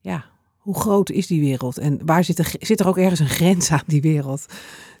ja, 0.00 0.24
hoe 0.56 0.74
groot 0.74 1.10
is 1.10 1.26
die 1.26 1.40
wereld? 1.40 1.78
En 1.78 2.06
waar 2.06 2.24
zit 2.24 2.38
er, 2.38 2.54
zit 2.58 2.80
er 2.80 2.88
ook 2.88 2.98
ergens 2.98 3.20
een 3.20 3.28
grens 3.28 3.70
aan 3.70 3.82
die 3.86 4.00
wereld 4.00 4.46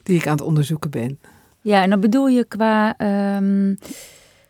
die 0.02 0.16
ik 0.16 0.26
aan 0.26 0.36
het 0.36 0.46
onderzoeken 0.46 0.90
ben? 0.90 1.18
Ja, 1.64 1.82
en 1.82 1.90
dan 1.90 2.00
bedoel 2.00 2.28
je 2.28 2.44
qua 2.44 2.96
ehm, 2.96 3.74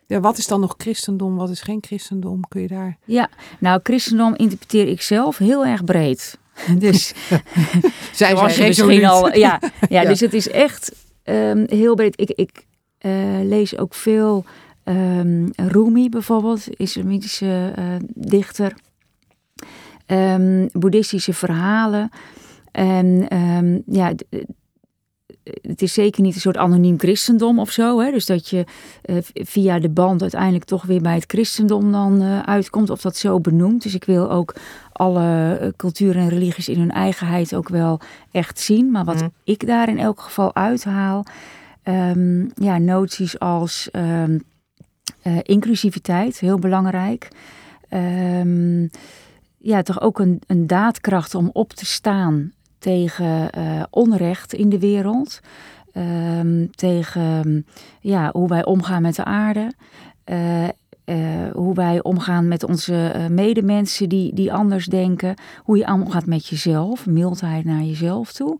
Ja, 0.06 0.20
wat 0.20 0.38
is 0.38 0.46
dan 0.46 0.60
nog 0.60 0.74
christendom? 0.76 1.36
Wat 1.36 1.50
is 1.50 1.60
geen 1.60 1.78
christendom? 1.80 2.48
Kun 2.48 2.60
je 2.60 2.68
daar... 2.68 2.96
Ja, 3.04 3.28
nou, 3.58 3.80
christendom 3.82 4.34
interpreteer 4.34 4.88
ik 4.88 5.02
zelf 5.02 5.38
heel 5.38 5.66
erg 5.66 5.84
breed. 5.84 6.38
Dus 6.78 7.14
Zij 8.12 8.34
was 8.40 8.56
je 8.56 8.66
misschien 8.66 9.04
al. 9.04 9.36
Ja, 9.36 9.60
ja, 9.88 10.04
dus 10.04 10.20
het 10.20 10.34
is 10.34 10.48
echt 10.48 10.94
ehm, 11.22 11.64
heel 11.66 11.94
breed. 11.94 12.20
Ik, 12.20 12.30
ik 12.30 12.66
eh, 12.98 13.12
lees 13.42 13.78
ook 13.78 13.94
veel 13.94 14.44
um, 14.84 15.50
Rumi 15.56 16.08
bijvoorbeeld, 16.08 16.68
islamitische 16.68 17.74
uh, 17.78 17.84
dichter. 18.14 18.74
Um, 20.06 20.68
boeddhistische 20.72 21.32
verhalen. 21.32 22.10
En 22.70 23.36
um, 23.36 23.82
ja, 23.86 24.12
het 25.44 25.82
is 25.82 25.92
zeker 25.92 26.22
niet 26.22 26.34
een 26.34 26.40
soort 26.40 26.56
anoniem 26.56 26.98
christendom 26.98 27.58
of 27.58 27.70
zo. 27.70 28.00
Hè? 28.00 28.10
Dus 28.10 28.26
dat 28.26 28.48
je 28.48 28.64
uh, 29.04 29.16
via 29.32 29.78
de 29.78 29.88
band 29.88 30.22
uiteindelijk 30.22 30.64
toch 30.64 30.82
weer 30.82 31.02
bij 31.02 31.14
het 31.14 31.24
christendom 31.26 31.92
dan 31.92 32.22
uh, 32.22 32.42
uitkomt. 32.42 32.90
Of 32.90 33.00
dat 33.00 33.16
zo 33.16 33.40
benoemt. 33.40 33.82
Dus 33.82 33.94
ik 33.94 34.04
wil 34.04 34.30
ook 34.30 34.54
alle 34.92 35.58
uh, 35.62 35.68
culturen 35.76 36.22
en 36.22 36.28
religies 36.28 36.68
in 36.68 36.78
hun 36.78 36.90
eigenheid 36.90 37.54
ook 37.54 37.68
wel 37.68 38.00
echt 38.30 38.60
zien. 38.60 38.90
Maar 38.90 39.04
wat 39.04 39.20
mm. 39.20 39.32
ik 39.44 39.66
daar 39.66 39.88
in 39.88 39.98
elk 39.98 40.20
geval 40.20 40.54
uithaal. 40.54 41.24
Um, 41.84 42.50
ja, 42.54 42.78
noties 42.78 43.38
als 43.38 43.88
um, 43.92 44.42
inclusiviteit, 45.42 46.38
heel 46.38 46.58
belangrijk. 46.58 47.28
Um, 47.90 48.90
ja, 49.58 49.82
toch 49.82 50.00
ook 50.00 50.18
een, 50.18 50.42
een 50.46 50.66
daadkracht 50.66 51.34
om 51.34 51.50
op 51.52 51.72
te 51.72 51.86
staan 51.86 52.52
tegen 52.84 53.48
uh, 53.58 53.82
onrecht 53.90 54.52
in 54.52 54.68
de 54.68 54.78
wereld. 54.78 55.40
Um, 56.38 56.70
tegen 56.70 57.66
ja, 58.00 58.30
hoe 58.32 58.48
wij 58.48 58.64
omgaan 58.64 59.02
met 59.02 59.14
de 59.16 59.24
aarde. 59.24 59.72
Uh, 60.26 60.64
uh, 60.64 61.16
hoe 61.52 61.74
wij 61.74 62.02
omgaan 62.02 62.48
met 62.48 62.64
onze 62.64 63.26
medemensen 63.30 64.08
die, 64.08 64.34
die 64.34 64.52
anders 64.52 64.86
denken. 64.86 65.34
Hoe 65.62 65.76
je 65.76 65.92
omgaat 65.92 66.26
met 66.26 66.46
jezelf. 66.46 67.06
Mildheid 67.06 67.64
naar 67.64 67.82
jezelf 67.82 68.32
toe. 68.32 68.58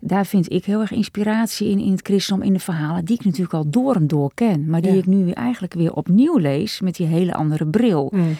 Daar 0.00 0.26
vind 0.26 0.52
ik 0.52 0.64
heel 0.64 0.80
erg 0.80 0.92
inspiratie 0.92 1.68
in, 1.68 1.78
in 1.78 1.90
het 1.90 2.06
christendom, 2.06 2.46
in 2.46 2.52
de 2.52 2.58
verhalen. 2.58 3.04
Die 3.04 3.16
ik 3.16 3.24
natuurlijk 3.24 3.54
al 3.54 3.70
door 3.70 3.94
en 3.94 4.06
door 4.06 4.30
ken. 4.34 4.66
Maar 4.66 4.80
die 4.80 4.92
ja. 4.92 4.98
ik 4.98 5.06
nu 5.06 5.30
eigenlijk 5.30 5.74
weer 5.74 5.92
opnieuw 5.92 6.36
lees 6.36 6.80
met 6.80 6.96
die 6.96 7.06
hele 7.06 7.34
andere 7.34 7.66
bril. 7.66 8.12
Mm. 8.14 8.36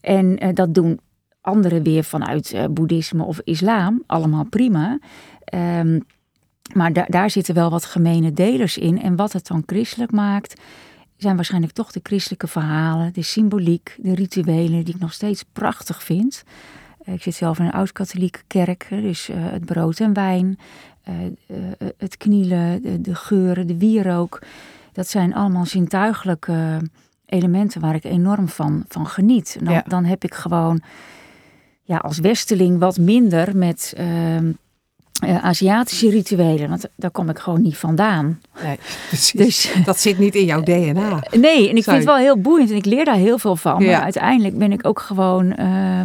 En 0.00 0.54
dat 0.54 0.74
doen 0.74 1.00
anderen 1.44 1.82
weer 1.82 2.04
vanuit 2.04 2.52
uh, 2.52 2.64
boeddhisme 2.70 3.24
of 3.24 3.40
islam. 3.44 4.02
Allemaal 4.06 4.44
prima. 4.44 4.98
Um, 5.54 6.04
maar 6.72 6.92
da 6.92 7.04
daar 7.08 7.30
zitten 7.30 7.54
wel 7.54 7.70
wat 7.70 7.84
gemene 7.84 8.32
delers 8.32 8.78
in. 8.78 9.02
En 9.02 9.16
wat 9.16 9.32
het 9.32 9.46
dan 9.46 9.62
christelijk 9.66 10.12
maakt, 10.12 10.60
zijn 11.16 11.36
waarschijnlijk 11.36 11.72
toch 11.72 11.92
de 11.92 12.00
christelijke 12.02 12.46
verhalen, 12.46 13.12
de 13.12 13.22
symboliek, 13.22 13.96
de 13.98 14.14
rituelen, 14.14 14.84
die 14.84 14.94
ik 14.94 15.00
nog 15.00 15.12
steeds 15.12 15.44
prachtig 15.52 16.02
vind. 16.02 16.44
Uh, 17.04 17.14
ik 17.14 17.22
zit 17.22 17.34
zelf 17.34 17.58
in 17.58 17.64
een 17.64 17.72
oud-katholieke 17.72 18.42
kerk, 18.46 18.86
dus 18.90 19.30
uh, 19.30 19.36
het 19.38 19.64
brood 19.64 20.00
en 20.00 20.12
wijn, 20.12 20.58
het 21.96 22.16
knielen, 22.16 22.82
de, 22.82 23.00
de, 23.00 23.14
geuren, 23.14 23.66
de 23.66 23.78
wierook. 23.78 24.42
Dat 24.92 25.08
zijn 25.08 25.34
allemaal 25.34 25.66
zintuigelijke 25.66 26.80
elementen 27.26 27.80
waar 27.80 27.94
ik 27.94 28.04
enorm 28.04 28.48
van, 28.48 28.84
van 28.88 29.06
geniet. 29.06 29.56
Dan, 29.62 29.72
ja. 29.72 29.84
dan 29.86 30.04
heb 30.04 30.24
ik 30.24 30.34
gewoon 30.34 30.82
ja, 31.84 31.96
als 31.96 32.18
westeling 32.18 32.78
wat 32.78 32.98
minder 32.98 33.56
met 33.56 33.94
uh, 33.98 34.36
uh, 34.36 35.44
Aziatische 35.44 36.10
rituelen. 36.10 36.68
Want 36.68 36.88
daar 36.96 37.10
kom 37.10 37.28
ik 37.28 37.38
gewoon 37.38 37.62
niet 37.62 37.76
vandaan. 37.76 38.40
Nee. 38.62 38.78
Dus, 39.32 39.72
dat 39.84 39.98
zit 39.98 40.18
niet 40.18 40.34
in 40.34 40.44
jouw 40.44 40.62
DNA. 40.62 41.22
nee, 41.30 41.68
en 41.68 41.76
ik 41.76 41.84
vind 41.84 41.96
het 41.96 42.04
wel 42.04 42.16
heel 42.16 42.40
boeiend 42.40 42.70
en 42.70 42.76
ik 42.76 42.84
leer 42.84 43.04
daar 43.04 43.14
heel 43.14 43.38
veel 43.38 43.56
van. 43.56 43.82
Ja. 43.82 43.90
Maar 43.90 44.02
uiteindelijk 44.02 44.58
ben 44.58 44.72
ik 44.72 44.86
ook 44.86 45.00
gewoon... 45.00 45.54
Uh, 45.58 46.00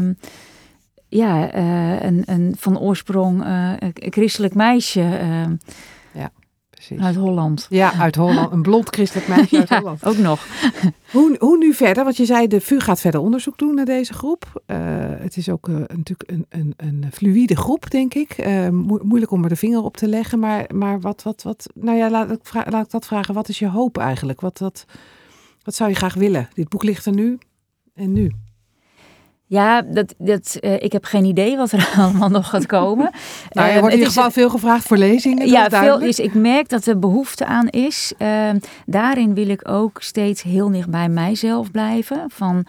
ja, 1.12 1.56
uh, 1.56 2.02
een, 2.02 2.24
een 2.26 2.56
van 2.58 2.80
oorsprong 2.80 3.46
christelijk 3.94 4.54
meisje. 4.54 5.02
Ehm, 5.02 5.56
ja, 6.12 6.32
precies. 6.88 7.06
Uit 7.06 7.16
Holland. 7.16 7.68
Ja, 7.70 7.94
uit 7.94 8.16
Holland. 8.16 8.52
Een 8.52 8.62
blond 8.62 8.90
christelijk 8.90 9.28
meisje 9.38 9.58
uit 9.58 9.70
ja, 9.70 9.80
Holland. 9.80 10.06
Ook 10.06 10.18
nog. 10.18 10.48
Hoe, 11.12 11.36
hoe 11.40 11.58
nu 11.58 11.74
verder? 11.74 12.04
Want 12.04 12.18
je 12.18 12.26
zei, 12.26 12.48
de 12.48 12.62
VU 12.62 12.80
gaat 12.80 13.00
verder 13.00 13.22
onderzoek 13.22 13.58
doen 13.58 13.76
naar 13.76 13.86
deze 13.86 14.14
groep. 14.14 14.64
Uh, 14.68 14.78
het 15.20 15.38
is 15.38 15.50
ook 15.50 15.68
uh, 15.68 15.76
natuurlijk 15.76 16.32
een, 16.32 16.46
een, 16.50 16.74
een 16.78 17.06
fluïde 17.12 17.56
groep, 17.56 17.92
denk 17.92 18.14
ik. 18.14 18.48
Uh, 18.48 18.70
mo 18.70 19.00
moeilijk 19.04 19.32
om 19.32 19.44
er 19.44 19.50
de 19.50 19.56
vinger 19.56 19.84
op 19.84 19.98
te 19.98 20.08
leggen. 20.08 20.40
Maar, 20.40 20.70
maar 20.74 21.00
wat, 21.00 21.24
wat, 21.24 21.44
wat, 21.44 21.70
nou 21.74 21.98
ja, 21.98 22.10
laat 22.10 22.32
ik, 22.32 22.54
laat 22.54 22.86
ik 22.86 22.92
dat 22.92 23.06
vragen. 23.06 23.34
Wat 23.34 23.50
is 23.50 23.60
je 23.60 23.68
hoop 23.68 23.98
eigenlijk? 23.98 24.42
Wat, 24.42 24.60
wat, 24.60 24.86
wat 25.64 25.76
zou 25.76 25.90
je 25.90 25.96
graag 25.96 26.14
willen? 26.14 26.50
Dit 26.54 26.70
boek 26.70 26.84
ligt 26.84 27.06
er 27.06 27.14
nu 27.14 27.38
en 27.94 28.14
nu. 28.14 28.32
Ja, 29.50 29.82
dat, 29.82 30.16
dat, 30.18 30.58
uh, 30.62 30.74
ik 30.74 30.92
heb 30.92 31.06
geen 31.06 31.26
idee 31.26 31.58
wat 31.58 31.72
er 31.72 31.94
allemaal 31.98 32.30
nog 32.30 32.50
gaat 32.50 32.66
komen. 32.66 33.12
nou, 33.52 33.70
er 33.70 33.80
wordt 33.80 33.94
in 33.94 34.00
ieder 34.00 34.14
geval 34.14 34.32
veel 34.32 34.50
gevraagd 34.50 34.88
voor 34.88 34.98
lezingen. 34.98 35.48
Ja, 35.48 35.70
veel 35.70 36.00
is. 36.00 36.20
Ik 36.20 36.34
merk 36.34 36.70
dat 36.70 36.86
er 36.86 37.00
behoefte 37.00 37.46
aan 37.46 37.68
is. 37.68 38.14
Uh, 38.18 38.50
daarin 38.86 39.34
wil 39.34 39.48
ik 39.48 39.70
ook 39.70 40.02
steeds 40.02 40.42
heel 40.42 40.70
dicht 40.70 40.90
bij 40.90 41.10
mijzelf 41.10 41.72
blijven. 41.72 42.26
Van 42.28 42.66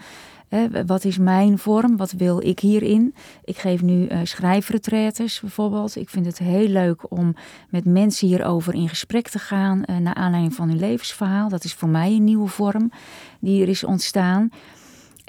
uh, 0.49 0.59
wat 0.85 1.03
is 1.03 1.17
mijn 1.17 1.57
vorm? 1.57 1.97
Wat 1.97 2.11
wil 2.11 2.45
ik 2.45 2.59
hierin? 2.59 3.15
Ik 3.43 3.57
geef 3.57 3.81
nu 3.81 4.07
uh, 4.07 4.19
schrijfretretes 4.23 5.39
bijvoorbeeld. 5.39 5.95
Ik 5.95 6.09
vind 6.09 6.25
het 6.25 6.37
heel 6.37 6.67
leuk 6.67 7.11
om 7.11 7.35
met 7.69 7.85
mensen 7.85 8.27
hierover 8.27 8.73
in 8.73 8.89
gesprek 8.89 9.27
te 9.27 9.39
gaan. 9.39 9.83
Uh, 9.85 9.97
naar 9.97 10.15
aanleiding 10.15 10.53
van 10.53 10.67
hun 10.67 10.79
levensverhaal. 10.79 11.49
Dat 11.49 11.63
is 11.63 11.73
voor 11.73 11.89
mij 11.89 12.11
een 12.11 12.23
nieuwe 12.23 12.47
vorm 12.47 12.91
die 13.39 13.61
er 13.61 13.69
is 13.69 13.83
ontstaan. 13.83 14.49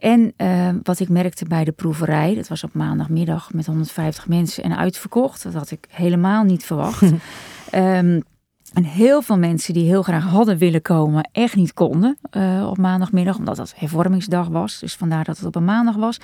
En 0.02 0.32
uh, 0.36 0.68
wat 0.82 1.00
ik 1.00 1.08
merkte 1.08 1.44
bij 1.44 1.64
de 1.64 1.72
proeverij, 1.72 2.34
dat 2.34 2.48
was 2.48 2.64
op 2.64 2.74
maandagmiddag 2.74 3.52
met 3.52 3.66
150 3.66 4.28
mensen 4.28 4.64
en 4.64 4.76
uitverkocht. 4.76 5.42
Dat 5.42 5.54
had 5.54 5.70
ik 5.70 5.86
helemaal 5.90 6.42
niet 6.42 6.64
verwacht. 6.64 7.02
um, 7.02 7.20
en 8.72 8.84
heel 8.84 9.22
veel 9.22 9.38
mensen 9.38 9.74
die 9.74 9.84
heel 9.84 10.02
graag 10.02 10.24
hadden 10.24 10.58
willen 10.58 10.82
komen, 10.82 11.28
echt 11.32 11.56
niet 11.56 11.74
konden 11.74 12.18
uh, 12.36 12.66
op 12.70 12.78
maandagmiddag, 12.78 13.38
omdat 13.38 13.56
dat 13.56 13.74
hervormingsdag 13.76 14.48
was. 14.48 14.78
Dus 14.78 14.94
vandaar 14.94 15.24
dat 15.24 15.36
het 15.36 15.46
op 15.46 15.56
een 15.56 15.64
maandag 15.64 15.96
was. 15.96 16.20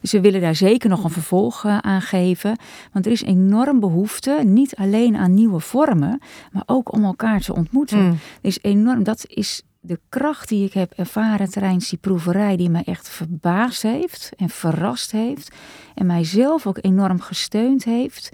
Dus 0.00 0.12
we 0.12 0.20
willen 0.20 0.40
daar 0.40 0.54
zeker 0.54 0.90
nog 0.90 1.04
een 1.04 1.10
vervolg 1.10 1.64
uh, 1.64 1.78
aan 1.78 2.02
geven. 2.02 2.56
Want 2.92 3.06
er 3.06 3.12
is 3.12 3.22
enorm 3.22 3.80
behoefte, 3.80 4.40
niet 4.44 4.76
alleen 4.76 5.16
aan 5.16 5.34
nieuwe 5.34 5.60
vormen, 5.60 6.20
maar 6.50 6.64
ook 6.66 6.92
om 6.92 7.04
elkaar 7.04 7.40
te 7.40 7.54
ontmoeten. 7.54 8.02
Mm. 8.02 8.10
Er 8.10 8.18
is 8.40 8.58
enorm, 8.62 9.02
dat 9.02 9.24
is 9.26 9.62
de 9.84 10.00
kracht 10.08 10.48
die 10.48 10.66
ik 10.66 10.72
heb 10.72 10.92
ervaren 10.96 11.50
tijdens 11.50 11.88
die 11.88 11.98
proeverij, 11.98 12.56
die 12.56 12.70
mij 12.70 12.82
echt 12.84 13.08
verbaasd 13.08 13.82
heeft 13.82 14.32
en 14.36 14.48
verrast 14.48 15.12
heeft 15.12 15.54
en 15.94 16.06
mijzelf 16.06 16.66
ook 16.66 16.78
enorm 16.80 17.20
gesteund 17.20 17.84
heeft, 17.84 18.30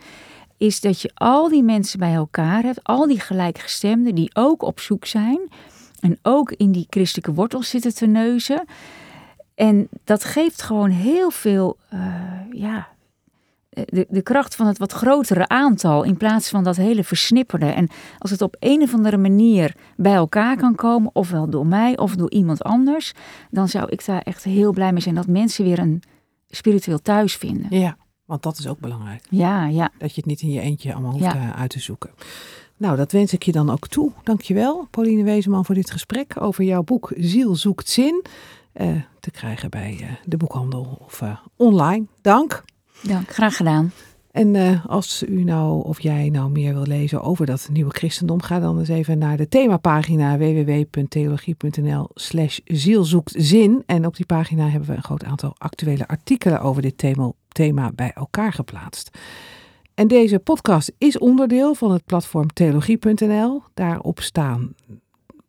is 0.56 0.80
dat 0.80 1.00
je 1.00 1.10
al 1.14 1.48
die 1.48 1.62
mensen 1.62 1.98
bij 1.98 2.14
elkaar 2.14 2.62
hebt, 2.62 2.84
al 2.84 3.06
die 3.06 3.20
gelijkgestemden 3.20 4.14
die 4.14 4.30
ook 4.34 4.62
op 4.62 4.80
zoek 4.80 5.04
zijn 5.04 5.40
en 6.00 6.18
ook 6.22 6.52
in 6.52 6.72
die 6.72 6.86
christelijke 6.90 7.34
wortels 7.34 7.68
zitten 7.68 7.94
te 7.94 8.06
neuzen. 8.06 8.64
En 9.54 9.88
dat 10.04 10.24
geeft 10.24 10.62
gewoon 10.62 10.90
heel 10.90 11.30
veel, 11.30 11.76
uh, 11.94 12.00
ja, 12.50 12.88
de, 13.84 14.06
de 14.08 14.22
kracht 14.22 14.54
van 14.54 14.66
het 14.66 14.78
wat 14.78 14.92
grotere 14.92 15.48
aantal 15.48 16.02
in 16.02 16.16
plaats 16.16 16.48
van 16.48 16.64
dat 16.64 16.76
hele 16.76 17.04
versnipperde. 17.04 17.66
En 17.66 17.88
als 18.18 18.30
het 18.30 18.42
op 18.42 18.56
een 18.58 18.82
of 18.82 18.94
andere 18.94 19.16
manier 19.16 19.74
bij 19.96 20.14
elkaar 20.14 20.56
kan 20.56 20.74
komen, 20.74 21.10
ofwel 21.12 21.50
door 21.50 21.66
mij 21.66 21.98
of 21.98 22.16
door 22.16 22.30
iemand 22.30 22.62
anders, 22.62 23.12
dan 23.50 23.68
zou 23.68 23.88
ik 23.88 24.06
daar 24.06 24.22
echt 24.22 24.44
heel 24.44 24.72
blij 24.72 24.92
mee 24.92 25.02
zijn 25.02 25.14
dat 25.14 25.26
mensen 25.26 25.64
weer 25.64 25.78
een 25.78 26.02
spiritueel 26.48 27.02
thuis 27.02 27.36
vinden. 27.36 27.78
Ja, 27.78 27.96
want 28.24 28.42
dat 28.42 28.58
is 28.58 28.66
ook 28.66 28.78
belangrijk. 28.78 29.24
Ja, 29.30 29.66
ja. 29.66 29.90
Dat 29.98 30.10
je 30.10 30.16
het 30.16 30.26
niet 30.26 30.40
in 30.40 30.50
je 30.50 30.60
eentje 30.60 30.92
allemaal 30.92 31.12
hoeft 31.12 31.24
ja. 31.24 31.54
uit 31.54 31.70
te 31.70 31.80
zoeken. 31.80 32.10
Nou, 32.76 32.96
dat 32.96 33.12
wens 33.12 33.32
ik 33.32 33.42
je 33.42 33.52
dan 33.52 33.70
ook 33.70 33.88
toe. 33.88 34.12
Dankjewel, 34.22 34.86
Pauline 34.90 35.22
Wezenman, 35.22 35.64
voor 35.64 35.74
dit 35.74 35.90
gesprek 35.90 36.40
over 36.40 36.64
jouw 36.64 36.82
boek 36.82 37.12
Ziel 37.16 37.56
zoekt 37.56 37.88
zin. 37.88 38.24
Uh, 38.74 39.02
te 39.20 39.30
krijgen 39.30 39.70
bij 39.70 39.98
uh, 40.00 40.10
de 40.24 40.36
boekhandel 40.36 40.98
of 41.00 41.20
uh, 41.20 41.38
online. 41.56 42.06
Dank. 42.20 42.64
Ja, 43.02 43.22
graag 43.26 43.56
gedaan. 43.56 43.92
En 44.30 44.54
uh, 44.54 44.86
als 44.86 45.22
u 45.28 45.44
nou 45.44 45.84
of 45.84 46.00
jij 46.00 46.28
nou 46.28 46.50
meer 46.50 46.74
wil 46.74 46.86
lezen 46.86 47.22
over 47.22 47.46
dat 47.46 47.68
nieuwe 47.72 47.90
christendom, 47.90 48.42
ga 48.42 48.60
dan 48.60 48.78
eens 48.78 48.88
even 48.88 49.18
naar 49.18 49.36
de 49.36 49.48
themapagina 49.48 50.38
www.theologie.nl 50.38 52.08
slash 52.14 52.58
zielzoektzin. 52.64 53.82
En 53.86 54.06
op 54.06 54.16
die 54.16 54.26
pagina 54.26 54.68
hebben 54.68 54.88
we 54.88 54.96
een 54.96 55.02
groot 55.02 55.24
aantal 55.24 55.54
actuele 55.58 56.08
artikelen 56.08 56.60
over 56.60 56.82
dit 56.82 56.98
thema, 56.98 57.32
thema 57.48 57.92
bij 57.94 58.12
elkaar 58.14 58.52
geplaatst. 58.52 59.18
En 59.94 60.08
deze 60.08 60.38
podcast 60.38 60.92
is 60.98 61.18
onderdeel 61.18 61.74
van 61.74 61.92
het 61.92 62.04
platform 62.04 62.52
theologie.nl. 62.52 63.62
Daarop 63.74 64.20
staan 64.20 64.74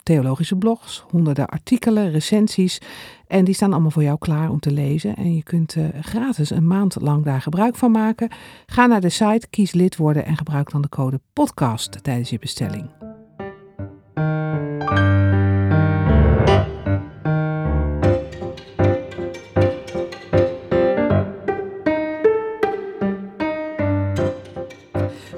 theologische 0.04 0.56
blogs, 0.56 1.04
honderden 1.10 1.48
artikelen, 1.48 2.12
recensies. 2.12 2.82
En 3.30 3.46
die 3.46 3.54
staan 3.54 3.72
allemaal 3.72 3.92
voor 3.92 4.04
jou 4.04 4.18
klaar 4.18 4.50
om 4.50 4.60
te 4.60 4.72
lezen. 4.72 5.16
En 5.16 5.36
je 5.36 5.44
kunt 5.44 5.76
uh, 5.76 5.86
gratis 6.02 6.50
een 6.50 6.68
maand 6.68 7.02
lang 7.02 7.24
daar 7.24 7.42
gebruik 7.42 7.76
van 7.76 7.92
maken. 7.92 8.32
Ga 8.66 8.86
naar 8.86 9.02
de 9.02 9.10
site, 9.10 9.48
kies 9.50 9.74
lid 9.74 9.98
worden 9.98 10.26
en 10.26 10.38
gebruik 10.38 10.72
dan 10.72 10.82
de 10.82 10.90
code 10.90 11.20
podcast 11.34 12.04
tijdens 12.04 12.30
je 12.30 12.40
bestelling. 12.40 12.90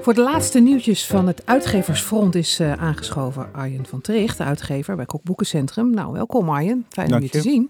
Voor 0.02 0.14
de 0.14 0.22
laatste 0.22 0.60
nieuwtjes 0.60 1.06
van 1.06 1.28
het 1.28 1.46
uitgeversfront 1.46 2.36
is 2.36 2.60
uh, 2.60 2.74
aangeschoven 2.74 3.54
Arjen 3.54 3.86
van 3.86 4.02
Tricht, 4.02 4.38
de 4.38 4.44
uitgever 4.44 4.96
bij 4.96 5.06
Kokboekencentrum. 5.06 5.94
Nou, 5.94 6.14
welkom 6.14 6.50
Arjen. 6.50 6.86
Fijn 6.90 7.14
om 7.14 7.22
je 7.22 7.30
te 7.30 7.42
zien. 7.42 7.70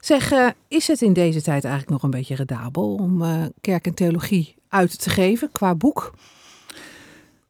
Zeg, 0.00 0.32
uh, 0.32 0.48
is 0.68 0.86
het 0.86 1.02
in 1.02 1.12
deze 1.12 1.42
tijd 1.42 1.64
eigenlijk 1.64 1.92
nog 1.92 2.02
een 2.02 2.10
beetje 2.10 2.34
redabel 2.34 2.94
om 2.94 3.22
uh, 3.22 3.44
kerk 3.60 3.86
en 3.86 3.94
theologie 3.94 4.54
uit 4.68 5.02
te 5.02 5.10
geven 5.10 5.52
qua 5.52 5.74
boek? 5.74 6.14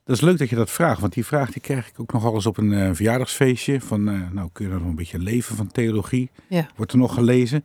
Dat 0.04 0.16
is 0.16 0.22
leuk 0.22 0.38
dat 0.38 0.48
je 0.48 0.56
dat 0.56 0.70
vraagt, 0.70 1.00
want 1.00 1.12
die 1.12 1.26
vraag 1.26 1.50
die 1.50 1.62
krijg 1.62 1.88
ik 1.88 2.00
ook 2.00 2.12
nog 2.12 2.34
eens 2.34 2.46
op 2.46 2.56
een 2.56 2.72
uh, 2.72 2.90
verjaardagsfeestje. 2.92 3.80
Van, 3.80 4.04
nou, 4.34 4.48
kun 4.52 4.66
je 4.66 4.72
nog 4.72 4.82
een 4.82 4.94
beetje 4.94 5.18
leven 5.18 5.56
van 5.56 5.66
theologie? 5.66 6.30
Ja. 6.48 6.68
Wordt 6.76 6.92
er 6.92 6.98
nog 6.98 7.14
gelezen? 7.14 7.64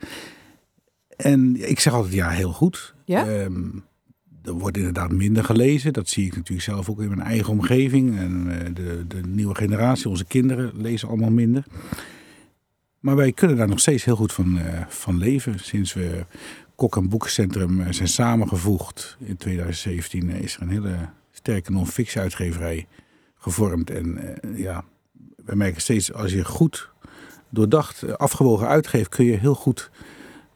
En 1.18 1.70
ik 1.70 1.80
zeg 1.80 1.94
altijd 1.94 2.14
ja, 2.14 2.30
heel 2.30 2.52
goed. 2.52 2.94
Ja? 3.06 3.28
Um, 3.28 3.84
er 4.44 4.54
wordt 4.54 4.78
inderdaad 4.78 5.12
minder 5.12 5.44
gelezen. 5.44 5.94
Dat 5.94 6.10
zie 6.10 6.26
ik 6.26 6.36
natuurlijk 6.36 6.62
zelf 6.62 6.90
ook 6.90 7.02
in 7.02 7.08
mijn 7.08 7.22
eigen 7.22 7.54
omgeving. 7.54 8.18
En 8.18 8.48
uh, 8.48 8.56
de, 8.74 9.06
de 9.08 9.22
nieuwe 9.28 9.56
generatie, 9.56 10.10
onze 10.10 10.26
kinderen, 10.26 10.72
lezen 10.76 11.08
allemaal 11.08 11.32
minder. 11.32 11.64
Maar 13.00 13.16
wij 13.16 13.32
kunnen 13.32 13.58
daar 13.58 13.68
nog 13.68 13.80
steeds 13.80 14.04
heel 14.04 14.16
goed 14.16 14.34
van, 14.34 14.58
uh, 14.58 14.82
van 14.88 15.18
leven. 15.18 15.60
Sinds 15.60 15.94
we 15.94 16.26
Kok 16.76 16.96
en 16.96 17.10
Boekencentrum 17.10 17.94
zijn 17.94 18.08
samengevoegd 18.08 19.18
in 19.20 19.38
2017 19.38 20.30
is 20.30 20.56
er 20.56 20.62
een 20.62 20.70
hele 20.70 20.96
sterke 21.32 21.72
non-fictie 21.72 22.22
uitgeverij 22.22 22.88
gevormd. 23.36 23.90
En 23.90 24.38
ja, 24.56 24.84
we 25.46 25.56
merken 25.56 25.82
steeds 25.82 26.14
als 26.14 26.32
je 26.32 26.46
goed 26.46 26.90
doordacht, 27.50 28.18
afgewogen 28.18 28.68
uitgeeft, 28.68 29.10
kun 29.10 29.26
je 29.26 29.38
heel 29.38 29.56
goed 29.56 29.90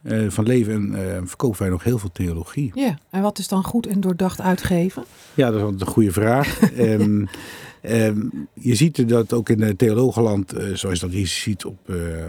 uh, 0.06 0.30
van 0.30 0.44
leven 0.46 0.74
en 0.74 0.90
uh, 0.92 1.16
verkopen 1.24 1.58
wij 1.60 1.68
nog 1.68 1.84
heel 1.84 1.98
veel 1.98 2.12
theologie. 2.12 2.70
Ja, 2.74 2.98
en 3.10 3.22
wat 3.22 3.38
is 3.38 3.48
dan 3.48 3.64
goed 3.64 3.86
en 3.86 4.00
doordacht 4.00 4.40
uitgeven? 4.40 5.04
Ja, 5.34 5.50
dat 5.50 5.74
is 5.74 5.80
een 5.80 5.86
goede 5.86 6.12
vraag. 6.12 6.60
um, 6.78 7.28
um, 7.90 8.48
je 8.52 8.74
ziet 8.74 9.08
dat 9.08 9.32
ook 9.32 9.48
in 9.48 9.60
het 9.62 9.78
theologenland, 9.78 10.54
uh, 10.58 10.74
zoals 10.74 10.98
dat 11.00 11.12
je 11.12 11.26
ziet 11.26 11.64
op 11.64 11.78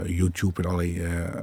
YouTube 0.05 0.61
en 0.61 0.69
allerlei 0.69 1.01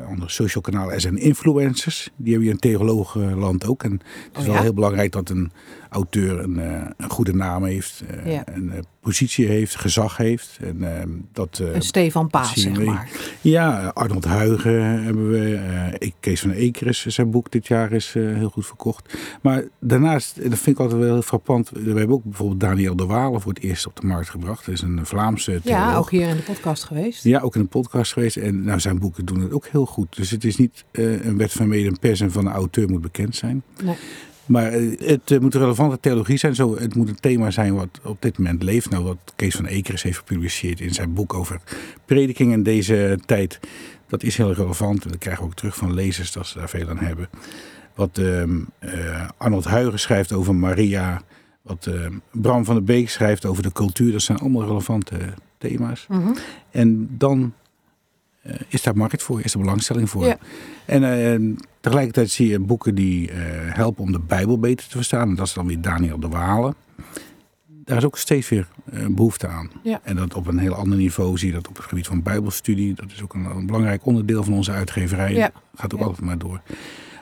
andere 0.09 0.31
social 0.31 0.63
kanalen, 0.63 0.95
er 0.95 1.01
zijn 1.01 1.17
influencers. 1.19 2.11
Die 2.17 2.29
hebben 2.31 2.47
je 2.49 2.55
in 2.55 2.61
theologenland 2.61 3.67
ook. 3.67 3.83
En 3.83 3.93
het 3.93 4.43
is 4.43 4.47
Oh, 4.49 4.53
wel 4.53 4.63
heel 4.63 4.75
belangrijk 4.75 5.13
dat 5.13 5.29
een 5.31 5.53
auteur 5.89 6.39
een, 6.41 6.57
een 6.97 7.11
goede 7.11 7.35
naam 7.35 7.65
heeft, 7.65 8.03
Ja. 8.25 8.43
een 8.47 8.73
positie 9.05 9.47
heeft, 9.47 9.77
gezag 9.77 10.17
heeft. 10.17 10.59
En, 10.61 10.97
ehm, 10.99 11.09
dat, 11.33 11.61
Een 11.73 11.83
Stefan 11.83 12.29
Paas, 12.29 12.53
zeg 12.55 12.85
maar. 12.85 13.11
ja, 13.41 13.91
Arnold 13.95 14.25
Huigen 14.25 15.03
hebben 15.05 15.31
we. 15.31 15.55
eh, 15.55 16.11
Kees 16.21 16.41
van 16.41 16.51
Ekeris, 16.51 17.07
zijn 17.07 17.31
boek 17.31 17.51
dit 17.51 17.67
jaar 17.67 17.93
is 17.93 18.13
eh, 18.17 18.23
heel 18.23 18.49
goed 18.49 18.67
verkocht. 18.67 19.15
Maar 19.43 19.65
daarnaast, 19.81 20.37
en 20.37 20.51
dat 20.51 20.59
vind 20.59 20.77
ik 20.77 20.83
altijd 20.83 21.01
wel 21.01 21.13
heel 21.13 21.23
frappant. 21.23 21.71
We 21.71 21.81
hebben 21.99 22.11
ook 22.17 22.25
bijvoorbeeld 22.25 22.61
Daniel 22.61 22.97
de 22.97 23.07
Walen 23.07 23.41
voor 23.41 23.53
het 23.53 23.63
eerst 23.63 23.87
op 23.87 24.01
de 24.01 24.07
markt 24.07 24.29
gebracht. 24.31 24.67
Dat 24.67 24.75
is 24.75 24.81
een 24.83 25.07
Vlaamse 25.07 25.61
theoloog. 25.65 25.83
Ja, 25.91 25.97
ook 25.97 26.11
hier 26.11 26.29
in 26.29 26.37
de 26.37 26.43
podcast 26.43 26.85
geweest. 26.85 27.25
Ja, 27.25 27.41
ook 27.41 27.55
in 27.55 27.61
een 27.61 27.69
podcast 27.69 28.13
geweest. 28.13 28.37
En 28.37 28.65
nou, 28.65 28.81
zijn 28.81 28.99
boeken 28.99 29.25
doen 29.25 29.41
het 29.41 29.53
ook 29.53 29.67
heel 29.67 29.87
goed. 29.87 30.17
Dus 30.17 30.31
het 30.31 30.45
is 30.45 30.57
niet 30.57 30.85
eh, 30.91 31.25
een 31.25 31.37
wet 31.37 31.53
van 31.53 31.69
mede 31.69 31.89
en 31.89 31.99
pers 31.99 32.21
en 32.21 32.33
van 32.33 32.45
de 32.45 32.51
auteur 32.51 32.89
moet 32.91 33.01
bekend 33.01 33.37
zijn. 33.37 33.63
Nee. 33.83 33.97
Maar 34.47 34.73
eh, 34.73 34.99
het 34.99 35.31
eh, 35.31 35.39
moet 35.39 35.55
relevante 35.55 36.01
theologie 36.01 36.37
zijn. 36.37 36.55
Zo, 36.55 36.77
het 36.77 36.95
moet 36.95 37.09
een 37.09 37.21
thema 37.21 37.51
zijn 37.51 37.75
wat 37.75 38.01
op 38.03 38.23
dit 38.23 38.39
moment 38.39 38.63
leeft. 38.63 38.91
Nou, 38.91 39.05
wat 39.05 39.33
Kees 39.37 39.57
van 39.57 39.67
Ekeris 39.67 40.03
heeft 40.03 40.19
gepubliceerd 40.19 40.81
in 40.81 40.95
zijn 40.95 41.13
boek 41.13 41.35
over 41.35 41.61
prediking 42.05 42.53
in 42.53 42.63
deze 42.63 43.19
tijd. 43.27 43.61
Dat 44.07 44.23
is 44.23 44.37
heel 44.37 44.53
relevant. 44.53 45.05
En 45.05 45.11
dat 45.11 45.19
krijgen 45.19 45.43
we 45.43 45.49
ook 45.49 45.57
terug 45.57 45.77
van 45.77 45.95
lezers 45.95 46.33
dat 46.33 46.47
ze 46.47 46.59
daar 46.59 46.69
veel 46.69 46.89
aan 46.89 46.99
hebben. 46.99 47.29
Wat 47.95 48.19
ehm, 48.19 48.61
eh, 48.79 49.29
Arnold 49.37 49.65
Huigen 49.65 49.99
schrijft 49.99 50.33
over 50.33 50.55
Maria. 50.55 51.23
Wat 51.63 51.87
ehm, 51.87 52.13
Bram 52.31 52.65
van 52.65 52.75
der 52.75 52.85
Beek 52.85 53.11
schrijft 53.11 53.45
over 53.45 53.63
de 53.63 53.73
cultuur. 53.73 54.13
Dat 54.13 54.23
zijn 54.23 54.39
allemaal 54.39 54.67
relevante 54.67 55.17
thema's. 55.59 56.07
Mhm. 56.09 56.33
En 56.71 57.09
dan 57.11 57.53
is 58.69 58.83
daar 58.83 58.97
markt 58.97 59.23
voor, 59.23 59.41
is 59.41 59.53
er 59.55 59.61
belangstelling 59.61 60.11
voor. 60.11 60.25
Ja. 60.27 60.39
En 60.85 61.05
eh, 61.05 61.57
tegelijkertijd 61.81 62.31
zie 62.31 62.49
je 62.49 62.59
boeken 62.59 62.95
die 62.95 63.31
eh, 63.31 63.37
helpen 63.75 64.03
om 64.03 64.13
de 64.13 64.21
Bijbel 64.21 64.59
beter 64.59 64.89
te 64.89 64.97
verstaan. 64.97 65.29
En 65.29 65.35
dat 65.35 65.47
is 65.47 65.53
dan 65.53 65.67
weer 65.67 65.81
Daniel 65.81 66.21
de 66.21 66.29
Walen. 66.29 66.75
Daar 67.67 67.97
is 67.97 68.05
ook 68.05 68.19
steeds 68.19 68.49
weer 68.49 68.69
eh, 68.93 69.07
behoefte 69.11 69.47
aan. 69.49 69.71
Ja. 69.83 70.01
En 70.03 70.17
dat 70.17 70.35
op 70.35 70.47
een 70.47 70.59
heel 70.59 70.75
ander 70.75 70.99
niveau 70.99 71.39
zie 71.39 71.49
je 71.49 71.55
dat 71.55 71.69
op 71.69 71.77
het 71.77 71.85
gebied 71.85 72.07
van 72.07 72.23
bijbelstudie. 72.23 72.95
Dat 72.95 73.11
is 73.11 73.23
ook 73.23 73.35
een, 73.35 73.45
een 73.45 73.67
belangrijk 73.67 74.07
onderdeel 74.07 74.43
van 74.45 74.53
onze 74.53 74.73
uitgeverij. 74.73 75.33
Ja. 75.33 75.51
Gaat 75.75 75.95
ook 75.95 76.01
Ja. 76.01 76.07
altijd 76.07 76.25
maar 76.27 76.39
door. 76.39 76.61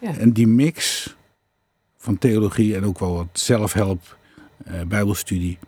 En 0.01 0.33
die 0.33 0.47
mix 0.47 1.07
van 1.97 2.19
theologie 2.19 2.77
en 2.77 2.85
ook 2.85 2.99
wel 2.99 3.15
wat 3.15 3.27
zelfhelp, 3.33 4.17
eh, 4.65 4.81
bijbelstudie 4.89 5.59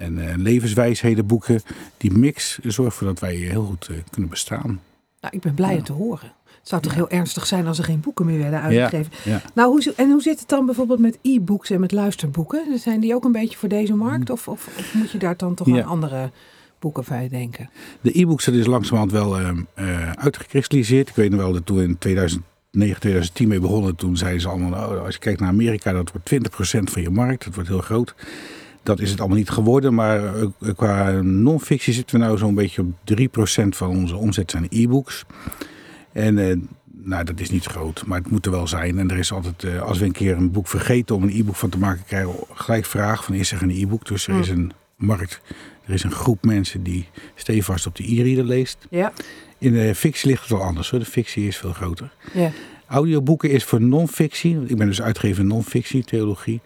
en 0.00 0.28
eh, 0.28 0.36
levenswijsheden 0.36 1.26
boeken. 1.26 1.60
Die 1.96 2.12
mix 2.12 2.58
zorgt 2.62 2.92
ervoor 2.92 3.06
dat 3.08 3.18
wij 3.20 3.34
heel 3.34 3.64
goed 3.64 3.88
eh, 3.88 3.96
kunnen 4.10 4.30
bestaan. 4.30 4.80
Nou, 5.20 5.34
ik 5.34 5.40
ben 5.40 5.54
blij 5.54 5.70
Ja. 5.70 5.76
het 5.76 5.84
te 5.84 5.92
horen. 5.92 6.32
Het 6.44 6.68
zou 6.68 6.82
toch 6.82 6.94
heel 6.94 7.10
ernstig 7.10 7.46
zijn 7.46 7.66
als 7.66 7.78
er 7.78 7.84
geen 7.84 8.00
boeken 8.00 8.26
meer 8.26 8.38
werden 8.38 8.60
uitgegeven. 8.60 9.12
Ja. 9.24 9.42
Nou, 9.54 9.70
hoe, 9.70 9.92
en 9.96 10.10
hoe 10.10 10.22
zit 10.22 10.40
het 10.40 10.48
dan 10.48 10.66
bijvoorbeeld 10.66 10.98
met 10.98 11.18
e-books 11.22 11.70
en 11.70 11.80
met 11.80 11.92
luisterboeken? 11.92 12.78
Zijn 12.78 13.00
die 13.00 13.14
ook 13.14 13.24
een 13.24 13.32
beetje 13.32 13.58
voor 13.58 13.68
deze 13.68 13.94
markt? 13.94 14.30
Of, 14.30 14.48
of, 14.48 14.68
of 14.78 14.94
moet 14.94 15.10
je 15.10 15.18
daar 15.18 15.36
dan 15.36 15.54
toch 15.54 15.66
Mm. 15.66 15.76
Aan 15.76 15.84
andere 15.84 16.30
boeken 16.78 17.04
bij 17.08 17.28
denken? 17.28 17.70
De 18.00 18.20
e-books 18.20 18.44
dat 18.44 18.54
is 18.54 18.66
langzamerhand 18.66 19.12
wel 19.12 19.38
eh, 19.38 19.48
eh, 19.74 20.12
uitgekristalliseerd. 20.12 21.08
Ik 21.08 21.14
weet 21.14 21.30
nog 21.30 21.40
wel 21.40 21.52
dat 21.52 21.66
toen 21.66 21.80
in 21.80 21.98
2009, 21.98 23.00
2010 23.00 23.48
mee 23.48 23.60
begonnen. 23.60 23.96
Toen 23.96 24.16
zeiden 24.16 24.40
ze 24.40 24.48
allemaal, 24.48 24.70
nou, 24.70 24.98
als 24.98 25.14
je 25.14 25.20
kijkt 25.20 25.40
naar 25.40 25.48
Amerika, 25.48 25.92
dat 25.92 26.12
wordt 26.12 26.26
20% 26.26 26.90
van 26.92 27.02
je 27.02 27.10
markt. 27.10 27.44
Dat 27.44 27.54
wordt 27.54 27.68
heel 27.68 27.80
groot. 27.80 28.14
Dat 28.82 29.00
is 29.00 29.10
het 29.10 29.18
allemaal 29.20 29.38
niet 29.38 29.50
geworden. 29.50 29.94
Maar 29.94 30.34
eh, 30.36 30.46
qua 30.76 31.10
non-fictie 31.20 31.92
zitten 31.92 32.18
we 32.18 32.24
nou 32.24 32.38
zo'n 32.38 32.54
beetje 32.54 32.82
op 32.82 33.12
3% 33.20 33.68
van 33.68 33.88
onze 33.88 34.16
omzet 34.16 34.50
zijn 34.50 34.66
e-books. 34.70 35.24
En 36.12 36.38
eh, 36.38 36.56
nou, 37.02 37.24
dat 37.24 37.40
is 37.40 37.50
niet 37.50 37.64
groot, 37.64 38.06
maar 38.06 38.18
het 38.18 38.30
moet 38.30 38.46
er 38.46 38.52
wel 38.52 38.66
zijn. 38.66 38.98
En 38.98 39.10
er 39.10 39.18
is 39.18 39.32
altijd, 39.32 39.64
eh, 39.64 39.82
als 39.82 39.98
we 39.98 40.04
een 40.04 40.12
keer 40.12 40.36
een 40.36 40.50
boek 40.50 40.68
vergeten 40.68 41.14
om 41.16 41.22
een 41.22 41.34
e-book 41.40 41.56
van 41.56 41.68
te 41.68 41.78
maken, 41.78 42.04
krijgen 42.06 42.30
we 42.30 42.36
gelijk 42.54 42.84
vraag 42.84 43.24
van 43.24 43.34
is 43.34 43.52
er 43.52 43.62
een 43.62 43.70
e-book? 43.70 44.06
Dus 44.06 44.26
er 44.26 44.32
Hmm. 44.32 44.42
is 44.42 44.48
een 44.48 44.72
markt, 44.96 45.40
er 45.86 45.94
is 45.94 46.02
een 46.02 46.10
groep 46.12 46.44
mensen 46.44 46.82
die 46.82 47.08
stevast 47.34 47.86
op 47.86 47.96
de 47.96 48.12
e-reader 48.12 48.44
leest. 48.44 48.86
Ja, 48.90 49.12
In 49.58 49.72
de 49.72 49.94
fictie 49.94 50.28
ligt 50.30 50.40
het 50.42 50.50
wel 50.50 50.62
anders 50.62 50.90
hoor. 50.90 50.98
De 51.00 51.04
fictie 51.06 51.46
is 51.46 51.56
veel 51.56 51.72
groter. 51.72 52.12
ja. 52.32 52.50
Audioboeken 52.86 53.50
is 53.50 53.64
voor 53.64 53.80
non-fictie, 53.80 54.58
ik 54.66 54.76
ben 54.76 54.86
dus 54.86 55.02
uitgever 55.02 55.44
non-fictie, 55.44 56.04
theologie, 56.04 56.60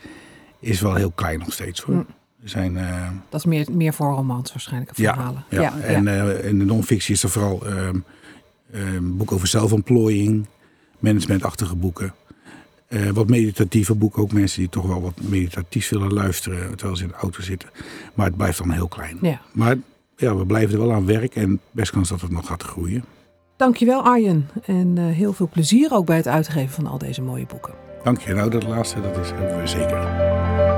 is 0.65 0.81
wel 0.81 0.95
heel 0.95 1.11
klein 1.11 1.39
nog 1.39 1.53
steeds 1.53 1.81
hoor. 1.81 1.95
Mm. 1.95 2.07
Zijn, 2.45 2.77
eh, 2.77 3.09
Dat 3.29 3.41
is 3.41 3.47
meer, 3.47 3.67
meer 3.73 3.95
voor 3.95 4.15
romans 4.15 4.53
waarschijnlijk, 4.53 4.91
of 4.91 4.97
ja, 4.97 5.15
verhalen. 5.15 5.45
ja, 5.49 5.79
en 5.79 6.09
eh, 6.09 6.49
in 6.49 6.59
de 6.59 6.65
non-fictie 6.65 7.15
is 7.15 7.23
er 7.23 7.31
vooral 7.31 7.67
ehm 7.67 7.99
ehm, 8.73 9.17
boeken 9.17 9.37
over 9.37 9.49
zelfontplooiing, 9.49 10.47
managementachtige 10.99 11.77
boeken. 11.77 12.15
Eh, 12.87 13.09
wat 13.09 13.29
meditatieve 13.29 13.95
boeken, 13.95 14.23
ook 14.23 14.33
mensen 14.33 14.61
die 14.61 14.69
toch 14.69 14.87
wel 14.87 15.03
wat 15.03 15.21
meditatief 15.23 15.89
willen 15.89 16.12
luisteren 16.12 16.77
terwijl 16.77 16.97
ze 16.97 17.03
in 17.03 17.09
de 17.09 17.15
auto 17.15 17.41
zitten. 17.41 17.69
Maar 18.15 18.27
het 18.27 18.37
blijft 18.37 18.59
dan 18.59 18.71
heel 18.71 18.89
klein. 18.89 19.19
ja. 19.21 19.41
Maar 19.53 19.77
ja, 20.17 20.37
we 20.37 20.47
blijven 20.47 20.75
er 20.75 20.87
wel 20.87 20.95
aan 20.95 21.07
werk 21.07 21.35
en 21.35 21.61
best 21.71 21.91
kans 21.91 22.09
dat 22.09 22.21
het 22.21 22.31
nog 22.31 22.47
gaat 22.47 22.62
groeien. 22.62 23.05
Dankjewel 23.57 24.03
Arjen. 24.03 24.49
En 24.67 24.97
heel 24.99 25.33
veel 25.33 25.49
plezier 25.49 25.93
ook 25.93 26.07
bij 26.07 26.17
het 26.17 26.29
uitgeven 26.29 26.71
van 26.75 26.87
al 26.87 26.99
deze 26.99 27.23
mooie 27.23 27.47
boeken. 27.47 27.75
Dank 28.05 28.21
je. 28.21 28.35
Nou, 28.35 28.51
dat 28.51 28.63
laatste, 28.63 29.01
dat 29.01 29.17
is, 29.17 29.31
hebben 29.31 29.61
we 29.61 29.67
zeker. 29.67 30.74